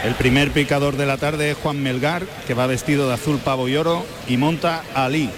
El 0.05 0.15
primer 0.15 0.53
picador 0.53 0.97
de 0.97 1.05
la 1.07 1.17
tarde 1.17 1.51
es 1.51 1.57
Juan 1.57 1.83
Melgar, 1.83 2.25
que 2.47 2.55
va 2.55 2.67
vestido 2.69 3.09
de 3.09 3.15
azul 3.15 3.39
pavo 3.39 3.69
y 3.69 3.77
oro 3.77 4.07
y 4.29 4.37
monta 4.37 4.83
a 4.95 5.07
Ali. 5.07 5.29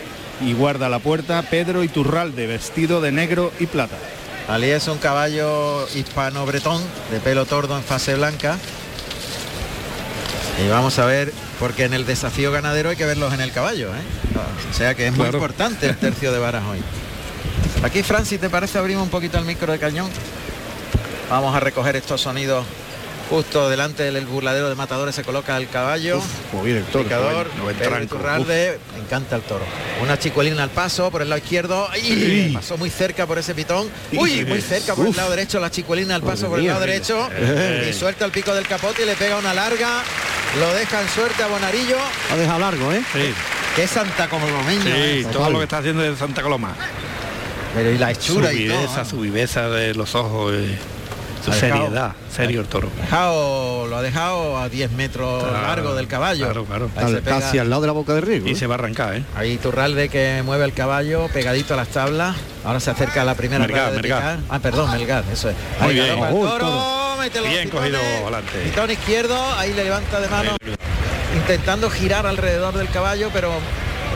Y 0.45 0.53
guarda 0.53 0.89
la 0.89 0.99
puerta 0.99 1.43
Pedro 1.43 1.83
Iturralde, 1.83 2.47
vestido 2.47 3.01
de 3.01 3.11
negro 3.11 3.51
y 3.59 3.67
plata. 3.67 3.97
Ali 4.49 4.71
es 4.71 4.89
un 4.89 4.99
caballo 4.99 5.87
hispano-bretón 5.95 6.83
de 7.11 7.21
pelo 7.21 7.45
tordo 7.45 7.77
en 7.77 7.83
fase 7.83 8.15
blanca. 8.15 8.57
Y 10.65 10.69
vamos 10.69 10.99
a 10.99 11.05
ver, 11.05 11.33
porque 11.61 11.85
en 11.85 11.93
el 11.95 12.07
desafío 12.07 12.51
ganadero 12.51 12.89
hay 12.89 12.97
que 12.97 13.05
verlos 13.05 13.33
en 13.35 13.41
el 13.41 13.53
caballo, 13.53 13.89
¿eh? 13.95 14.01
O 14.71 14.75
sea 14.75 14.95
que 14.95 15.07
es 15.07 15.13
muy 15.13 15.21
Claro. 15.25 15.37
importante 15.39 15.87
el 15.87 15.97
tercio 15.97 16.33
de 16.33 16.39
varas 16.39 16.65
hoy. 16.65 16.79
Aquí, 17.83 18.03
Francis, 18.03 18.41
¿te 18.41 18.49
parece 18.51 18.79
abrimos 18.79 19.03
un 19.05 19.11
poquito 19.11 19.39
el 19.39 19.45
micro 19.45 19.71
de 19.71 19.79
cañón? 19.79 20.09
Vamos 21.31 21.55
a 21.55 21.61
recoger 21.61 21.95
estos 21.97 22.23
sonidos 22.23 22.65
justo 23.31 23.69
delante 23.69 24.05
del 24.11 24.25
burladero 24.27 24.69
de 24.69 24.75
matadores 24.75 25.15
se 25.15 25.23
coloca 25.23 25.57
el 25.57 25.69
caballo 25.69 26.21
Como 26.51 26.63
viene 26.63 26.81
el 26.81 26.87
toro. 26.87 27.05
picador. 27.05 27.47
No, 27.59 27.65
me 27.65 29.03
encanta 29.03 29.37
el 29.37 29.43
toro 29.43 29.65
una 30.03 30.19
chicuelina 30.19 30.63
al 30.63 30.71
paso 30.71 31.11
por 31.11 31.23
el 31.23 31.29
lado 31.29 31.41
izquierdo 31.43 31.89
¡Ay! 31.91 32.53
pasó 32.55 32.77
muy 32.79 32.89
cerca 32.91 33.27
por 33.27 33.39
ese 33.39 33.55
pitón 33.55 33.89
uy 34.13 34.45
muy 34.45 34.61
cerca 34.61 34.95
por 34.95 35.07
el 35.07 35.17
lado 35.17 35.31
derecho 35.31 35.59
la 35.61 35.71
chicuelina 35.71 36.15
al 36.15 36.23
paso 36.23 36.43
Madre 36.43 36.49
por 36.49 36.59
el 36.59 36.63
mía, 36.65 36.73
lado 36.75 36.87
derecho 36.87 37.29
Eh. 37.33 37.89
y 37.91 37.93
suelta 37.93 38.25
el 38.25 38.31
pico 38.31 38.55
del 38.55 38.67
capote 38.67 39.03
y 39.03 39.07
le 39.07 39.15
pega 39.17 39.37
una 39.39 39.53
larga 39.55 40.03
lo 40.59 40.73
deja 40.75 41.03
en 41.03 41.09
suerte 41.09 41.43
a 41.43 41.47
Bonarillo 41.49 41.97
Ha 42.33 42.37
dejado 42.37 42.59
largo, 42.61 42.93
¿eh? 42.93 43.03
Sí, 43.13 43.33
que 43.77 43.83
es 43.85 43.91
Santa 43.91 44.29
Colomeño 44.29 44.83
sí, 44.83 44.91
¿eh? 44.95 45.27
todo 45.33 45.51
lo 45.51 45.59
que 45.59 45.65
está 45.65 45.79
haciendo 45.79 46.03
es 46.05 46.19
Santa 46.19 46.43
Coloma. 46.43 46.75
pero 47.75 47.91
y 47.91 47.99
la 47.99 48.15
Su 48.15 48.21
hechura 48.21 48.53
y 48.53 48.67
todo 48.67 48.79
viveza, 48.79 49.03
¿eh? 49.03 49.05
su 49.05 49.21
viveza 49.21 49.69
de 49.69 49.95
los 49.95 50.15
ojos, 50.15 50.55
eh, 50.55 50.79
su 50.79 50.98
Ha 51.51 51.55
seriedad, 51.55 52.13
serio 52.35 52.61
el 52.61 52.67
toro. 52.67 52.89
dejado, 53.01 53.87
lo 53.87 53.97
ha 53.97 54.03
dejado 54.03 54.59
a 54.59 54.69
10 54.69 54.91
metros 54.93 55.43
Claro, 55.45 55.63
largo 55.67 55.95
del 55.95 56.07
caballo 56.09 56.45
Claro, 56.45 56.65
claro. 56.65 56.91
Pega- 56.95 57.21
Casi 57.23 57.59
al 57.59 57.69
lado 57.71 57.83
de 57.83 57.87
la 57.89 57.93
boca 57.93 58.15
de 58.15 58.21
Rigo. 58.21 58.47
Y 58.49 58.53
¿eh? 58.53 58.55
se 58.57 58.67
va 58.67 58.75
a 58.75 58.79
arrancar, 58.79 59.17
¿eh? 59.17 59.25
Ahí 59.37 59.57
Turralde 59.59 60.09
que 60.09 60.43
mueve 60.45 60.65
el 60.65 60.73
caballo 60.73 61.29
pegadito 61.33 61.75
a 61.75 61.77
las 61.77 61.89
tablas. 61.89 62.37
Ahora 62.65 62.81
se 62.81 62.91
acerca 62.91 63.23
a 63.23 63.25
la 63.25 63.35
primera 63.35 63.61
Melgar, 63.67 63.87
rueda 63.87 63.91
de 63.97 64.03
Melgar. 64.03 64.21
picar. 64.37 64.39
Ah, 64.49 64.59
perdón, 64.59 64.91
Melgar, 64.91 65.25
eso 65.33 65.51
es. 65.51 65.57
Muy 65.81 65.89
Ahí 65.91 65.95
bien. 65.95 66.19
el 66.19 66.35
Oh, 66.35 66.47
toro, 66.49 67.09
Bien 67.49 67.69
cogido 67.69 67.99
adelante. 67.99 68.59
Pitón 68.65 68.91
izquierdo, 68.91 69.37
ahí 69.57 69.73
le 69.75 69.85
levanta 69.85 70.21
de 70.21 70.29
mano, 70.29 70.53
intentando 71.35 71.91
girar 71.91 72.27
alrededor 72.27 72.75
del 72.77 72.89
caballo, 72.89 73.31
pero 73.33 73.51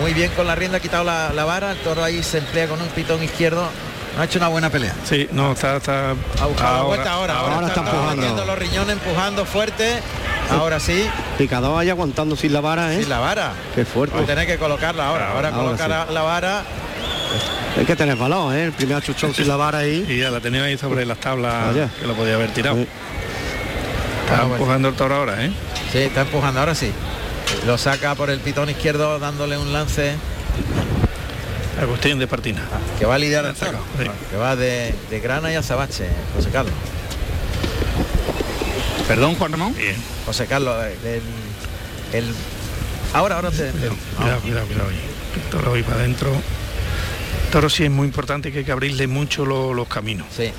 muy 0.00 0.14
bien 0.14 0.30
con 0.32 0.46
la 0.46 0.54
rienda, 0.54 0.78
ha 0.78 0.80
quitado 0.80 1.04
la, 1.04 1.32
la 1.34 1.44
vara. 1.44 1.72
El 1.72 1.78
toro 1.78 2.02
ahí 2.02 2.22
se 2.22 2.38
emplea 2.38 2.68
con 2.68 2.80
un 2.80 2.88
pitón 2.88 3.22
izquierdo. 3.22 3.68
Ha 4.18 4.24
hecho 4.24 4.38
una 4.38 4.48
buena 4.48 4.68
pelea. 4.70 4.94
Sí, 5.04 5.26
no, 5.32 5.52
está, 5.52 5.76
está 5.76 6.10
Ha 6.10 6.46
buscado 6.46 6.76
la 6.78 6.82
vuelta 6.84 7.12
ahora. 7.12 7.38
Ahora, 7.38 7.54
ahora 7.54 7.66
está 7.68 7.80
empujando. 7.80 8.16
metiendo 8.16 8.44
los 8.44 8.58
riñones, 8.58 8.92
empujando 8.96 9.44
fuerte. 9.46 10.00
Ahora 10.50 10.78
sí, 10.80 11.08
Picador 11.38 11.80
ahí 11.80 11.88
aguantando 11.88 12.36
sin 12.36 12.52
la 12.52 12.60
vara, 12.60 12.92
¿eh? 12.92 12.98
sin 13.00 13.08
la 13.08 13.20
vara. 13.20 13.52
Qué 13.74 13.84
fuerte. 13.86 14.14
Va 14.16 14.22
a 14.22 14.26
tener 14.26 14.46
que 14.46 14.58
colocarla 14.58 15.06
ahora. 15.08 15.30
Ahora, 15.32 15.48
Ahora 15.48 15.64
coloca 15.64 15.84
sí. 15.84 15.88
la, 15.90 16.04
la 16.06 16.22
vara. 16.22 16.62
Hay 17.78 17.86
que 17.86 17.96
tener 17.96 18.16
valor, 18.16 18.54
¿eh? 18.54 18.64
El 18.64 18.72
primer 18.72 19.02
chuchón 19.02 19.32
sin 19.34 19.48
la 19.48 19.56
vara 19.56 19.78
ahí. 19.78 20.04
Y 20.10 20.18
ya 20.18 20.30
la 20.30 20.40
tenía 20.40 20.64
ahí 20.64 20.76
sobre 20.76 21.06
las 21.06 21.18
tablas 21.18 21.74
que 21.98 22.06
lo 22.06 22.12
podía 22.14 22.34
haber 22.34 22.50
tirado. 22.50 22.76
Sí. 22.76 22.82
Está 24.24 24.34
Ah, 24.34 24.40
bueno. 24.42 24.54
empujando 24.56 24.88
el 24.88 24.94
toro 24.94 25.14
ahora, 25.16 25.42
¿eh? 25.44 25.52
Sí, 25.90 25.98
está 25.98 26.20
empujando, 26.22 26.60
ahora 26.60 26.74
sí. 26.74 26.92
Lo 27.66 27.78
saca 27.78 28.14
por 28.14 28.28
el 28.28 28.40
pitón 28.40 28.68
izquierdo 28.68 29.18
dándole 29.18 29.56
un 29.56 29.72
lance 29.72 30.14
Agustín 31.80 32.18
de 32.18 32.26
Partina. 32.26 32.62
que 32.98 33.06
va 33.06 33.14
a 33.14 33.18
lidiar 33.18 33.44
el 33.46 33.54
toro, 33.54 33.78
sí. 33.98 34.04
que 34.30 34.36
va 34.36 34.56
de, 34.56 34.94
de 35.10 35.20
Grana 35.20 35.50
y 35.52 35.56
Azabache, 35.56 36.06
José 36.34 36.50
Carlos. 36.50 36.74
Perdón, 39.08 39.34
Juan 39.36 39.52
Ramón. 39.52 39.74
Bien. 39.74 39.96
José 40.26 40.46
Carlos, 40.46 40.74
el, 41.04 41.22
el- 42.18 42.34
ahora, 43.12 43.36
ahora 43.36 43.50
te, 43.50 43.70
Cuidado, 43.70 44.40
cuidado, 44.40 44.66
cuidado. 44.66 44.88
ahí. 44.90 45.00
El 45.36 45.50
toro 45.50 45.74
ahí 45.74 45.82
para 45.82 45.96
adentro. 45.96 46.30
Toro 47.50 47.68
sí 47.68 47.84
es 47.84 47.90
muy 47.90 48.06
importante 48.06 48.52
que 48.52 48.60
hay 48.60 48.64
que 48.64 48.72
abrirle 48.72 49.06
mucho 49.06 49.44
lo- 49.44 49.74
los 49.74 49.88
caminos. 49.88 50.26
sí, 50.34 50.50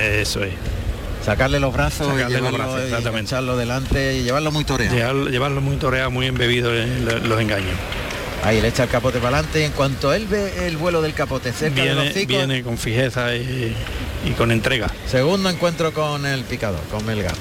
Eso 0.00 0.42
es. 0.44 0.52
sacarle 1.24 1.60
los 1.60 1.72
brazos 1.74 2.06
Sacarle 2.06 2.38
y 2.38 2.42
los 2.42 2.52
brazos, 2.52 2.80
y 2.86 2.90
delante 3.56 4.16
y 4.16 4.22
llevarlo 4.22 4.50
muy 4.52 4.64
toreado. 4.64 4.94
Llevar- 4.96 5.30
llevarlo 5.30 5.60
muy 5.60 5.76
toreado, 5.76 6.10
muy 6.10 6.26
embebido 6.26 6.74
en 6.74 7.04
lo- 7.04 7.18
los 7.18 7.40
engaños. 7.40 7.74
Ahí 8.44 8.60
le 8.60 8.68
echa 8.68 8.84
el 8.84 8.88
capote 8.88 9.18
para 9.18 9.38
adelante 9.38 9.60
y 9.60 9.64
en 9.64 9.72
cuanto 9.72 10.12
él 10.12 10.26
ve 10.26 10.66
el 10.66 10.76
vuelo 10.76 11.02
del 11.02 11.12
capote 11.12 11.52
cerca 11.52 11.82
de 11.82 11.88
los 11.88 11.96
Viene, 11.96 12.10
hocicos, 12.10 12.36
viene 12.36 12.62
con 12.62 12.78
fijeza 12.78 13.34
y, 13.34 13.76
y 14.24 14.30
con 14.32 14.52
entrega. 14.52 14.88
Segundo 15.06 15.50
encuentro 15.50 15.92
con 15.92 16.24
el 16.24 16.44
picador, 16.44 16.80
con 16.90 17.04
Melgar. 17.04 17.34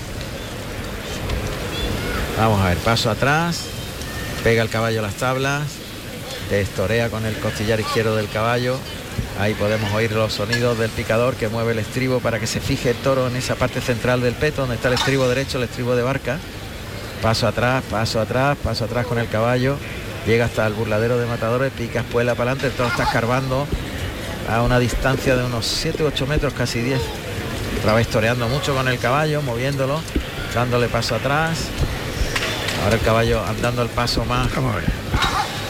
Vamos 2.37 2.61
a 2.61 2.69
ver, 2.69 2.77
paso 2.77 3.09
atrás, 3.09 3.65
pega 4.43 4.61
el 4.61 4.69
caballo 4.69 4.99
a 4.99 5.01
las 5.03 5.15
tablas, 5.15 5.63
destorea 6.49 7.09
con 7.09 7.25
el 7.25 7.35
costillar 7.37 7.79
izquierdo 7.79 8.15
del 8.15 8.29
caballo. 8.29 8.77
Ahí 9.39 9.53
podemos 9.53 9.91
oír 9.93 10.11
los 10.11 10.33
sonidos 10.33 10.77
del 10.77 10.89
picador 10.89 11.35
que 11.35 11.47
mueve 11.47 11.71
el 11.71 11.79
estribo 11.79 12.19
para 12.19 12.39
que 12.39 12.47
se 12.47 12.59
fije 12.59 12.91
el 12.91 12.95
toro 12.97 13.27
en 13.27 13.35
esa 13.35 13.55
parte 13.55 13.81
central 13.81 14.21
del 14.21 14.33
peto, 14.33 14.61
donde 14.61 14.75
está 14.75 14.87
el 14.87 14.95
estribo 14.95 15.27
derecho, 15.27 15.57
el 15.57 15.63
estribo 15.63 15.95
de 15.95 16.03
barca. 16.03 16.37
Paso 17.21 17.47
atrás, 17.47 17.83
paso 17.89 18.19
atrás, 18.19 18.57
paso 18.63 18.85
atrás 18.85 19.07
con 19.07 19.17
el 19.17 19.27
caballo. 19.27 19.77
Llega 20.28 20.43
hasta 20.43 20.67
el 20.67 20.73
burladero 20.73 21.17
de 21.17 21.25
matadores, 21.25 21.71
pica 21.71 22.01
espuela 22.01 22.36
para 22.36 22.51
adelante, 22.51 22.67
el 22.67 22.73
toro 22.73 22.89
está 22.89 23.03
escarbando 23.03 23.65
a 24.51 24.61
una 24.61 24.78
distancia 24.78 25.38
de 25.38 25.45
unos 25.45 25.65
7 25.65 26.03
8 26.03 26.28
metros, 26.28 26.53
casi 26.53 26.82
10. 26.82 26.99
Otra 27.80 27.93
vez 27.93 28.07
toreando 28.09 28.49
mucho 28.49 28.75
con 28.75 28.89
el 28.89 28.99
caballo, 28.99 29.41
moviéndolo, 29.41 30.01
dándole 30.53 30.89
paso 30.89 31.15
atrás. 31.15 31.59
Ahora 32.84 32.95
el 32.95 33.01
caballo 33.01 33.41
andando 33.45 33.82
el 33.82 33.89
paso 33.89 34.25
más. 34.25 34.53
Vamos 34.53 34.73
a 34.73 34.80
ver. 34.80 34.86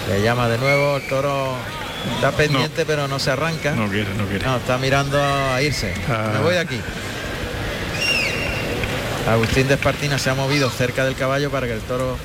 Le 0.09 0.23
llama 0.23 0.49
de 0.49 0.57
nuevo, 0.57 0.97
el 0.97 1.07
toro 1.07 1.53
está 2.15 2.31
pendiente 2.31 2.83
pero 2.83 3.07
no 3.07 3.19
se 3.19 3.29
arranca. 3.29 3.75
No 3.75 3.87
quiere, 3.89 4.11
no 4.15 4.25
quiere. 4.25 4.43
No, 4.43 4.57
está 4.57 4.79
mirando 4.79 5.21
a 5.21 5.61
irse. 5.61 5.93
Ah. 6.09 6.31
Me 6.33 6.39
voy 6.39 6.55
de 6.55 6.59
aquí. 6.59 6.81
Agustín 9.29 9.67
de 9.67 9.75
Espartina 9.75 10.17
se 10.17 10.31
ha 10.31 10.33
movido 10.33 10.69
cerca 10.71 11.05
del 11.05 11.15
caballo 11.15 11.51
para 11.51 11.67
que 11.67 11.73
el 11.73 11.81
toro 11.81 12.17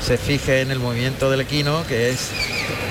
se 0.00 0.16
fije 0.18 0.60
en 0.62 0.70
el 0.70 0.78
movimiento 0.78 1.30
del 1.30 1.40
equino, 1.42 1.84
que 1.86 2.10
es... 2.10 2.30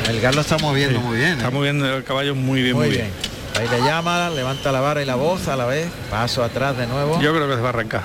El 0.08 0.22
gas 0.22 0.36
lo 0.36 0.42
está 0.42 0.58
moviendo 0.58 1.00
Sí, 1.00 1.06
muy 1.06 1.18
bien. 1.18 1.34
Está 1.34 1.48
¿eh? 1.48 1.52
moviendo 1.52 1.96
el 1.98 2.04
caballo 2.04 2.36
muy 2.36 2.62
bien, 2.62 2.76
muy, 2.76 2.88
muy, 2.88 2.96
bien. 2.96 3.12
bien. 3.12 3.30
Ahí 3.72 3.80
le 3.80 3.86
llama, 3.86 4.30
levanta 4.30 4.72
la 4.72 4.80
vara 4.80 5.02
y 5.02 5.06
la 5.06 5.16
voz 5.16 5.48
a 5.48 5.56
la 5.56 5.66
vez. 5.66 5.88
Paso 6.10 6.44
atrás 6.44 6.78
de 6.78 6.88
nuevo. 6.88 7.20
Yo 7.22 7.34
creo 7.34 7.48
que 7.48 7.56
se 7.56 7.62
va 7.62 7.68
a 7.68 7.70
arrancar. 7.70 8.04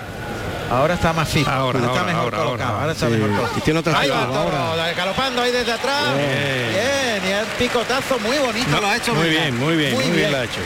Ahora 0.70 0.94
está 0.94 1.12
más 1.12 1.28
fijo. 1.28 1.48
Ahora, 1.50 1.78
está 1.78 1.90
ahora, 1.90 2.05
mejor 2.05 2.22
ahora, 2.24 2.38
colocado. 2.38 2.70
ahora. 2.70 2.80
Ahora 2.80 2.92
está 2.92 3.07
Sí, 3.07 3.12
mejor 3.12 3.28
colocado. 3.30 3.59
y 3.59 3.61
tiene 3.61 3.80
otra 3.80 3.98
Ahí 4.00 4.09
va 4.09 4.24
ahora. 4.24 4.92
galopando 4.96 5.42
ahí 5.42 5.52
desde 5.52 5.72
atrás. 5.72 6.02
Bien. 6.16 6.70
Bien, 6.72 7.22
y 7.28 7.32
el 7.40 7.46
picotazo 7.59 8.18
muy 8.18 8.38
bonito 8.38 8.70
No, 8.70 8.80
lo 8.80 8.88
ha 8.88 8.96
hecho. 8.96 9.14
muy 9.14 9.24
Melgar. 9.28 9.42
bien, 9.44 9.59
muy 9.61 9.76
bien, 9.76 9.94
muy 9.94 10.11
bien 10.11 10.32
lo 10.32 10.38
ha 10.38 10.44
hecho. 10.44 10.61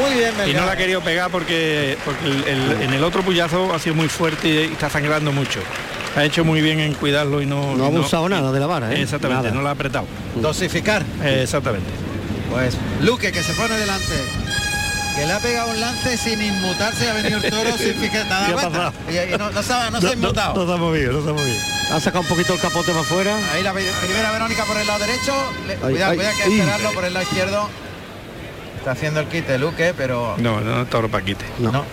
Muy 0.00 0.14
bien, 0.14 0.30
Y 0.30 0.38
no 0.38 0.44
Melgar. 0.46 0.66
la 0.66 0.72
ha 0.72 0.76
querido 0.76 1.00
pegar 1.02 1.30
porque, 1.30 1.98
porque 2.04 2.24
el- 2.26 2.44
el- 2.46 2.82
en 2.82 2.94
el 2.94 3.04
otro 3.04 3.22
puyazo 3.22 3.74
ha 3.74 3.78
sido 3.80 3.96
muy 3.96 4.08
fuerte 4.08 4.48
y 4.48 4.72
está 4.72 4.88
sangrando 4.88 5.32
mucho. 5.32 5.60
Ha 6.16 6.24
hecho 6.24 6.44
muy 6.44 6.60
bien 6.60 6.80
en 6.80 6.94
cuidarlo 6.94 7.40
y 7.40 7.46
no... 7.46 7.76
No 7.76 7.84
ha 7.84 7.86
abusado 7.86 8.28
nada 8.28 8.50
de 8.52 8.58
la 8.60 8.66
vara, 8.66 8.92
¿eh? 8.92 9.02
Exactamente, 9.02 9.44
Nada. 9.44 9.54
no 9.54 9.62
la 9.62 9.70
ha 9.70 9.72
apretado. 9.72 10.06
Dosificar. 10.36 11.02
Eh, 11.22 11.40
exactamente. 11.44 11.88
Pues 12.50 12.76
Luque 13.02 13.30
que 13.30 13.42
se 13.42 13.52
pone 13.54 13.76
delante. 13.76 14.14
Que 15.16 15.26
le 15.26 15.32
ha 15.32 15.38
pegado 15.38 15.70
un 15.70 15.80
lance 15.80 16.16
sin 16.16 16.40
inmutarse 16.42 17.04
y 17.04 17.08
ha 17.08 17.12
venido 17.14 17.38
el 17.38 17.50
toro 17.50 17.76
sin 17.78 17.94
fijar 18.00 18.26
nada. 18.26 18.92
Y, 19.08 19.34
y 19.34 19.38
no, 19.38 19.50
no 19.50 19.62
se 19.62 19.72
ha, 19.72 19.90
no 19.90 20.00
se 20.00 20.08
ha 20.08 20.12
inmutado. 20.14 20.66
se 20.66 20.72
ha 20.72 20.76
movido, 20.76 21.12
no 21.12 21.22
se 21.22 21.30
ha 21.30 21.32
movido. 21.32 21.56
Ha 21.92 22.00
sacado 22.00 22.22
un 22.22 22.26
poquito 22.28 22.54
el 22.54 22.60
capote 22.60 22.88
para 22.90 23.00
afuera. 23.02 23.36
Ahí 23.52 23.62
la 23.62 23.72
primera 23.72 24.32
Verónica 24.32 24.64
por 24.64 24.76
el 24.78 24.86
lado 24.86 24.98
derecho. 25.00 25.32
Le- 25.66 25.74
Ay, 25.74 25.78
cuidado, 25.80 26.10
ay, 26.12 26.16
cuidado 26.16 26.36
que 26.36 26.42
ay. 26.44 26.58
esperarlo 26.60 26.92
por 26.92 27.04
el 27.04 27.14
lado 27.14 27.22
izquierdo. 27.24 27.68
Está 28.78 28.92
haciendo 28.92 29.20
el 29.20 29.26
quite 29.26 29.58
Luque, 29.58 29.94
pero 29.96 30.34
No, 30.38 30.60
no, 30.60 30.86
toro 30.86 31.08
paquite. 31.08 31.44
no. 31.58 31.84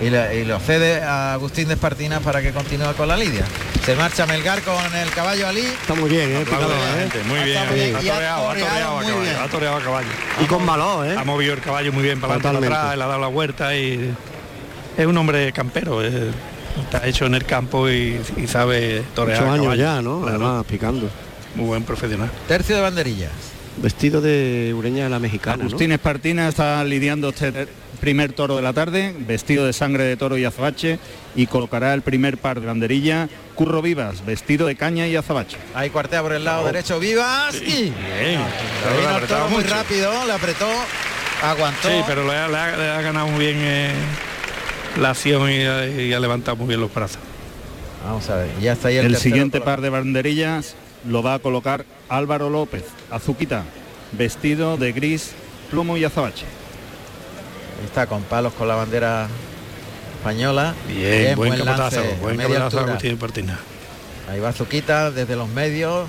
Y, 0.00 0.10
le- 0.10 0.40
y 0.40 0.44
lo 0.44 0.58
cede 0.58 1.00
a 1.02 1.34
Agustín 1.34 1.68
de 1.68 1.74
Espartina 1.74 2.18
para 2.20 2.42
que 2.42 2.50
continúe 2.52 2.92
con 2.96 3.06
la 3.08 3.16
lidia. 3.16 3.44
Se 3.84 3.94
marcha 3.94 4.26
Melgar 4.26 4.60
con 4.62 4.74
el 4.96 5.10
caballo 5.10 5.46
Ali. 5.46 5.60
Está 5.60 5.94
muy 5.94 6.10
bien, 6.10 6.30
¿eh? 6.30 6.42
¿eh? 6.42 7.06
muy 7.28 7.38
bien. 7.40 7.94
Ha 7.96 8.00
toreado, 8.00 8.50
ha 8.50 8.54
toreado 8.54 8.98
a 8.98 9.02
caballo. 9.02 9.40
Ha 9.42 9.48
toreado 9.48 9.76
a 9.76 9.80
caballo. 9.80 10.08
Y 10.40 10.44
con 10.46 10.66
valor, 10.66 11.06
¿eh? 11.06 11.14
Ha 11.16 11.24
movido 11.24 11.54
el 11.54 11.60
caballo 11.60 11.92
muy 11.92 12.02
bien 12.02 12.20
para 12.20 12.34
adelante, 12.34 12.68
para 12.68 12.80
atrás, 12.82 12.96
le 12.96 13.04
ha 13.04 13.06
dado 13.06 13.20
la 13.20 13.26
vuelta 13.28 13.76
y 13.76 14.12
es 14.96 15.06
un 15.06 15.16
hombre 15.16 15.52
campero. 15.52 16.02
es- 16.02 16.14
está 16.84 17.06
hecho 17.06 17.26
en 17.26 17.34
el 17.34 17.44
campo 17.44 17.88
y, 17.90 18.18
y 18.36 18.46
sabe 18.46 19.02
torear 19.14 19.42
Ocho 19.42 19.50
a 19.50 19.54
años 19.54 19.64
caballo. 19.66 19.82
ya, 19.82 20.02
¿no? 20.02 20.20
Claro, 20.22 20.36
Además, 20.46 20.64
picando. 20.66 21.10
muy 21.54 21.66
buen 21.66 21.82
profesional. 21.84 22.30
Tercio 22.48 22.74
de 22.76 22.82
banderillas. 22.82 23.30
Vestido 23.76 24.20
de 24.20 24.74
ureña 24.76 25.04
de 25.04 25.10
la 25.10 25.18
mexicana, 25.18 25.58
¿no? 25.58 25.64
Agustín 25.64 25.92
Espartina 25.92 26.48
está 26.48 26.82
lidiando 26.84 27.28
este 27.30 27.68
primer 28.02 28.32
toro 28.32 28.56
de 28.56 28.62
la 28.62 28.72
tarde, 28.72 29.14
vestido 29.16 29.64
de 29.64 29.72
sangre 29.72 30.02
de 30.02 30.16
toro 30.16 30.36
y 30.36 30.44
azabache, 30.44 30.98
y 31.36 31.46
colocará 31.46 31.94
el 31.94 32.02
primer 32.02 32.36
par 32.36 32.60
de 32.60 32.66
banderilla, 32.66 33.28
Curro 33.54 33.80
Vivas, 33.80 34.26
vestido 34.26 34.66
de 34.66 34.74
caña 34.74 35.06
y 35.06 35.14
azabache. 35.14 35.56
Ahí 35.72 35.88
cuartea 35.88 36.20
por 36.20 36.32
el 36.32 36.42
lado 36.42 36.66
derecho 36.66 36.98
Vivas 36.98 37.54
y 37.54 37.92
Bien. 37.92 38.40
el 39.20 39.26
toro 39.28 39.48
muy 39.50 39.62
rápido, 39.62 40.10
le 40.26 40.32
apretó, 40.32 40.66
aguantó. 41.44 41.88
Sí, 41.88 41.94
pero 42.04 42.26
le 42.26 42.32
ha, 42.34 42.48
le 42.48 42.56
ha- 42.56 42.76
le 42.76 42.88
ha 42.90 43.00
ganado 43.02 43.28
muy 43.28 43.38
bien 43.46 43.58
eh, 43.60 43.90
la 45.00 45.10
acción 45.10 45.48
y, 45.48 45.60
ha- 45.62 45.86
y 45.86 46.12
ha 46.12 46.18
levantado 46.18 46.56
muy 46.56 46.66
bien 46.66 46.80
los 46.80 46.92
brazos. 46.92 47.20
Vamos 48.04 48.28
a 48.30 48.34
ver, 48.34 48.48
ya 48.60 48.72
está 48.72 48.88
ahí 48.88 48.96
el, 48.96 49.06
El 49.06 49.16
siguiente 49.16 49.60
par 49.60 49.80
de 49.80 49.90
banderillas 49.90 50.74
lo 51.08 51.22
va 51.22 51.34
a 51.34 51.38
colocar 51.38 51.84
Álvaro 52.08 52.50
López, 52.50 52.82
Azuquita, 53.12 53.62
vestido 54.10 54.76
de 54.76 54.90
gris, 54.90 55.30
plomo 55.70 55.96
y 55.96 56.02
azabache. 56.04 56.46
Ahí 57.82 57.86
está 57.86 58.06
con 58.06 58.22
palos 58.22 58.52
con 58.52 58.68
la 58.68 58.76
bandera 58.76 59.26
española. 60.18 60.72
Bien, 60.86 61.34
buen 61.34 61.50
lance, 61.50 61.64
capotazo, 61.64 62.00
a 62.00 62.20
buen 62.20 62.36
media 62.36 62.58
capotazo 62.58 62.78
altura. 62.78 62.92
Agustín 62.92 63.18
Martina. 63.20 63.58
Ahí 64.30 64.38
va 64.38 64.52
Zuquita 64.52 65.10
desde 65.10 65.34
los 65.34 65.48
medios. 65.48 66.08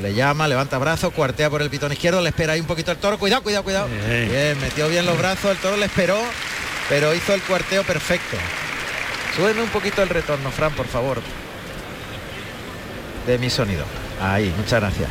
Le 0.00 0.14
llama, 0.14 0.48
levanta 0.48 0.78
brazos, 0.78 1.12
cuartea 1.12 1.50
por 1.50 1.60
el 1.60 1.68
pitón 1.68 1.92
izquierdo, 1.92 2.22
le 2.22 2.30
espera 2.30 2.54
ahí 2.54 2.60
un 2.60 2.66
poquito 2.66 2.90
el 2.90 2.96
toro. 2.96 3.18
Cuidado, 3.18 3.42
cuidado, 3.42 3.64
cuidado. 3.64 3.88
Bien. 3.88 4.30
Bien, 4.30 4.60
metió 4.62 4.88
bien 4.88 5.04
los 5.04 5.18
brazos, 5.18 5.50
el 5.50 5.58
toro 5.58 5.76
le 5.76 5.84
esperó, 5.84 6.18
pero 6.88 7.14
hizo 7.14 7.34
el 7.34 7.42
cuarteo 7.42 7.82
perfecto. 7.82 8.38
Súbeme 9.36 9.60
un 9.60 9.68
poquito 9.68 10.02
el 10.02 10.08
retorno, 10.08 10.50
Fran, 10.50 10.72
por 10.72 10.86
favor. 10.86 11.20
De 13.26 13.36
mi 13.36 13.50
sonido. 13.50 13.84
Ahí, 14.22 14.54
muchas 14.56 14.80
gracias. 14.80 15.10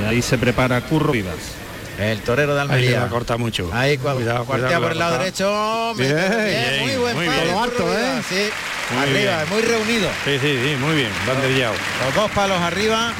Y 0.00 0.04
ahí 0.04 0.20
se 0.20 0.36
prepara 0.36 0.80
Curro 0.80 1.12
Vivas. 1.12 1.61
El 2.02 2.20
torero 2.22 2.54
de 2.54 2.60
Ahí 2.62 2.66
le 2.68 2.74
Almería. 2.74 3.00
va 3.00 3.06
a 3.06 3.08
cortar 3.08 3.38
mucho. 3.38 3.70
Ahí 3.72 3.96
Cuidado, 3.98 4.44
cuartea 4.44 4.44
cuidado, 4.44 4.82
por 4.82 4.92
el 4.92 4.98
lado 4.98 5.16
cuidado. 5.18 5.24
derecho. 5.24 5.94
Bien, 5.96 6.14
mete- 6.16 6.44
bien, 6.44 6.80
muy 6.82 6.96
buen 6.96 7.16
muy 7.16 7.26
palo, 7.26 7.42
bien. 7.42 7.56
Alto, 7.58 7.98
¿eh? 7.98 8.22
Sí, 8.28 8.50
Muy 8.94 9.02
arriba, 9.02 9.36
bien. 9.36 9.48
muy 9.50 9.62
reunido. 9.62 10.08
Sí, 10.24 10.38
sí, 10.40 10.58
sí, 10.64 10.76
muy 10.80 10.94
bien, 10.96 11.10
banderillado. 11.26 11.74
Los 12.04 12.14
dos 12.14 12.30
palos 12.32 12.60
arriba 12.60 13.12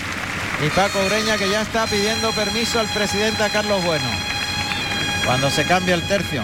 y 0.64 0.68
Paco 0.70 0.98
Ureña 1.06 1.36
que 1.38 1.48
ya 1.48 1.62
está 1.62 1.86
pidiendo 1.86 2.30
permiso 2.32 2.80
al 2.80 2.86
presidente 2.88 3.42
a 3.42 3.48
Carlos 3.50 3.82
Bueno. 3.84 4.04
Cuando 5.24 5.50
se 5.50 5.64
cambia 5.64 5.94
el 5.94 6.02
tercio. 6.02 6.42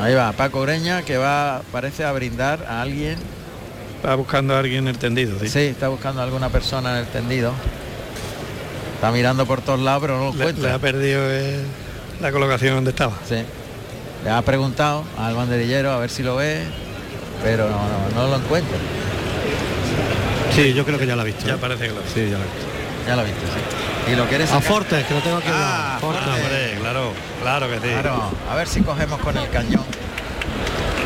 Ahí 0.00 0.14
va 0.14 0.32
Paco 0.32 0.60
Ureña 0.60 1.02
que 1.02 1.18
va, 1.18 1.62
parece 1.72 2.04
a 2.04 2.12
brindar 2.12 2.64
a 2.68 2.80
alguien. 2.80 3.18
Va 4.04 4.14
buscando 4.14 4.54
a 4.54 4.60
alguien 4.60 4.84
en 4.84 4.88
el 4.88 4.98
tendido. 4.98 5.38
Sí. 5.40 5.48
Sí, 5.48 5.58
está 5.60 5.88
buscando 5.88 6.22
a 6.22 6.24
alguna 6.24 6.48
persona 6.48 6.92
en 6.92 6.96
el 6.98 7.06
tendido. 7.06 7.52
Está 8.94 9.12
mirando 9.12 9.44
por 9.44 9.60
todos 9.60 9.80
lados, 9.80 10.00
pero 10.00 10.16
no 10.16 10.24
lo 10.24 10.32
encuentra. 10.32 10.68
le 10.68 10.74
ha 10.74 10.78
perdido 10.78 11.20
eh, 11.24 11.60
la 12.20 12.32
colocación 12.32 12.76
donde 12.76 12.90
estaba. 12.90 13.12
Sí. 13.28 13.42
Le 14.24 14.30
ha 14.30 14.40
preguntado 14.42 15.04
al 15.18 15.34
banderillero 15.34 15.92
a 15.92 15.98
ver 15.98 16.10
si 16.10 16.22
lo 16.22 16.36
ve, 16.36 16.62
pero 17.42 17.68
no, 17.68 17.76
no, 17.76 18.22
no 18.22 18.28
lo 18.28 18.36
encuentra. 18.42 18.78
Sí, 20.54 20.72
yo 20.72 20.84
creo 20.84 20.98
que 20.98 21.06
ya 21.06 21.16
la 21.16 21.22
ha 21.22 21.24
visto. 21.26 21.46
Ya 21.46 21.54
¿eh? 21.54 21.58
parece 21.60 21.88
que 21.88 21.94
lo 21.94 22.00
Sí, 22.12 22.30
ya 22.30 22.38
la 22.38 22.44
he 22.44 22.48
visto. 22.48 22.70
Ya 23.06 23.16
lo 23.16 23.24
viste, 23.24 23.40
sí. 23.40 24.12
Y 24.12 24.16
lo 24.16 24.26
quieres 24.26 24.50
A. 24.50 24.60
Fortes, 24.60 25.04
que 25.04 25.14
lo 25.14 25.20
tengo 25.20 25.40
lado. 25.40 25.52
Ah, 25.54 25.98
Fortes. 26.00 26.24
Claro, 27.40 27.68
que 27.68 27.76
sí. 27.76 27.88
Claro, 27.92 28.30
a 28.50 28.54
ver 28.54 28.68
si 28.68 28.80
cogemos 28.82 29.20
con 29.20 29.36
el 29.36 29.48
cañón. 29.50 29.84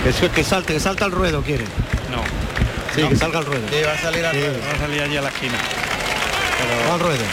Que, 0.04 0.28
que 0.30 0.44
salte, 0.44 0.74
que 0.74 0.80
salta 0.80 1.04
al 1.06 1.12
ruedo, 1.12 1.42
quiere. 1.42 1.64
No, 2.10 2.22
Sí, 2.94 3.02
que 3.08 3.16
salga 3.16 3.38
al 3.40 3.46
ruedo. 3.46 3.66
Sí, 3.68 3.76
va 3.84 3.92
a 3.92 3.98
salir 3.98 4.24
al 4.24 4.32
Sí. 4.34 4.40
ruedo. 4.40 4.58
va 4.68 4.72
a 4.74 4.78
salir 4.78 5.02
allí 5.02 5.16
a 5.16 5.22
la 5.22 5.28
esquina. 5.30 5.54
Va 6.88 6.94
al 6.94 7.00
ruedo. 7.00 7.24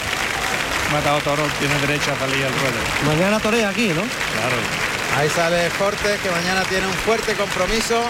Matado 0.91 1.19
Toro 1.19 1.43
tiene 1.59 1.75
derecho 1.79 2.11
a 2.11 2.17
salir 2.19 2.43
al 2.45 2.51
ruedo. 2.51 2.79
Mañana 3.05 3.39
torea 3.39 3.69
aquí, 3.69 3.89
¿no? 3.89 4.01
Claro. 4.01 4.57
Ahí 5.17 5.29
sale 5.29 5.69
Fortes, 5.69 6.19
que 6.21 6.31
mañana 6.31 6.63
tiene 6.63 6.87
un 6.87 6.93
fuerte 6.93 7.33
compromiso. 7.33 8.01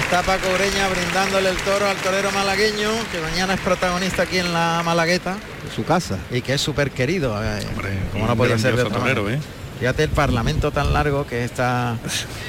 Está 0.00 0.22
Paco 0.22 0.48
Ureña 0.52 0.88
brindándole 0.88 1.48
el 1.48 1.56
toro 1.58 1.88
al 1.88 1.96
torero 1.98 2.30
malagueño, 2.32 2.90
que 3.12 3.20
mañana 3.20 3.54
es 3.54 3.60
protagonista 3.60 4.22
aquí 4.24 4.38
en 4.38 4.52
la 4.52 4.82
Malagueta 4.84 5.36
En 5.64 5.70
su 5.74 5.84
casa. 5.84 6.18
y 6.30 6.42
que 6.42 6.54
es 6.54 6.60
súper 6.60 6.90
querido. 6.90 7.40
eh, 7.42 7.64
Hombre, 7.70 7.98
como 8.12 8.26
no 8.26 8.36
podía 8.36 8.58
ser 8.58 8.76
de 8.76 8.82
torero, 8.84 9.22
manera. 9.22 9.38
¿eh? 9.38 9.40
Fíjate 9.78 10.04
el 10.04 10.10
parlamento 10.10 10.70
tan 10.70 10.92
largo 10.92 11.26
que 11.26 11.44
está 11.44 11.98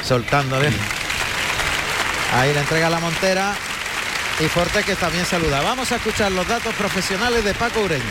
soltándole. 0.03 0.69
Ahí 2.33 2.53
le 2.53 2.59
entrega 2.59 2.89
la 2.89 2.99
montera 2.99 3.53
y 4.39 4.47
Fortes 4.47 4.85
que 4.85 4.95
también 4.95 5.25
saluda. 5.25 5.61
Vamos 5.61 5.91
a 5.91 5.95
escuchar 5.95 6.31
los 6.31 6.47
datos 6.47 6.73
profesionales 6.75 7.43
de 7.43 7.53
Paco 7.53 7.81
Ureña. 7.81 8.03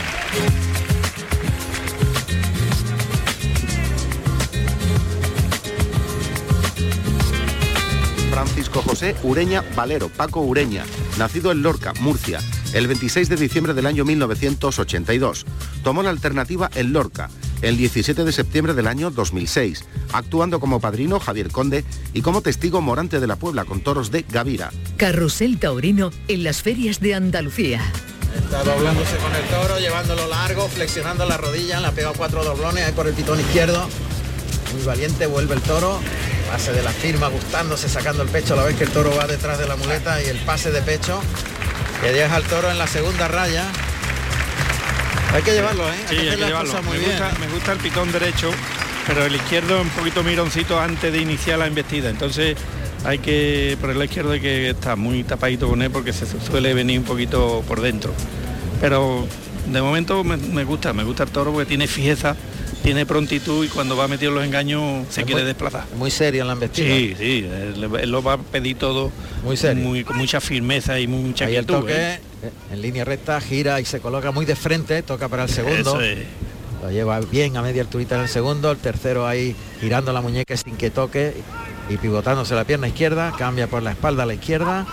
Francisco 8.31 8.83
José 8.83 9.15
Ureña 9.23 9.63
Valero, 9.75 10.09
Paco 10.09 10.41
Ureña, 10.41 10.83
nacido 11.17 11.51
en 11.51 11.63
Lorca, 11.63 11.93
Murcia, 12.01 12.39
el 12.73 12.85
26 12.85 13.29
de 13.29 13.35
diciembre 13.35 13.73
del 13.73 13.87
año 13.87 14.05
1982. 14.05 15.45
Tomó 15.83 16.03
la 16.03 16.11
alternativa 16.11 16.69
en 16.75 16.93
Lorca, 16.93 17.29
el 17.61 17.77
17 17.77 18.23
de 18.23 18.31
septiembre 18.31 18.73
del 18.73 18.87
año 18.87 19.11
2006, 19.11 19.85
actuando 20.13 20.59
como 20.59 20.79
padrino 20.79 21.19
Javier 21.19 21.51
Conde 21.51 21.83
y 22.13 22.21
como 22.21 22.41
testigo 22.41 22.81
Morante 22.81 23.19
de 23.19 23.27
la 23.27 23.35
Puebla 23.35 23.65
con 23.65 23.81
toros 23.81 24.11
de 24.11 24.25
Gavira. 24.29 24.71
Carrusel 24.97 25.59
Taurino 25.59 26.11
en 26.27 26.43
las 26.43 26.61
ferias 26.61 26.99
de 26.99 27.15
Andalucía. 27.15 27.81
Está 28.35 28.63
doblándose 28.63 29.17
con 29.17 29.33
el 29.35 29.43
toro, 29.43 29.79
llevándolo 29.79 30.27
largo, 30.27 30.67
flexionando 30.67 31.25
la 31.25 31.37
rodilla, 31.37 31.79
le 31.79 31.87
ha 31.87 31.91
pegado 31.91 32.13
cuatro 32.15 32.43
doblones 32.43 32.85
ahí 32.85 32.91
por 32.91 33.07
el 33.07 33.13
pitón 33.13 33.39
izquierdo. 33.39 33.87
Muy 34.73 34.83
valiente, 34.85 35.25
vuelve 35.25 35.55
el 35.55 35.61
toro, 35.61 35.99
pase 36.51 36.71
de 36.73 36.83
la 36.83 36.91
firma, 36.91 37.29
gustándose, 37.29 37.89
sacando 37.89 38.23
el 38.23 38.29
pecho 38.29 38.53
a 38.53 38.57
la 38.57 38.63
vez 38.63 38.75
que 38.75 38.83
el 38.83 38.91
toro 38.91 39.15
va 39.15 39.27
detrás 39.27 39.57
de 39.57 39.67
la 39.67 39.75
muleta 39.75 40.21
y 40.21 40.25
el 40.25 40.37
pase 40.39 40.71
de 40.71 40.81
pecho 40.81 41.19
que 42.01 42.11
deja 42.11 42.35
al 42.35 42.43
toro 42.43 42.69
en 42.69 42.77
la 42.77 42.87
segunda 42.87 43.27
raya. 43.27 43.65
Hay 45.37 45.43
que 45.43 45.51
llevarlo, 45.53 45.87
¿eh? 45.87 45.95
Sí, 46.09 46.15
hay 46.17 46.29
que 46.35 46.45
llevarlo. 46.45 46.73
muy 46.81 46.93
me, 46.97 47.05
bien. 47.05 47.11
gusta, 47.11 47.31
me 47.39 47.47
gusta 47.47 47.71
el 47.73 47.77
pitón 47.77 48.11
derecho, 48.11 48.49
pero 49.05 49.23
el 49.23 49.35
izquierdo 49.35 49.79
un 49.81 49.89
poquito 49.89 50.23
mironcito 50.23 50.79
antes 50.79 51.13
de 51.13 51.21
iniciar 51.21 51.59
la 51.59 51.67
embestida. 51.67 52.09
Entonces 52.09 52.57
hay 53.05 53.19
que, 53.19 53.77
por 53.79 53.91
el 53.91 54.01
izquierdo 54.03 54.31
hay 54.31 54.39
que 54.41 54.71
estar 54.71 54.97
muy 54.97 55.23
tapadito 55.23 55.69
con 55.69 55.83
él 55.83 55.91
porque 55.91 56.11
se 56.11 56.25
suele 56.39 56.73
venir 56.73 56.97
un 56.97 57.05
poquito 57.05 57.63
por 57.67 57.81
dentro. 57.81 58.13
Pero 58.81 59.27
de 59.67 59.79
momento 59.79 60.23
me, 60.23 60.37
me 60.37 60.63
gusta, 60.63 60.91
me 60.93 61.03
gusta 61.03 61.23
el 61.23 61.29
toro 61.29 61.51
porque 61.51 61.67
tiene 61.67 61.85
fijeza, 61.85 62.35
tiene 62.81 63.05
prontitud 63.05 63.63
y 63.63 63.67
cuando 63.67 63.95
va 63.95 64.07
metido 64.07 64.31
en 64.31 64.35
los 64.37 64.43
engaños 64.45 65.05
se 65.11 65.21
Es 65.21 65.25
quiere 65.27 65.41
muy- 65.43 65.47
desplazar. 65.47 65.85
Muy 65.97 66.09
serio 66.09 66.41
en 66.41 66.47
la 66.47 66.53
embestida. 66.53 66.87
Sí, 66.87 67.13
sí, 67.15 67.45
él, 67.75 67.87
él 68.01 68.09
lo 68.09 68.23
va 68.23 68.33
a 68.33 68.37
pedir 68.39 68.77
todo 68.77 69.11
Muy 69.43 69.55
serio. 69.55 69.83
muy- 69.83 70.03
con 70.03 70.17
mucha 70.17 70.41
firmeza 70.41 70.99
y 70.99 71.05
mucha 71.05 71.45
Ahí 71.45 71.55
el 71.57 71.65
quietud. 71.67 71.81
toque 71.81 71.93
¿eh? 71.95 72.19
Eh, 72.43 72.51
en 72.71 72.81
línea 72.81 73.05
recta, 73.05 73.39
gira 73.41 73.79
y 73.79 73.85
se 73.85 73.99
coloca 73.99 74.31
muy 74.31 74.45
de 74.45 74.55
frente, 74.55 75.01
toca 75.03 75.27
para 75.27 75.43
el 75.43 75.49
segundo. 75.49 75.99
Es. 76.01 76.19
Lo 76.81 76.91
lleva 76.91 77.19
bien 77.19 77.57
a 77.57 77.61
media 77.61 77.81
alturita 77.81 78.15
en 78.15 78.21
el 78.21 78.27
segundo, 78.27 78.71
el 78.71 78.77
tercero 78.77 79.25
ahí 79.25 79.55
girando 79.79 80.13
la 80.13 80.21
muñeca 80.21 80.55
sin 80.55 80.77
que 80.77 80.91
toque 80.91 81.33
y 81.89 81.97
pivotándose 81.97 82.53
la 82.53 82.65
pierna 82.65 82.87
izquierda, 82.87 83.33
cambia 83.37 83.67
por 83.67 83.81
la 83.81 83.91
espalda 83.91 84.23
a 84.23 84.25
la 84.25 84.35
izquierda, 84.35 84.85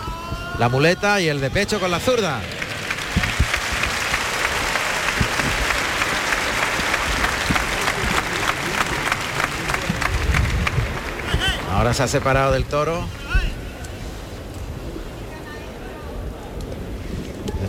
la 0.57 0.69
muleta 0.69 1.21
y 1.21 1.27
el 1.27 1.41
de 1.41 1.51
pecho 1.51 1.79
con 1.79 1.91
la 1.91 1.99
zurda. 1.99 2.41
Ahora 11.71 11.93
se 11.93 12.03
ha 12.03 12.07
separado 12.07 12.53
del 12.53 12.63
toro. 12.63 13.05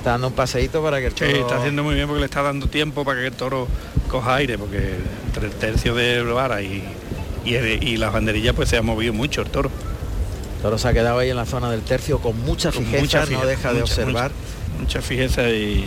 Está 0.07 0.13
dando 0.13 0.29
un 0.29 0.35
paseíto 0.35 0.81
para 0.85 1.01
que 1.01 1.07
el 1.07 1.13
Sí, 1.17 1.25
está 1.25 1.57
haciendo 1.57 1.83
muy 1.83 1.97
bien 1.97 2.07
porque 2.07 2.21
le 2.21 2.27
está 2.27 2.41
dando 2.41 2.69
tiempo 2.69 3.05
para 3.05 3.19
que 3.23 3.27
el 3.27 3.33
toro 3.33 3.67
coja 4.09 4.37
aire, 4.37 4.57
porque 4.57 4.95
entre 5.27 5.47
el 5.49 5.53
tercio 5.53 5.97
de 5.97 6.23
vara 6.23 6.63
y, 6.63 6.85
y, 7.45 7.55
el- 7.57 7.83
y 7.83 7.97
las 7.97 8.13
banderillas 8.13 8.55
pues 8.55 8.69
se 8.69 8.77
ha 8.77 8.83
movido 8.83 9.13
mucho 9.13 9.43
el 9.43 9.49
toro. 9.51 9.69
El 10.59 10.63
toro 10.63 10.79
se 10.79 10.87
ha 10.87 10.93
quedado 10.93 11.19
ahí 11.19 11.31
en 11.31 11.37
la 11.37 11.45
zona 11.45 11.73
del 11.73 11.81
tercio 11.81 12.21
con 12.21 12.39
mucha 12.39 12.71
Con 12.71 12.85
fijeza, 12.85 13.27
no 13.27 13.45
deja 13.47 13.73
de 13.73 13.83
observar. 13.83 14.31
Mucha, 14.31 14.81
mucha 14.81 15.03
fijeza 15.03 15.49
y 15.51 15.85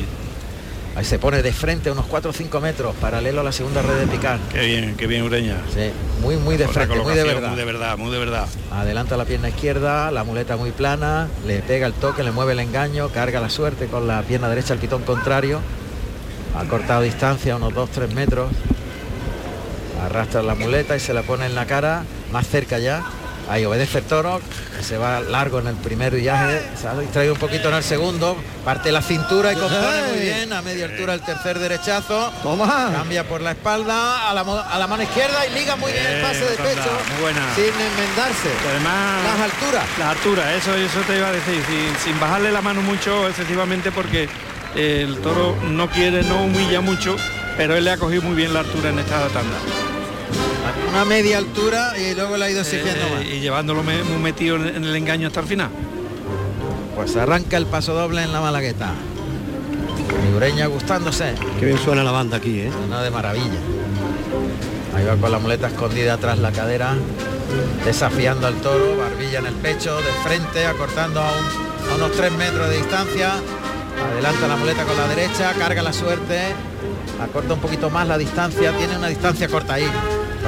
Ahí 1.00 1.06
se 1.06 1.18
pone 1.18 1.42
de 1.42 1.54
frente 1.54 1.90
unos 1.90 2.08
4 2.08 2.32
o 2.32 2.34
5 2.34 2.60
metros, 2.60 2.94
paralelo 2.98 3.40
a 3.40 3.44
la 3.46 3.54
segunda 3.54 3.82
red 3.82 4.02
de 4.02 4.08
picar. 4.08 4.38
qué 4.52 4.66
bien, 4.66 4.98
qué 4.98 5.08
bien 5.08 5.24
Ureña. 5.24 5.56
Sí, 5.74 5.92
muy, 6.22 6.36
muy 6.36 6.58
de 6.58 6.68
frente, 6.68 6.94
muy 6.94 7.16
de 7.16 7.24
verdad. 7.24 7.48
Muy 7.48 7.58
de 7.58 7.64
verdad, 7.64 7.98
muy 7.98 8.12
de 8.12 8.20
verdad. 8.20 8.48
Adelanta 8.70 9.16
la 9.16 9.24
pierna 9.24 9.48
izquierda, 9.48 10.12
la 10.12 10.26
muleta 10.26 10.58
muy 10.58 10.72
plana, 10.72 11.30
le 11.48 11.60
pega 11.60 11.88
el 11.88 11.94
toque, 11.94 12.22
le 12.22 12.32
mueve 12.32 12.52
el 12.52 12.60
engaño, 12.60 13.08
carga 13.14 13.40
la 13.40 13.50
suerte 13.50 13.86
con 13.86 14.10
la 14.10 14.22
pierna 14.24 14.50
derecha 14.50 14.74
al 14.74 14.80
pitón 14.80 15.04
contrario. 15.04 15.62
Ha 16.58 16.66
cortado 16.66 17.02
distancia, 17.02 17.56
unos 17.56 17.74
2-3 17.74 18.12
metros. 18.14 18.52
Arrastra 20.04 20.44
la 20.44 20.56
muleta 20.56 20.98
y 20.98 21.00
se 21.00 21.14
la 21.14 21.22
pone 21.22 21.46
en 21.46 21.56
la 21.56 21.66
cara, 21.66 22.04
más 22.34 22.46
cerca 22.46 22.78
ya. 22.78 23.06
Ahí 23.50 23.66
obedece 23.66 23.98
el 23.98 24.04
toro, 24.04 24.40
que 24.78 24.84
se 24.84 24.98
va 24.98 25.22
largo 25.22 25.58
en 25.60 25.66
el 25.68 25.76
primer 25.76 26.14
viaje, 26.14 26.62
se 26.80 26.88
ha 26.88 26.94
distraído 26.94 27.34
un 27.34 27.40
poquito 27.40 27.70
en 27.70 27.76
el 27.76 27.84
segundo, 27.84 28.38
parte 28.64 28.92
la 28.92 29.02
cintura 29.02 29.52
y 29.52 29.56
compone 29.56 30.02
muy 30.12 30.20
bien, 30.20 30.54
a 30.54 30.62
media 30.62 30.86
altura 30.86 31.16
el 31.16 31.22
tercer 31.22 31.58
derechazo. 31.58 32.32
Toma. 32.44 32.92
Cambia 32.94 33.24
por 33.28 33.42
la 33.42 33.52
espalda, 33.52 34.30
a 34.30 34.34
la, 34.36 34.44
mo- 34.44 34.54
a 34.72 34.78
la 34.78 34.86
mano 34.86 35.02
izquierda 35.02 35.48
y 35.48 35.54
liga 35.54 35.76
muy 35.78 35.92
bien 35.92 36.06
el 36.06 36.22
pase 36.22 36.42
de 36.42 36.56
pecho, 36.58 36.92
muy 37.14 37.22
buena. 37.24 37.42
sin 37.56 37.66
enmendarse. 37.66 38.50
Y 38.64 38.70
además 38.70 39.24
Las 39.24 39.52
alturas. 39.52 39.84
la 39.98 40.10
altura, 40.12 40.54
eso, 40.56 40.76
eso 40.76 41.00
te 41.08 41.18
iba 41.18 41.28
a 41.30 41.32
decir, 41.32 41.64
sin, 41.68 41.98
sin 42.12 42.20
bajarle 42.20 42.52
la 42.52 42.62
mano 42.62 42.82
mucho 42.84 43.28
excesivamente 43.28 43.92
porque 43.92 44.30
el 44.76 45.18
toro 45.24 45.56
no 45.64 45.90
quiere, 45.90 46.22
no 46.24 46.44
humilla 46.44 46.82
mucho, 46.82 47.16
pero 47.58 47.76
él 47.76 47.84
le 47.84 47.92
ha 47.94 47.98
cogido 47.98 48.22
muy 48.22 48.36
bien 48.36 48.54
la 48.54 48.60
altura 48.60 48.90
en 48.92 49.00
esta 49.00 49.28
tanda. 49.30 49.58
Una 50.90 51.06
media 51.06 51.38
altura 51.38 51.94
y 51.98 52.16
luego 52.16 52.36
la 52.38 52.46
ha 52.46 52.50
ido 52.50 52.62
exigiendo 52.62 53.06
Eh, 53.06 53.12
más. 53.16 53.24
y 53.26 53.40
llevándolo 53.40 53.84
me- 53.84 54.04
muy 54.04 54.18
metido 54.22 54.56
en, 54.56 54.84
el 54.84 54.96
engaño 54.96 55.28
hasta 55.28 55.40
el 55.42 55.46
final. 55.48 55.70
Pues 56.96 57.16
arranca 57.16 57.58
el 57.58 57.66
paso 57.68 57.94
doble 57.94 58.24
en 58.24 58.34
la 58.34 58.42
Malagueta. 58.42 58.92
Y 60.30 60.36
Ureña 60.36 60.66
gustándose. 60.68 61.36
Qué 61.60 61.66
bien 61.68 61.78
suena 61.78 62.04
la 62.04 62.12
banda 62.12 62.38
aquí, 62.38 62.60
¿eh? 62.62 62.72
Suena 62.72 63.02
de 63.04 63.12
maravilla. 63.12 63.60
Ahí 64.96 65.06
va 65.06 65.16
con 65.16 65.32
la 65.32 65.40
muleta 65.40 65.68
escondida 65.68 66.18
tras 66.18 66.40
la 66.40 66.52
cadera, 66.52 66.96
desafiando 67.86 68.48
al 68.48 68.56
toro, 68.56 68.98
barbilla 68.98 69.40
en 69.40 69.46
el 69.46 69.54
pecho, 69.56 69.96
de 69.98 70.12
frente, 70.28 70.66
acortando 70.66 71.22
a, 71.22 71.30
un- 71.32 71.92
a 71.92 71.96
unos 71.96 72.12
3 72.14 72.32
metros 72.34 72.68
de 72.70 72.78
distancia. 72.78 73.34
Adelanta 74.14 74.48
la 74.48 74.56
muleta 74.56 74.84
con 74.84 74.98
la 74.98 75.08
derecha, 75.08 75.54
carga 75.58 75.82
la 75.84 75.94
suerte, 75.94 76.40
acorta 77.22 77.54
un 77.54 77.60
poquito 77.60 77.90
más 77.90 78.08
la 78.08 78.18
distancia, 78.18 78.72
tiene 78.78 78.98
una 78.98 79.08
distancia 79.08 79.48
corta 79.48 79.76
ahí. 79.76 79.86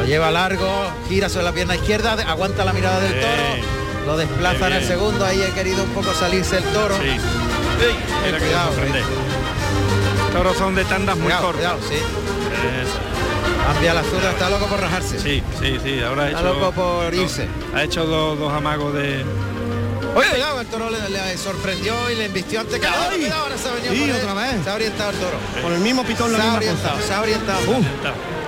Lo 0.01 0.07
lleva 0.07 0.31
largo, 0.31 0.67
gira 1.07 1.29
sobre 1.29 1.45
la 1.45 1.51
pierna 1.51 1.75
izquierda, 1.75 2.13
aguanta 2.27 2.65
la 2.65 2.73
mirada 2.73 2.99
del 3.01 3.21
toro, 3.21 4.05
lo 4.07 4.17
desplaza 4.17 4.67
en 4.67 4.73
el 4.73 4.83
segundo, 4.85 5.23
ahí 5.25 5.39
he 5.41 5.51
querido 5.51 5.83
un 5.83 5.89
poco 5.91 6.11
salirse 6.13 6.57
el 6.57 6.63
toro. 6.65 6.95
Sí. 6.97 7.19
Mira 8.25 8.37
que 8.39 8.43
cuidado, 8.45 8.71
sorprende. 8.73 8.99
Toros 10.33 10.57
son 10.57 10.73
de 10.75 10.85
tandas 10.85 11.17
muy 11.17 11.31
cortas. 11.33 11.73
sí. 11.87 11.95
Cambia 13.65 13.93
la 13.93 14.03
zurda, 14.03 14.31
está 14.31 14.49
loco 14.49 14.65
por 14.65 14.79
rajarse. 14.81 15.19
Sí, 15.19 15.43
sí, 15.59 15.77
sí. 15.83 16.01
Ahora 16.01 16.23
ha 16.23 16.27
Está 16.29 16.41
hecho, 16.41 16.53
loco 16.53 16.71
por 16.71 17.13
irse. 17.13 17.47
ha 17.75 17.83
hecho 17.83 18.05
dos, 18.05 18.39
dos 18.39 18.51
amagos 18.53 18.93
de. 18.95 19.23
Oye, 20.15 20.29
cuidado, 20.29 20.61
el 20.61 20.67
toro 20.67 20.89
le, 20.89 21.09
le 21.09 21.37
sorprendió 21.37 22.09
y 22.09 22.15
le 22.15 22.25
embistió 22.25 22.59
antes 22.61 22.79
que 22.79 22.87
nada. 22.89 23.09
Cuidado, 23.09 23.43
ahora 23.43 23.57
se 23.57 23.69
ha 23.69 23.73
venido 23.73 23.93
Y 23.93 23.99
por 23.99 24.09
él. 24.09 24.15
otra 24.15 24.33
vez. 24.33 24.63
Se 24.63 24.69
ha 24.69 24.73
orientado 24.73 25.09
el 25.11 25.15
toro. 25.17 25.37
Con 25.61 25.73
el 25.73 25.79
mismo 25.79 26.03
pitón 26.03 26.31
la 26.33 26.37
Se 26.39 26.41
ha 26.41 26.45
misma 26.45 26.57
orientado, 26.57 26.95
cosa. 26.95 27.07
se 27.07 27.13
ha 27.13 27.21
orientado. 27.21 27.59
Se 27.61 27.67
ha 27.67 27.69
orientado 27.75 28.40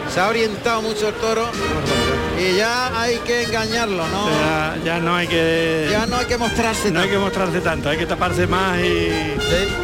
mucho 0.81 1.07
el 1.07 1.13
toro 1.15 1.49
y 2.39 2.55
ya 2.57 2.99
hay 3.01 3.17
que 3.19 3.43
engañarlo, 3.43 4.07
¿no? 4.09 4.29
Ya, 4.29 4.75
ya 4.83 4.99
no 4.99 5.15
hay 5.15 5.27
que. 5.27 5.87
Ya 5.89 6.05
no 6.05 6.17
hay 6.17 6.25
que 6.25 6.37
mostrarse 6.37 6.91
No 6.91 6.99
hay 6.99 7.05
tanto. 7.05 7.11
que 7.11 7.17
mostrarse 7.17 7.61
tanto, 7.61 7.89
hay 7.89 7.97
que 7.97 8.05
taparse 8.05 8.45
más 8.47 8.77
y, 8.79 9.33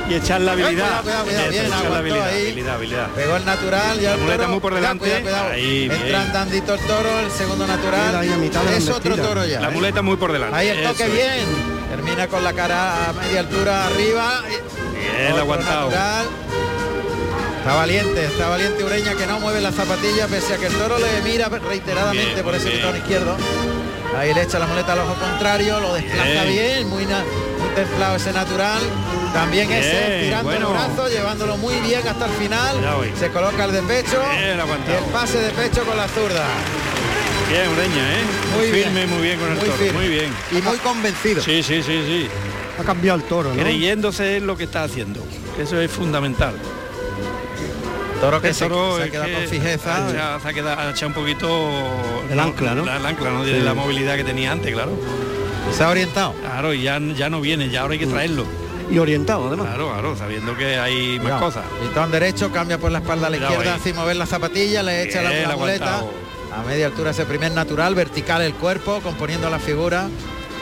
y 0.09 0.13
echar 0.13 0.41
la 0.41 0.51
Eh, 0.51 0.63
habilidad. 0.63 1.01
cuidado, 1.01 1.03
cuidado, 1.03 1.23
cuidado, 1.25 1.41
Eso, 1.43 1.51
bien, 1.51 1.65
echar 1.65 1.91
la 1.91 1.97
habilidad, 1.97 2.27
ahí. 2.27 2.41
habilidad, 2.47 2.75
habilidad. 2.75 3.07
Pegó 3.15 3.35
el 3.37 3.45
natural, 3.45 3.99
ya 3.99 4.09
La 4.09 4.15
el 4.15 4.21
muleta 4.21 4.37
toro- 4.43 4.49
muy 4.51 4.59
por 4.59 4.75
delante. 4.75 5.13
Ahí. 5.51 5.89
Entra 5.91 6.21
andandito 6.21 6.73
el 6.75 6.79
toro, 6.81 7.19
el 7.19 7.31
segundo 7.31 7.65
natural. 7.67 8.15
Ahí 8.15 8.29
a 8.31 8.37
mitad 8.37 8.61
de 8.63 8.77
es 8.77 8.89
otro 8.89 9.15
toro 9.15 9.45
ya. 9.45 9.61
La 9.61 9.69
¿eh? 9.69 9.71
muleta 9.71 10.01
muy 10.03 10.17
por 10.17 10.31
delante. 10.31 10.55
Ahí 10.55 10.67
el 10.67 10.83
toque 10.83 11.03
eso 11.05 11.13
es. 11.13 11.13
bien. 11.13 11.79
Termina 11.89 12.27
con 12.27 12.43
la 12.43 12.53
cara 12.53 13.09
a 13.09 13.13
media 13.13 13.39
altura 13.41 13.85
arriba. 13.87 14.41
Bien, 15.17 15.39
aguantado. 15.39 15.89
natural. 15.89 16.25
Está 17.69 17.77
valiente, 17.81 18.25
está 18.25 18.49
valiente 18.49 18.83
Ureña 18.83 19.13
que 19.13 19.27
no 19.27 19.39
mueve 19.39 19.61
la 19.61 19.71
zapatilla 19.71 20.25
pese 20.27 20.55
a 20.55 20.57
que 20.57 20.65
el 20.65 20.73
toro 20.73 20.97
le 20.97 21.21
mira 21.21 21.49
reiteradamente 21.49 22.31
Bien, 22.33 22.43
por 22.43 22.55
ese 22.55 22.71
pitón 22.71 22.97
izquierdo. 22.97 23.37
Ahí 24.17 24.33
le 24.33 24.41
echa 24.41 24.57
la 24.57 24.65
muleta 24.65 24.93
al 24.93 24.99
ojo 25.01 25.13
contrario, 25.13 25.79
lo 25.79 25.93
desplaza 25.93 26.45
Bien. 26.45 26.47
bien, 26.47 26.89
muy, 26.89 27.05
na- 27.05 27.23
muy 27.59 27.69
templado 27.75 28.15
ese 28.15 28.33
natural. 28.33 28.79
También 29.33 29.71
ese, 29.71 29.91
Bien, 30.07 30.21
tirando 30.23 30.49
bueno. 30.49 30.67
el 30.69 30.73
brazo, 30.73 31.09
llevándolo 31.09 31.57
muy 31.57 31.75
bien 31.81 32.01
hasta 32.07 32.25
el 32.25 32.31
final. 32.31 32.75
Se 33.19 33.29
coloca 33.29 33.65
el 33.65 33.71
de 33.71 33.81
pecho 33.83 34.19
y 34.33 34.91
el 34.91 35.03
pase 35.13 35.37
de 35.37 35.51
pecho 35.51 35.83
con 35.83 35.95
la 35.95 36.07
zurda. 36.07 36.45
Bien, 37.51 37.69
Ureña, 37.69 38.13
¿eh? 38.13 38.23
Muy 38.57 38.65
firme, 38.71 39.05
bien. 39.05 39.09
muy 39.11 39.21
bien 39.21 39.39
con 39.39 39.49
el 39.51 39.55
Muy 39.57 39.65
toro, 39.65 39.77
firme. 39.77 39.99
muy 39.99 40.07
bien. 40.09 40.33
Y 40.51 40.61
muy 40.63 40.77
convencido. 40.77 41.43
Sí, 41.43 41.61
sí, 41.61 41.83
sí, 41.83 42.01
sí. 42.03 42.27
Ha 42.79 42.83
cambiado 42.83 43.19
el 43.19 43.25
toro, 43.25 43.53
¿no? 43.53 43.61
Creyéndose 43.61 44.37
en 44.37 44.47
lo 44.47 44.57
que 44.57 44.63
está 44.63 44.83
haciendo. 44.85 45.23
que 45.55 45.61
Eso 45.61 45.79
es 45.79 45.91
fundamental. 45.91 46.55
Toro 48.19 48.41
que 48.41 48.53
se, 48.53 48.67
toro 48.67 48.97
se 48.97 49.03
ha 49.03 49.09
quedado 49.09 49.27
que 49.27 49.33
con 49.33 49.47
fijeza. 49.47 50.09
echado- 50.09 50.39
se 50.41 50.47
ha 50.49 50.53
quedado 50.53 50.81
ha 50.81 51.07
un 51.07 51.13
poquito 51.13 51.71
El 52.29 52.39
ancla, 52.39 52.75
¿no? 52.75 52.85
La, 52.85 52.97
el 52.97 53.05
ancla, 53.05 53.29
no 53.31 53.43
tiene 53.43 53.59
Sí. 53.59 53.65
la 53.65 53.73
movilidad 53.73 54.15
que 54.17 54.23
tenía 54.25 54.51
antes, 54.51 54.73
claro. 54.73 54.91
Se 55.75 55.83
ha 55.83 55.89
orientado. 55.89 56.33
Claro, 56.33 56.73
y 56.73 56.81
ya, 56.83 56.99
ya 56.99 57.29
no 57.29 57.39
viene, 57.41 57.69
ya 57.69 57.81
ahora 57.81 57.93
hay 57.93 57.99
que 57.99 58.07
traerlo. 58.07 58.45
Y 58.91 58.97
orientado, 58.97 59.47
además. 59.47 59.67
Claro, 59.67 59.89
claro, 59.91 60.17
sabiendo 60.17 60.57
que 60.57 60.77
hay 60.79 61.13
más 61.17 61.21
Cuidado. 61.21 61.41
cosas. 61.41 61.63
Pitón 61.81 62.11
derecho, 62.11 62.51
cambia 62.51 62.77
por 62.79 62.91
la 62.91 62.99
espalda 62.99 63.27
a 63.27 63.29
la 63.29 63.37
izquierda, 63.37 63.75
ahí. 63.75 63.79
sin 63.83 63.95
mover 63.95 64.15
la 64.15 64.25
zapatilla, 64.25 64.81
le 64.83 65.03
echa 65.03 65.21
la, 65.21 65.29
Bien, 65.29 65.47
la 65.47 65.55
muleta. 65.55 66.03
A 66.51 66.63
media 66.63 66.87
altura 66.87 67.11
ese 67.11 67.25
primer 67.25 67.51
natural, 67.51 67.93
vertical 67.93 68.41
el 68.41 68.53
cuerpo, 68.55 68.99
componiendo 69.01 69.47
la 69.51 69.59
figura, 69.59 70.07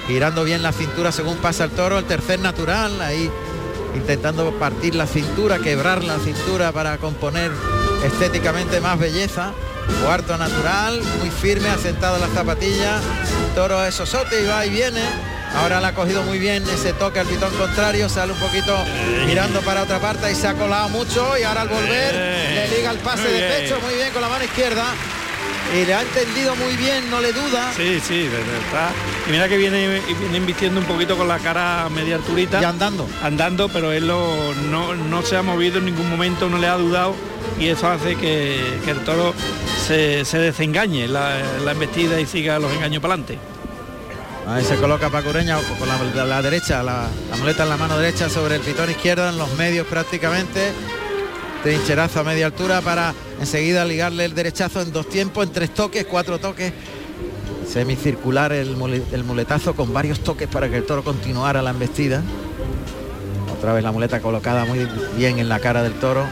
girando 0.08 0.44
bien 0.44 0.62
la 0.62 0.74
cintura 0.74 1.12
según 1.14 1.38
pasa 1.38 1.64
el 1.64 1.72
toro. 1.72 1.98
El 1.98 2.06
tercer 2.06 2.40
natural, 2.42 3.02
ahí 3.02 3.32
intentando 3.96 4.52
partir 4.60 4.96
la 4.96 5.08
cintura, 5.08 5.60
quebrar 5.60 6.04
la 6.04 6.20
cintura 6.20 6.72
para 6.72 6.98
componer 6.98 7.52
estéticamente 8.04 8.80
más 8.82 9.00
belleza. 9.00 9.54
Cuarto 10.04 10.38
natural, 10.38 11.02
muy 11.20 11.30
firme, 11.30 11.70
asentado 11.70 12.16
en 12.16 12.22
la 12.22 12.28
zapatilla. 12.28 13.00
Toro 13.56 13.84
es 13.86 13.96
sosote 13.96 14.44
y 14.44 14.46
va 14.46 14.66
y 14.66 14.70
viene. 14.70 15.02
Ahora 15.56 15.80
le 15.80 15.88
ha 15.88 15.96
cogido 15.96 16.24
muy 16.24 16.40
bien 16.40 16.64
ese 16.70 16.94
toque 16.94 17.20
al 17.20 17.28
pitón 17.28 17.54
contrario, 17.56 18.10
sale 18.10 18.34
un 18.34 18.40
poquito 18.40 18.78
mirando 19.26 19.62
para 19.62 19.84
otra 19.84 20.00
parte 20.00 20.32
y 20.32 20.36
se 20.36 20.48
ha 20.48 20.54
colado 20.54 20.90
mucho 20.90 21.38
y 21.38 21.44
ahora 21.44 21.62
al 21.62 21.70
volver 21.70 22.14
le 22.14 22.78
liga 22.78 22.92
el 22.92 22.98
pase 23.00 23.28
de 23.28 23.42
pecho 23.42 23.80
muy 23.82 23.96
bien 23.96 24.12
con 24.12 24.22
la 24.22 24.30
mano 24.30 24.44
izquierda 24.44 24.86
y 25.76 25.86
le 25.86 25.94
ha 25.94 26.02
entendido 26.02 26.56
muy 26.56 26.76
bien, 26.78 27.10
no 27.10 27.20
le 27.22 27.34
duda. 27.34 27.72
Sí, 27.76 28.00
sí, 28.06 28.28
verdad. 28.30 28.92
Y 29.28 29.32
mira 29.32 29.48
que 29.50 29.58
viene, 29.58 30.00
viene 30.20 30.38
invistiendo 30.38 30.80
un 30.80 30.86
poquito 30.86 31.18
con 31.18 31.28
la 31.28 31.40
cara 31.40 31.88
media 31.90 32.16
alturita. 32.16 32.62
Y 32.62 32.66
andando. 32.66 33.08
Andando, 33.22 33.68
pero 33.70 33.92
él 33.92 34.08
lo- 34.08 34.54
no, 34.70 34.96
no 34.96 35.22
se 35.24 35.36
ha 35.38 35.42
movido 35.44 35.80
en 35.80 35.86
ningún 35.86 36.10
momento, 36.10 36.50
no 36.50 36.58
le 36.58 36.68
ha 36.68 36.76
dudado 36.78 37.16
y 37.60 37.68
eso 37.68 37.90
hace 37.90 38.16
que, 38.16 38.80
que 38.86 38.92
el 38.92 39.00
toro 39.00 39.34
se, 39.88 40.24
se 40.26 40.38
desengañe 40.38 41.08
la, 41.08 41.40
la 41.66 41.72
embestida 41.72 42.20
y 42.20 42.26
siga 42.26 42.60
los 42.60 42.72
engaños 42.72 43.02
para 43.02 43.16
adelante. 43.16 43.40
Ahí 44.48 44.64
se 44.64 44.78
coloca 44.78 45.10
Pacureña 45.10 45.58
con 45.78 45.88
la, 45.90 45.98
la- 46.16 46.26
la 46.26 46.42
derecha, 46.42 46.82
la, 46.82 47.08
la 47.30 47.36
muleta 47.36 47.64
en 47.64 47.70
la 47.70 47.76
mano 47.78 47.98
derecha 47.98 48.30
sobre 48.30 48.56
el 48.56 48.62
pitón 48.62 48.90
izquierdo, 48.90 49.28
en 49.28 49.38
los 49.38 49.52
medios 49.58 49.86
prácticamente. 49.88 50.72
Trincherazo 51.72 52.22
a 52.22 52.24
media 52.24 52.46
altura 52.46 52.80
para 52.80 53.14
enseguida 53.42 53.84
ligarle 53.84 54.24
el 54.24 54.34
derechazo 54.34 54.82
en 54.82 54.94
dos 54.94 55.10
tiempos, 55.10 55.46
en 55.46 55.52
tres 55.52 55.74
toques, 55.74 56.06
cuatro 56.06 56.40
toques. 56.40 56.72
Semicircular 57.70 58.54
el, 58.54 58.78
mule- 58.78 59.04
el 59.12 59.26
muletazo 59.26 59.76
con 59.76 59.92
varios 59.92 60.22
toques 60.22 60.48
para 60.48 60.70
que 60.70 60.78
el 60.78 60.86
toro 60.86 61.04
continuara 61.04 61.62
la 61.62 61.72
embestida. 61.72 62.24
Otra 63.58 63.74
vez 63.74 63.84
la 63.84 63.92
muleta 63.92 64.22
colocada 64.22 64.64
muy 64.64 64.88
bien 65.18 65.40
en 65.40 65.50
la 65.50 65.60
cara 65.60 65.84
del 65.84 65.96
toro. 65.96 66.26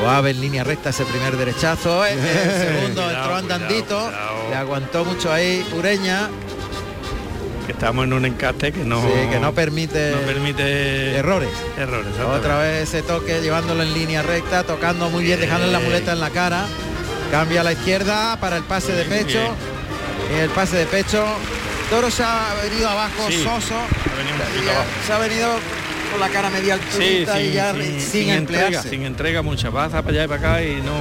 Suave 0.00 0.30
en 0.32 0.40
línea 0.40 0.64
recta 0.64 0.90
ese 0.90 1.04
primer 1.04 1.36
derechazo. 1.36 2.04
El, 2.04 2.18
el 2.18 2.24
segundo, 2.80 3.02
toro 3.02 3.36
andandito. 3.36 4.10
Le 4.50 4.56
aguantó 4.56 5.04
mucho 5.04 5.32
ahí 5.32 5.64
Ureña. 5.78 6.30
Que 7.66 7.72
estamos 7.72 8.04
en 8.04 8.12
un 8.12 8.24
encaste 8.26 8.72
que 8.72 8.84
no, 8.84 9.00
Sí, 9.00 9.08
que 9.30 9.40
no 9.40 9.52
permite 9.54 10.10
no 10.10 10.18
permite 10.26 11.16
errores. 11.16 11.48
errores. 11.78 12.12
Otra 12.20 12.58
vez 12.58 12.82
ese 12.88 13.02
toque, 13.02 13.40
llevándolo 13.40 13.82
en 13.82 13.94
línea 13.94 14.22
recta, 14.22 14.64
tocando 14.64 15.08
muy 15.08 15.24
bien, 15.24 15.40
dejándole 15.40 15.72
la 15.72 15.80
muleta 15.80 16.12
en 16.12 16.20
la 16.20 16.30
cara. 16.30 16.66
Cambia 17.30 17.62
a 17.62 17.64
la 17.64 17.72
izquierda 17.72 18.36
para 18.38 18.56
el 18.58 18.64
pase 18.64 18.92
de 18.92 19.04
pecho. 19.04 19.40
Y 20.34 20.40
el 20.40 20.50
pase 20.50 20.76
de 20.76 20.86
pecho. 20.86 21.24
Toro 21.90 22.10
se 22.10 22.22
ha 22.22 22.54
venido 22.62 22.88
abajo, 22.88 23.26
Sí, 23.28 23.42
soso. 23.42 23.74
ha 23.76 24.16
venido 24.16 24.34
un 24.36 24.40
poquito 24.40 24.64
Ya 24.66 24.72
abajo. 24.72 24.88
Se 25.06 25.12
ha 25.12 25.18
venido 25.18 25.48
con 26.10 26.20
la 26.20 26.28
cara 26.28 26.50
media 26.50 26.78
Sí, 26.90 27.18
altura 27.20 27.40
y 27.40 27.52
ya 27.52 27.72
sin, 27.72 27.82
sin, 27.82 28.00
sin 28.00 28.30
entrega, 28.30 28.82
sin 28.82 29.02
entrega 29.04 29.42
mucha 29.42 29.70
pasa 29.70 30.00
para 30.02 30.14
allá 30.14 30.24
y 30.24 30.28
para 30.28 30.40
acá 30.40 30.62
y 30.62 30.76
no, 30.76 30.94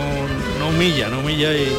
no 0.60 0.70
humilla, 0.70 1.08
no 1.10 1.20
humilla 1.20 1.54
y, 1.54 1.72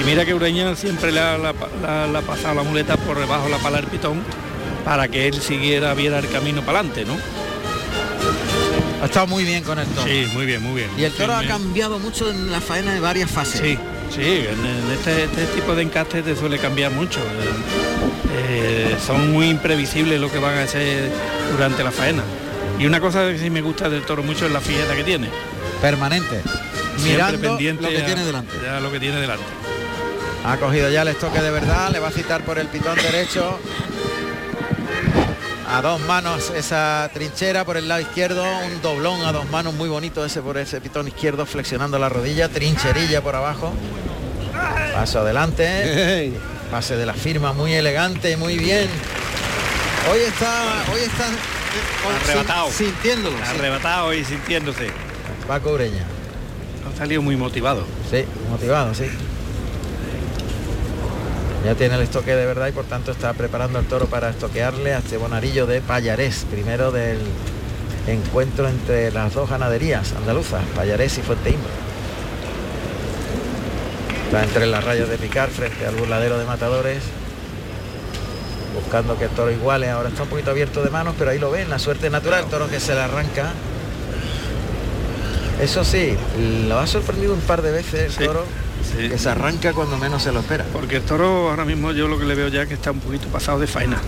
y 0.00 0.04
mira 0.04 0.24
que 0.24 0.34
Ureña 0.34 0.74
siempre 0.76 1.12
le 1.12 1.20
ha, 1.20 1.36
la, 1.38 1.52
la- 1.82 2.06
la 2.06 2.18
ha 2.18 2.22
pasado 2.22 2.54
la 2.54 2.62
muleta 2.62 2.96
por 2.96 3.18
debajo 3.18 3.44
de 3.44 3.50
la 3.50 3.58
pala 3.58 3.78
del 3.80 3.86
pitón 3.86 4.22
para 4.84 5.08
que 5.08 5.26
él 5.28 5.40
siguiera, 5.40 5.92
viera 5.94 6.18
el 6.18 6.28
camino 6.28 6.62
para 6.62 6.80
adelante, 6.80 7.04
¿no? 7.04 7.16
Ha 9.02 9.04
estado 9.06 9.26
muy 9.28 9.44
bien 9.44 9.62
con 9.62 9.78
el 9.78 9.86
toro. 9.88 10.06
Sí, 10.08 10.26
muy 10.34 10.44
bien, 10.46 10.62
muy 10.62 10.74
bien. 10.80 10.90
Y 10.98 11.04
el 11.04 11.12
toro 11.12 11.34
ha 11.34 11.44
cambiado 11.44 11.98
mucho 11.98 12.30
en 12.30 12.50
la 12.50 12.60
faena 12.60 12.92
de 12.94 13.00
varias 13.00 13.30
fases. 13.30 13.60
Sí, 13.60 13.78
sí, 14.14 14.22
en, 14.22 14.66
en 14.66 14.90
este, 14.92 15.24
este 15.24 15.44
tipo 15.54 15.74
de 15.76 15.82
encastes 15.82 16.24
te 16.24 16.34
suele 16.34 16.58
cambiar 16.58 16.90
mucho. 16.90 17.20
Eh, 17.20 18.88
eh, 18.90 18.96
son 19.04 19.30
muy 19.32 19.48
imprevisibles 19.50 20.20
lo 20.20 20.30
que 20.32 20.38
van 20.38 20.58
a 20.58 20.62
hacer 20.62 21.10
durante 21.52 21.84
la 21.84 21.92
faena. 21.92 22.22
Y 22.78 22.86
una 22.86 23.00
cosa 23.00 23.28
que 23.30 23.38
sí 23.38 23.50
me 23.50 23.60
gusta 23.62 23.88
del 23.88 24.02
toro 24.02 24.22
mucho 24.24 24.46
es 24.46 24.52
la 24.52 24.60
fijeza 24.60 24.94
que 24.96 25.04
tiene. 25.04 25.28
Permanente. 25.80 26.42
Siempre 26.96 27.12
Mirando 27.12 27.40
pendiente 27.40 27.82
lo 27.84 27.88
que 27.90 27.98
a- 27.98 28.06
tiene 28.06 28.24
delante. 28.24 28.68
a 28.68 28.80
lo 28.80 28.90
que 28.90 28.98
tiene 29.00 29.20
delante. 29.20 29.44
Ha 30.44 30.56
cogido 30.56 30.88
ya 30.90 31.02
el 31.02 31.08
estoque 31.08 31.40
de 31.40 31.50
verdad, 31.50 31.90
le 31.90 31.98
va 31.98 32.08
a 32.08 32.12
citar 32.12 32.42
por 32.42 32.58
el 32.58 32.68
pitón 32.68 32.96
derecho. 32.96 33.58
A 35.70 35.82
dos 35.82 36.00
manos 36.00 36.50
esa 36.56 37.10
trinchera 37.12 37.64
por 37.64 37.76
el 37.76 37.86
lado 37.88 38.00
izquierdo, 38.00 38.42
un 38.66 38.80
doblón 38.80 39.20
a 39.26 39.32
dos 39.32 39.48
manos 39.50 39.74
muy 39.74 39.88
bonito 39.90 40.24
ese 40.24 40.40
por 40.40 40.56
ese 40.56 40.80
pitón 40.80 41.08
izquierdo, 41.08 41.44
flexionando 41.44 41.98
la 41.98 42.08
rodilla, 42.08 42.48
trincherilla 42.48 43.20
por 43.20 43.34
abajo. 43.36 43.74
Paso 44.94 45.20
adelante. 45.20 46.32
Pase 46.70 46.96
de 46.96 47.04
la 47.06 47.14
firma 47.14 47.52
muy 47.52 47.74
elegante, 47.74 48.36
muy 48.38 48.56
bien. 48.58 48.88
Hoy 50.10 50.20
está, 50.20 50.84
hoy 50.92 51.00
está 51.00 51.26
eh, 51.26 52.24
Arrebatado. 52.24 52.68
sin- 52.70 52.86
sintiéndolo. 52.86 53.36
sí. 53.36 53.42
Arrebatado 53.58 54.14
y 54.14 54.24
sintiéndose. 54.24 54.90
Paco 55.46 55.72
Ureña. 55.72 56.04
Ha 56.94 56.96
salido 56.98 57.20
muy 57.20 57.36
motivado. 57.36 57.84
Sí, 58.10 58.24
motivado, 58.50 58.94
sí. 58.94 59.04
Ya 61.68 61.74
tiene 61.74 61.96
el 61.96 62.00
estoque 62.00 62.34
de 62.34 62.46
verdad 62.46 62.68
y 62.68 62.72
por 62.72 62.86
tanto 62.86 63.10
está 63.10 63.34
preparando 63.34 63.78
el 63.78 63.84
toro 63.84 64.06
para 64.06 64.30
estoquearle 64.30 64.94
a 64.94 65.00
este 65.00 65.18
bonarillo 65.18 65.66
de 65.66 65.82
Payarés, 65.82 66.46
primero 66.50 66.92
del 66.92 67.18
encuentro 68.06 68.70
entre 68.70 69.10
las 69.10 69.34
dos 69.34 69.50
ganaderías 69.50 70.14
andaluzas, 70.14 70.62
Payarés 70.74 71.18
y 71.18 71.20
Fuente 71.20 71.50
Imbro. 71.50 71.68
Está 74.24 74.44
entre 74.44 74.64
las 74.64 74.82
rayas 74.82 75.10
de 75.10 75.18
picar 75.18 75.50
frente 75.50 75.86
al 75.86 75.94
burladero 75.96 76.38
de 76.38 76.46
matadores. 76.46 77.02
Buscando 78.74 79.18
que 79.18 79.24
el 79.24 79.30
toro 79.32 79.50
iguale. 79.50 79.90
Ahora 79.90 80.08
está 80.08 80.22
un 80.22 80.30
poquito 80.30 80.52
abierto 80.52 80.82
de 80.82 80.88
manos, 80.88 81.16
pero 81.18 81.32
ahí 81.32 81.38
lo 81.38 81.50
ven. 81.50 81.68
La 81.68 81.78
suerte 81.78 82.08
natural. 82.08 82.44
El 82.44 82.50
toro 82.50 82.70
que 82.70 82.80
se 82.80 82.94
le 82.94 83.00
arranca. 83.02 83.52
Eso 85.60 85.84
sí, 85.84 86.16
lo 86.66 86.78
ha 86.78 86.86
sorprendido 86.86 87.34
un 87.34 87.40
par 87.40 87.60
de 87.60 87.72
veces 87.72 88.18
el 88.18 88.26
toro. 88.26 88.46
Que 88.96 89.18
se 89.18 89.28
arranca 89.28 89.72
cuando 89.72 89.96
menos 89.98 90.22
se 90.22 90.32
lo 90.32 90.40
espera. 90.40 90.64
Porque 90.72 90.96
el 90.96 91.02
toro 91.02 91.50
ahora 91.50 91.64
mismo 91.64 91.92
yo 91.92 92.08
lo 92.08 92.18
que 92.18 92.24
le 92.24 92.34
veo 92.34 92.48
ya 92.48 92.62
es 92.62 92.68
que 92.68 92.74
está 92.74 92.90
un 92.90 93.00
poquito 93.00 93.28
pasado 93.28 93.58
de 93.58 93.66
faena. 93.66 93.98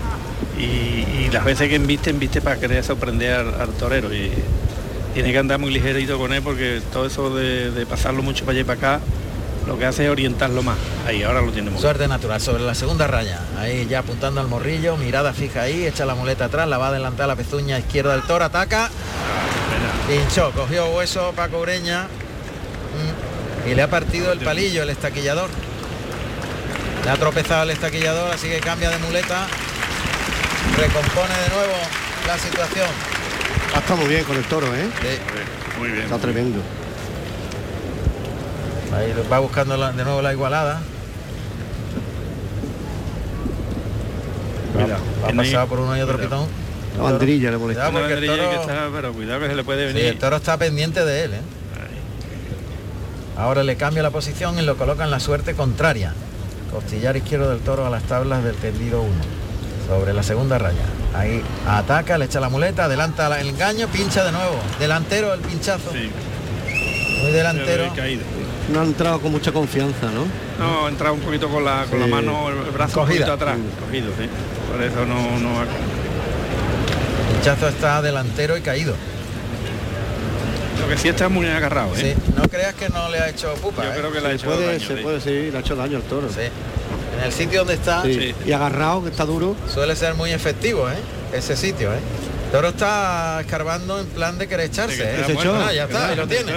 Y, 0.57 0.63
y 0.63 1.29
las 1.31 1.45
veces 1.45 1.69
que 1.69 1.75
embiste, 1.75 2.09
embiste 2.09 2.41
para 2.41 2.59
querer 2.59 2.83
sorprender 2.83 3.33
al, 3.33 3.61
al 3.61 3.69
torero. 3.69 4.13
Y 4.13 4.31
tiene 5.13 5.31
que 5.31 5.37
andar 5.37 5.59
muy 5.59 5.71
ligerito 5.71 6.17
con 6.17 6.33
él 6.33 6.41
porque 6.41 6.81
todo 6.91 7.05
eso 7.05 7.33
de, 7.35 7.71
de 7.71 7.85
pasarlo 7.85 8.21
mucho 8.23 8.45
para 8.45 8.53
allá 8.53 8.61
y 8.61 8.63
para 8.63 8.95
acá, 8.95 8.99
lo 9.67 9.77
que 9.77 9.85
hace 9.85 10.05
es 10.05 10.09
orientarlo 10.11 10.63
más. 10.63 10.77
Ahí, 11.05 11.23
ahora 11.23 11.41
lo 11.41 11.51
tenemos. 11.51 11.81
Suerte 11.81 12.07
natural 12.07 12.41
sobre 12.41 12.63
la 12.63 12.75
segunda 12.75 13.07
raya. 13.07 13.39
Ahí 13.57 13.87
ya 13.89 13.99
apuntando 13.99 14.41
al 14.41 14.47
morrillo, 14.47 14.97
mirada 14.97 15.33
fija 15.33 15.63
ahí, 15.63 15.85
echa 15.85 16.05
la 16.05 16.15
muleta 16.15 16.45
atrás, 16.45 16.67
la 16.67 16.77
va 16.77 16.87
a 16.87 16.89
adelantar 16.89 17.27
la 17.27 17.35
pezuña 17.35 17.77
izquierda 17.77 18.13
del 18.13 18.23
toro, 18.23 18.45
ataca. 18.45 18.89
Pinchó, 20.07 20.51
cogió 20.51 20.87
hueso 20.87 21.31
Paco 21.35 21.59
Ureña 21.59 22.07
y 23.69 23.75
le 23.75 23.81
ha 23.81 23.89
partido 23.89 24.31
el 24.31 24.39
palillo 24.39 24.83
el 24.83 24.89
estaquillador. 24.89 25.49
Le 27.03 27.09
ha 27.09 27.15
tropezado 27.17 27.63
el 27.63 27.71
estaquillador, 27.71 28.31
así 28.33 28.47
que 28.47 28.59
cambia 28.59 28.89
de 28.89 28.97
muleta. 28.99 29.47
Recompone 30.77 31.33
de 31.33 31.49
nuevo 31.49 31.73
la 32.27 32.37
situación. 32.37 32.87
Ha 33.75 33.79
estado 33.79 33.97
muy 33.97 34.07
bien 34.09 34.23
con 34.23 34.35
el 34.37 34.43
toro, 34.45 34.67
¿eh? 34.75 34.87
Muy 35.79 35.89
bien. 35.89 36.03
Está 36.03 36.17
tremendo. 36.17 36.59
Ahí 38.95 39.13
va 39.31 39.39
buscando 39.39 39.77
la- 39.77 39.91
de 39.93 40.03
nuevo 40.03 40.21
la 40.21 40.33
igualada. 40.33 40.81
Cuidado. 44.73 45.01
Va 45.21 45.25
a 45.25 45.27
Que 45.29 45.33
no 45.33 45.41
hay- 45.41 45.51
pasar 45.51 45.67
por 45.67 45.79
uno 45.79 45.97
y 45.97 46.01
otro 46.01 46.17
pitón. 46.19 46.47
La 46.97 47.03
banderilla 47.03 47.51
le 47.51 47.57
molesta. 47.57 47.85
Cuidado 47.89 48.07
porque 48.07 48.25
el 48.25 48.37
toro- 48.37 48.49
que 48.49 48.55
está, 48.57 48.89
pero 48.93 49.13
cuidado 49.13 49.39
que 49.39 49.47
se 49.47 49.55
le 49.55 49.63
puede 49.63 49.87
Sí, 49.87 49.93
venir. 49.93 50.09
el 50.11 50.17
toro 50.19 50.35
está 50.37 50.57
pendiente 50.57 51.05
de 51.05 51.23
él. 51.23 51.33
¿eh? 51.35 51.41
Ahora 53.37 53.63
le 53.63 53.75
cambia 53.75 54.03
la 54.03 54.11
posición 54.11 54.57
y 54.59 54.61
lo 54.61 54.75
coloca 54.77 55.03
en 55.03 55.11
la 55.11 55.19
suerte 55.19 55.53
contraria. 55.55 56.13
Costillar 56.71 57.17
izquierdo 57.17 57.49
del 57.49 57.59
toro 57.59 57.85
a 57.85 57.89
las 57.89 58.03
tablas 58.03 58.43
del 58.43 58.55
tendido 58.55 59.01
1. 59.01 59.11
Sobre 59.87 60.13
la 60.13 60.23
segunda 60.23 60.57
raya. 60.57 60.83
Ahí 61.15 61.41
ataca, 61.67 62.17
le 62.17 62.25
echa 62.25 62.39
la 62.39 62.49
muleta, 62.49 62.85
adelanta 62.85 63.27
la- 63.27 63.41
el 63.41 63.49
engaño, 63.49 63.87
pincha 63.87 64.23
de 64.23 64.31
nuevo. 64.31 64.55
Delantero 64.79 65.33
el 65.33 65.41
pinchazo. 65.41 65.91
Muy 65.91 67.31
delantero. 67.31 67.91
No 68.71 68.79
ha 68.81 68.83
entrado 68.83 69.19
con 69.19 69.31
mucha 69.31 69.51
confianza, 69.51 70.07
¿no? 70.11 70.25
No, 70.63 70.85
ha 70.85 70.89
entrado 70.89 71.15
un 71.15 71.19
poquito 71.21 71.49
con 71.49 71.65
la, 71.65 71.85
con 71.89 71.99
la 71.99 72.05
Sí. 72.05 72.11
mano, 72.11 72.49
el 72.49 72.71
brazo 72.71 73.01
Cogida. 73.01 73.25
un 73.25 73.31
poquito 73.31 73.33
atrás. 73.33 73.57
Cogido, 73.85 74.07
sí. 74.17 74.29
Por 74.71 74.81
eso 74.81 75.05
no, 75.05 75.39
no 75.39 75.59
ha- 75.59 75.63
El 75.63 77.35
pinchazo 77.35 77.67
está 77.67 78.01
delantero 78.01 78.55
y 78.57 78.61
caído. 78.61 78.93
Que 80.91 80.97
sí 80.97 81.07
está 81.07 81.29
muy 81.29 81.47
agarrado, 81.47 81.95
¿eh? 81.95 82.15
Sí, 82.17 82.31
no 82.35 82.43
creas 82.49 82.73
que 82.73 82.89
no 82.89 83.07
le 83.09 83.17
ha 83.19 83.29
hecho 83.29 83.53
pupa. 83.55 83.83
Yo 83.85 83.91
¿eh? 83.91 83.95
creo 83.97 84.11
que 84.11 84.19
le 84.19 84.27
ha 84.27 84.29
Se 84.31 84.35
hecho 84.35 84.45
puede, 84.47 84.65
daño, 84.67 84.79
se 84.87 84.97
sí. 84.97 85.01
puede, 85.01 85.21
sí, 85.21 85.49
le 85.51 85.57
ha 85.57 85.61
hecho 85.61 85.75
daño 85.77 85.95
al 85.97 86.03
toro. 86.03 86.27
Sí. 86.29 86.41
En 87.17 87.23
el 87.25 87.31
sitio 87.31 87.59
donde 87.59 87.75
está 87.75 88.03
Sí. 88.03 88.35
Y 88.45 88.51
agarrado, 88.51 89.03
que 89.03 89.09
está 89.09 89.23
duro. 89.25 89.55
suele 89.73 89.95
ser 89.95 90.15
muy 90.15 90.31
efectivo, 90.31 90.89
¿eh? 90.89 90.95
Ese 91.33 91.55
sitio, 91.55 91.93
¿eh? 91.93 91.99
El 92.45 92.51
Toro 92.51 92.67
está 92.69 93.39
escarbando 93.39 94.01
en 94.01 94.07
plan 94.07 94.37
de 94.37 94.49
querer 94.49 94.65
echarse, 94.65 94.97
que 94.97 95.03
¿eh? 95.03 95.37
Ah, 95.63 95.71
ya 95.71 95.85
está, 95.85 96.09
ahí 96.09 96.15
lo 96.17 96.27
tiene. 96.27 96.51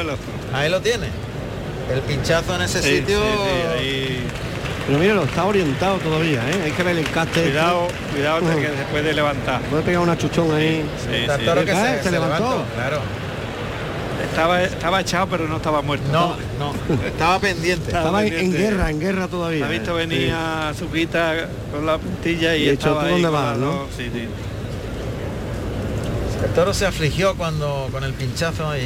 Ahí 0.52 0.68
lo 0.68 0.80
tiene. 0.80 1.06
El 1.92 2.00
pinchazo 2.00 2.56
en 2.56 2.62
ese 2.62 2.82
Sí, 2.82 2.96
sitio. 2.98 3.20
sí, 3.20 3.24
sí, 3.38 3.78
ahí- 3.78 4.26
Pero 4.88 4.98
míralo, 4.98 5.22
está 5.22 5.44
orientado 5.44 5.98
todavía, 5.98 6.40
¿eh? 6.50 6.62
Hay 6.64 6.72
que 6.72 6.82
ver 6.82 6.96
el 6.98 7.06
encaste. 7.06 7.40
Cuidado, 7.42 7.86
cuidado 8.12 8.38
Uh. 8.44 8.60
que 8.60 8.66
se 8.66 8.84
puede 8.90 9.12
levantar. 9.12 9.60
Puede 9.62 9.82
pegar 9.84 10.00
una 10.02 10.18
chuchón 10.18 10.52
ahí. 10.52 10.84
Sí, 10.98 11.06
sí. 11.12 11.24
que 11.24 11.30
Ah, 11.30 11.36
se, 11.38 11.96
se 11.98 12.02
se 12.02 12.10
levantó. 12.10 12.42
levantó. 12.50 12.64
Claro. 12.74 12.98
Estaba, 14.34 14.62
estaba 14.64 15.00
echado 15.00 15.28
pero 15.28 15.46
no 15.48 15.56
estaba 15.58 15.80
muerto. 15.80 16.10
No, 16.10 16.36
no. 16.58 16.74
Estaba 17.06 17.38
pendiente. 17.38 17.86
Estaba 17.86 18.24
en, 18.24 18.52
guerra, 18.52 18.90
en 18.90 18.98
guerra 18.98 19.28
todavía. 19.28 19.64
Ha 19.64 19.68
visto 19.68 19.92
¿eh? 19.98 20.06
venir 20.06 20.32
a 20.32 20.72
su 20.76 20.90
quita 20.90 21.48
con 21.72 21.86
la 21.86 21.98
puntilla 21.98 22.56
y, 22.56 22.68
estaba 22.68 23.00
¿tú 23.02 23.06
ahí 23.06 23.22
dónde 23.22 23.30
las 23.30 23.58
no? 23.58 23.86
sí, 23.96 24.10
sí. 24.12 24.26
El 26.44 26.50
toro 26.50 26.74
se 26.74 26.84
afligió 26.86 27.36
cuando 27.36 27.88
con 27.92 28.02
el 28.04 28.12
pinchazo 28.12 28.76
y, 28.76 28.80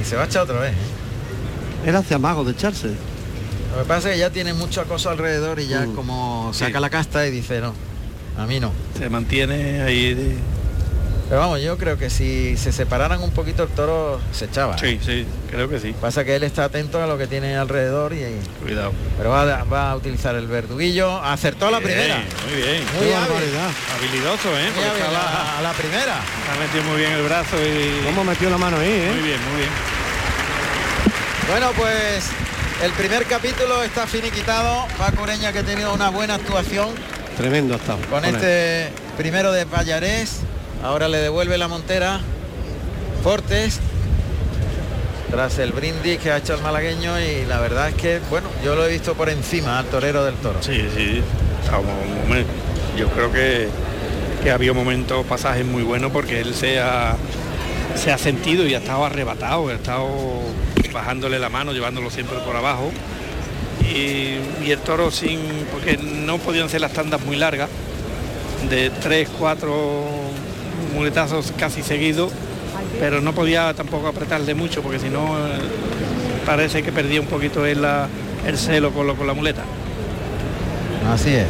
y 0.00 0.04
se 0.04 0.16
va 0.16 0.22
a 0.22 0.26
echar 0.26 0.42
otra 0.44 0.60
vez. 0.60 0.72
Sí. 0.72 1.88
Él 1.90 1.94
hace 1.96 2.14
amago 2.14 2.42
de 2.42 2.52
echarse. 2.52 2.88
Lo 2.88 3.82
que 3.82 3.88
pasa 3.88 4.08
es 4.08 4.14
que 4.14 4.20
ya 4.20 4.30
tiene 4.30 4.54
mucho 4.54 4.80
acoso 4.80 5.10
alrededor 5.10 5.60
y 5.60 5.66
ya 5.68 5.82
Mm. 5.82 5.94
como 5.94 6.50
saca 6.54 6.80
la 6.80 6.88
casta 6.90 7.26
y 7.26 7.30
dice 7.30 7.60
no, 7.60 7.74
a 8.38 8.46
mí 8.46 8.58
no. 8.60 8.72
Se 8.98 9.10
mantiene 9.10 9.82
ahí. 9.82 10.14
de- 10.14 10.36
Pero 11.28 11.40
vamos, 11.40 11.60
yo 11.60 11.76
creo 11.76 11.98
que 11.98 12.08
si 12.08 12.56
se 12.56 12.70
separaran 12.70 13.20
un 13.20 13.32
poquito 13.32 13.64
el 13.64 13.68
toro 13.70 14.20
se 14.32 14.44
echaba. 14.44 14.78
Sí, 14.78 15.00
sí, 15.04 15.26
creo 15.50 15.68
que 15.68 15.80
sí. 15.80 15.92
Pasa 16.00 16.24
que 16.24 16.36
él 16.36 16.44
está 16.44 16.64
atento 16.64 17.02
a 17.02 17.06
lo 17.08 17.18
que 17.18 17.26
tiene 17.26 17.56
alrededor 17.56 18.12
y 18.12 18.24
Cuidado. 18.62 18.92
pero 19.18 19.30
va, 19.30 19.42
a- 19.42 19.64
va 19.64 19.90
a 19.90 19.96
utilizar 19.96 20.36
el 20.36 20.46
verduguillo. 20.46 21.18
Acertó 21.20 21.68
la 21.72 21.80
Bien, 21.80 21.90
primera. 21.90 22.14
Muy 22.48 22.62
bien. 22.62 22.82
Muy 22.96 23.06
Qué 23.06 23.14
hábil. 23.16 23.28
barbaridad. 23.32 23.70
Habilidoso, 23.98 24.56
¿eh? 24.56 24.62
Muy 24.62 24.70
Porque 24.74 24.88
hábil 24.88 25.02
estaba, 25.02 25.58
a, 25.58 25.62
la 25.62 25.72
primera. 25.72 26.14
ha 26.14 26.60
metido 26.60 26.84
muy 26.84 26.96
bien 26.98 27.10
el 27.12 27.22
brazo 27.24 27.56
y. 27.56 28.04
¿Cómo 28.04 28.22
metió 28.22 28.48
la 28.48 28.58
mano 28.58 28.76
ahí, 28.78 28.88
eh? 28.88 29.10
Muy 29.12 29.22
bien, 29.28 29.40
muy 29.50 29.56
bien. 29.58 29.70
Bueno, 31.50 31.70
pues 31.76 32.28
el 32.84 32.92
primer 32.92 33.24
capítulo 33.26 33.82
está 33.82 34.06
finiquitado. 34.06 34.86
Paco 34.96 35.22
Ureña 35.24 35.52
que 35.52 35.58
ha 35.60 35.64
tenido 35.64 35.92
una 35.92 36.08
buena 36.10 36.34
actuación 36.36 36.88
Tremendo 37.36 37.74
ha 37.74 37.76
estado. 37.78 37.98
con 38.10 38.24
este 38.24 38.90
primero 39.16 39.50
de 39.52 39.66
Pallarés. 39.66 40.38
Ahora 40.82 41.08
le 41.08 41.18
devuelve 41.18 41.58
la 41.58 41.68
montera 41.68 42.20
Fortes 43.22 43.80
tras 45.30 45.58
el 45.58 45.72
brindis 45.72 46.18
que 46.18 46.30
ha 46.30 46.36
hecho 46.36 46.54
el 46.54 46.62
malagueño 46.62 47.18
y 47.20 47.44
la 47.46 47.58
verdad 47.58 47.88
es 47.88 47.94
que, 47.96 48.20
bueno, 48.30 48.48
yo 48.64 48.76
lo 48.76 48.86
he 48.86 48.92
visto 48.92 49.14
por 49.14 49.28
encima 49.28 49.78
al 49.78 49.86
torero 49.86 50.24
del 50.24 50.34
toro. 50.36 50.62
Sí, 50.62 50.80
sí. 50.96 51.22
Yo 52.96 53.08
creo 53.08 53.32
que, 53.32 53.68
que 54.42 54.50
ha 54.50 54.54
habido 54.54 54.74
momentos, 54.74 55.26
pasajes 55.26 55.66
muy 55.66 55.82
buenos 55.82 56.12
porque 56.12 56.40
él 56.40 56.54
se 56.54 56.78
ha, 56.78 57.16
se 57.96 58.12
ha 58.12 58.18
sentido 58.18 58.64
y 58.66 58.74
ha 58.74 58.78
estado 58.78 59.04
arrebatado, 59.04 59.68
ha 59.68 59.74
estado 59.74 60.08
bajándole 60.92 61.38
la 61.38 61.48
mano, 61.48 61.72
llevándolo 61.72 62.10
siempre 62.10 62.38
por 62.38 62.56
abajo. 62.56 62.90
Y, 63.82 64.38
y 64.64 64.70
el 64.70 64.78
toro 64.78 65.10
sin. 65.10 65.40
porque 65.70 65.96
no 65.98 66.38
podían 66.38 66.68
ser 66.68 66.80
las 66.80 66.92
tandas 66.92 67.20
muy 67.24 67.36
largas, 67.36 67.68
de 68.70 68.90
tres, 68.90 69.28
cuatro 69.38 70.04
muletazos 70.94 71.52
casi 71.58 71.82
seguidos, 71.82 72.32
pero 73.00 73.20
no 73.20 73.32
podía 73.32 73.74
tampoco 73.74 74.08
apretarle 74.08 74.54
mucho 74.54 74.82
porque 74.82 74.98
si 74.98 75.08
no 75.08 75.36
parece 76.46 76.82
que 76.82 76.92
perdía 76.92 77.20
un 77.20 77.26
poquito 77.26 77.64
la- 77.66 78.08
el 78.46 78.56
celo 78.56 78.92
con, 78.92 79.06
lo- 79.06 79.16
con 79.16 79.26
la 79.26 79.34
muleta. 79.34 79.62
Así 81.12 81.34
es. 81.34 81.46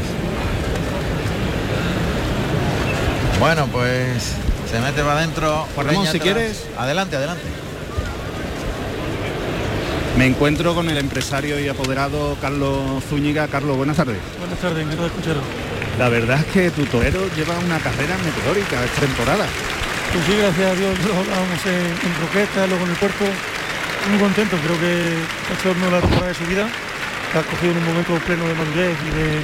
Bueno, 3.39 3.67
pues 3.71 4.33
se 4.71 4.81
mete 4.81 5.03
para 5.03 5.19
adentro. 5.19 5.67
Ramón, 5.77 6.05
si 6.05 6.17
atrás. 6.19 6.23
quieres. 6.23 6.65
Adelante, 6.79 7.17
adelante. 7.17 7.43
Me 10.19 10.25
encuentro 10.27 10.75
con 10.75 10.89
el 10.89 10.97
empresario 10.97 11.61
y 11.61 11.69
apoderado 11.69 12.37
Carlos 12.41 13.05
Zúñiga. 13.11 13.49
Carlos, 13.49 13.77
buenas 13.77 13.99
tardes. 13.99 14.17
Buenas 14.39 14.59
tardes, 14.59 14.79
encantado 14.79 15.03
de 15.03 15.15
escucharos. 15.15 15.43
La 15.99 16.11
verdad 16.11 16.39
es 16.41 16.47
que 16.53 16.71
tu 16.71 16.85
torero 16.85 17.21
lleva 17.35 17.59
una 17.59 17.79
carrera 17.79 18.17
meteórica, 18.19 18.85
es 18.85 18.91
temporada. 19.01 19.47
Pues 20.13 20.25
sí, 20.27 20.37
gracias 20.37 20.71
a 20.71 20.75
Dios, 20.75 20.93
lo 21.09 21.17
hablábamos 21.17 21.61
en, 21.65 22.21
Roqueta, 22.21 22.67
luego 22.67 22.85
en 22.85 22.91
el 22.91 22.97
puerto. 22.97 23.25
Muy 24.11 24.19
contento, 24.21 24.57
creo 24.59 24.79
que 24.79 25.17
ha 25.17 25.55
hecho 25.57 25.73
de 25.73 25.91
la 25.91 26.01
temporada 26.01 26.29
de 26.29 26.35
su 26.35 26.45
vida. 26.45 26.69
Ha 27.33 27.43
cogido 27.43 27.73
en 27.73 27.79
un 27.79 27.85
momento 27.87 28.13
pleno 28.27 28.47
de 28.47 28.55
madurez 28.55 28.97
y 29.09 29.17
de 29.17 29.43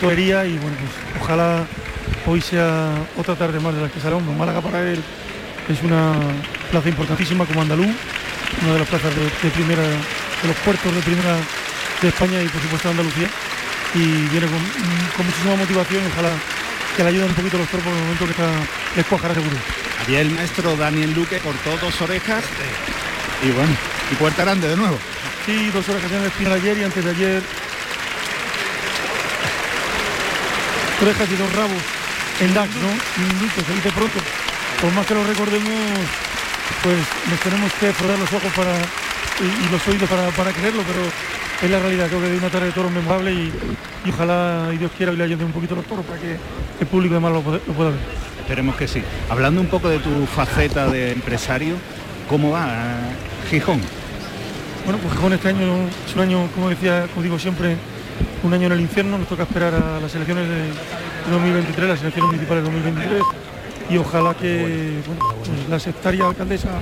torería 0.00 0.46
y 0.46 0.56
bueno, 0.56 0.76
pues 0.80 1.22
ojalá 1.22 1.66
hoy 2.26 2.40
sea 2.40 2.90
otra 3.18 3.34
tarde 3.34 3.60
más 3.60 3.74
de 3.74 3.82
las 3.82 3.92
que 3.92 4.00
será. 4.00 4.16
Málaga 4.18 4.62
para 4.62 4.80
él 4.80 5.02
es 5.68 5.82
una 5.82 6.14
plaza 6.70 6.88
importantísima 6.88 7.44
como 7.44 7.60
andaluz, 7.60 7.92
una 8.62 8.72
de 8.72 8.78
las 8.78 8.88
plazas 8.88 9.14
de, 9.14 9.22
de 9.22 9.50
primera, 9.54 9.82
de 9.82 10.48
los 10.48 10.56
puertos 10.64 10.94
de 10.94 11.00
primera 11.02 11.36
de 12.00 12.08
España 12.08 12.42
y 12.42 12.48
por 12.48 12.62
supuesto 12.62 12.88
de 12.88 12.92
Andalucía. 12.92 13.28
Y 13.94 13.98
viene 14.28 14.46
con, 14.46 14.60
con 15.16 15.26
muchísima 15.26 15.56
motivación, 15.56 16.02
ojalá 16.12 16.30
que 16.96 17.02
le 17.02 17.08
ayuden 17.10 17.28
un 17.28 17.34
poquito 17.34 17.58
los 17.58 17.68
toros 17.68 17.84
por 17.84 17.92
el 17.92 18.00
momento 18.00 18.24
que 18.24 18.30
está, 18.30 18.50
les 18.96 19.06
cuajará 19.06 19.34
seguro. 19.34 19.56
Ayer 20.06 20.20
el 20.20 20.30
maestro 20.30 20.76
Daniel 20.76 21.12
Luque 21.12 21.38
cortó 21.38 21.76
dos 21.78 22.00
orejas 22.00 22.44
y 23.42 23.50
bueno, 23.50 23.72
y 24.10 24.14
puerta 24.14 24.44
grande 24.44 24.68
de 24.68 24.76
nuevo. 24.76 24.98
Sí, 25.46 25.70
dos 25.72 25.84
que 25.84 26.06
hacían 26.06 26.24
el 26.24 26.30
final 26.30 26.52
ayer 26.52 26.78
y 26.78 26.84
antes 26.84 27.04
de 27.04 27.10
ayer. 27.10 27.42
Orejas 31.02 31.28
y 31.30 31.36
dos 31.36 31.52
rabos 31.54 31.82
en 32.40 32.54
DAX, 32.54 32.74
¿no? 32.76 32.88
Minutos, 32.88 33.64
se 33.66 33.74
dice 33.74 33.90
pronto. 33.90 34.18
Por 34.80 34.92
más 34.92 35.06
que 35.06 35.14
lo 35.14 35.24
recordemos, 35.24 35.74
pues 36.82 36.98
nos 37.28 37.40
tenemos 37.40 37.72
que 37.74 37.92
frotar 37.92 38.18
los 38.18 38.32
ojos 38.32 38.52
para 38.54 38.76
y, 39.40 39.66
y 39.66 39.68
los 39.70 39.86
oídos 39.88 40.08
para, 40.08 40.28
para 40.30 40.52
creerlo, 40.52 40.82
pero 40.86 41.02
es 41.62 41.70
la 41.70 41.78
realidad, 41.78 42.06
creo 42.08 42.20
que 42.20 42.28
de 42.28 42.38
una 42.38 42.48
tarde 42.48 42.66
de 42.66 42.72
toros 42.72 42.90
memorable 42.90 43.32
y, 43.32 43.52
y 44.04 44.10
ojalá 44.10 44.70
y 44.72 44.78
Dios 44.78 44.90
quiera 44.96 45.12
que 45.12 45.18
le 45.18 45.24
ayude 45.24 45.44
un 45.44 45.52
poquito 45.52 45.74
los 45.74 45.84
toros 45.84 46.04
para 46.06 46.18
que 46.18 46.36
el 46.80 46.86
público 46.86 47.14
además 47.14 47.32
lo, 47.32 47.52
lo 47.52 47.72
pueda 47.74 47.90
ver. 47.90 48.00
Esperemos 48.40 48.76
que 48.76 48.88
sí. 48.88 49.02
Hablando 49.28 49.60
un 49.60 49.66
poco 49.68 49.88
de 49.88 49.98
tu 49.98 50.26
faceta 50.26 50.88
de 50.88 51.12
empresario, 51.12 51.74
¿cómo 52.28 52.50
va 52.50 52.98
Gijón? 53.50 53.80
Bueno, 54.84 54.98
pues 55.02 55.14
Gijón 55.14 55.32
este 55.34 55.48
año 55.48 55.88
es 56.06 56.14
un 56.14 56.20
año, 56.20 56.48
como 56.54 56.70
decía, 56.70 57.06
como 57.12 57.22
digo 57.22 57.38
siempre, 57.38 57.76
un 58.42 58.52
año 58.54 58.66
en 58.66 58.72
el 58.72 58.80
infierno, 58.80 59.18
nos 59.18 59.28
toca 59.28 59.42
esperar 59.42 59.74
a 59.74 60.00
las 60.00 60.14
elecciones 60.14 60.48
de, 60.48 60.54
de 60.54 61.30
2023, 61.30 61.88
las 61.88 62.00
elecciones 62.00 62.32
municipales 62.32 62.64
de 62.64 62.70
2023 62.70 63.22
y 63.90 63.98
ojalá 63.98 64.34
que 64.34 65.00
bueno, 65.06 65.34
pues 65.38 65.68
la 65.68 65.78
sectaria 65.80 66.26
alcaldesa 66.26 66.80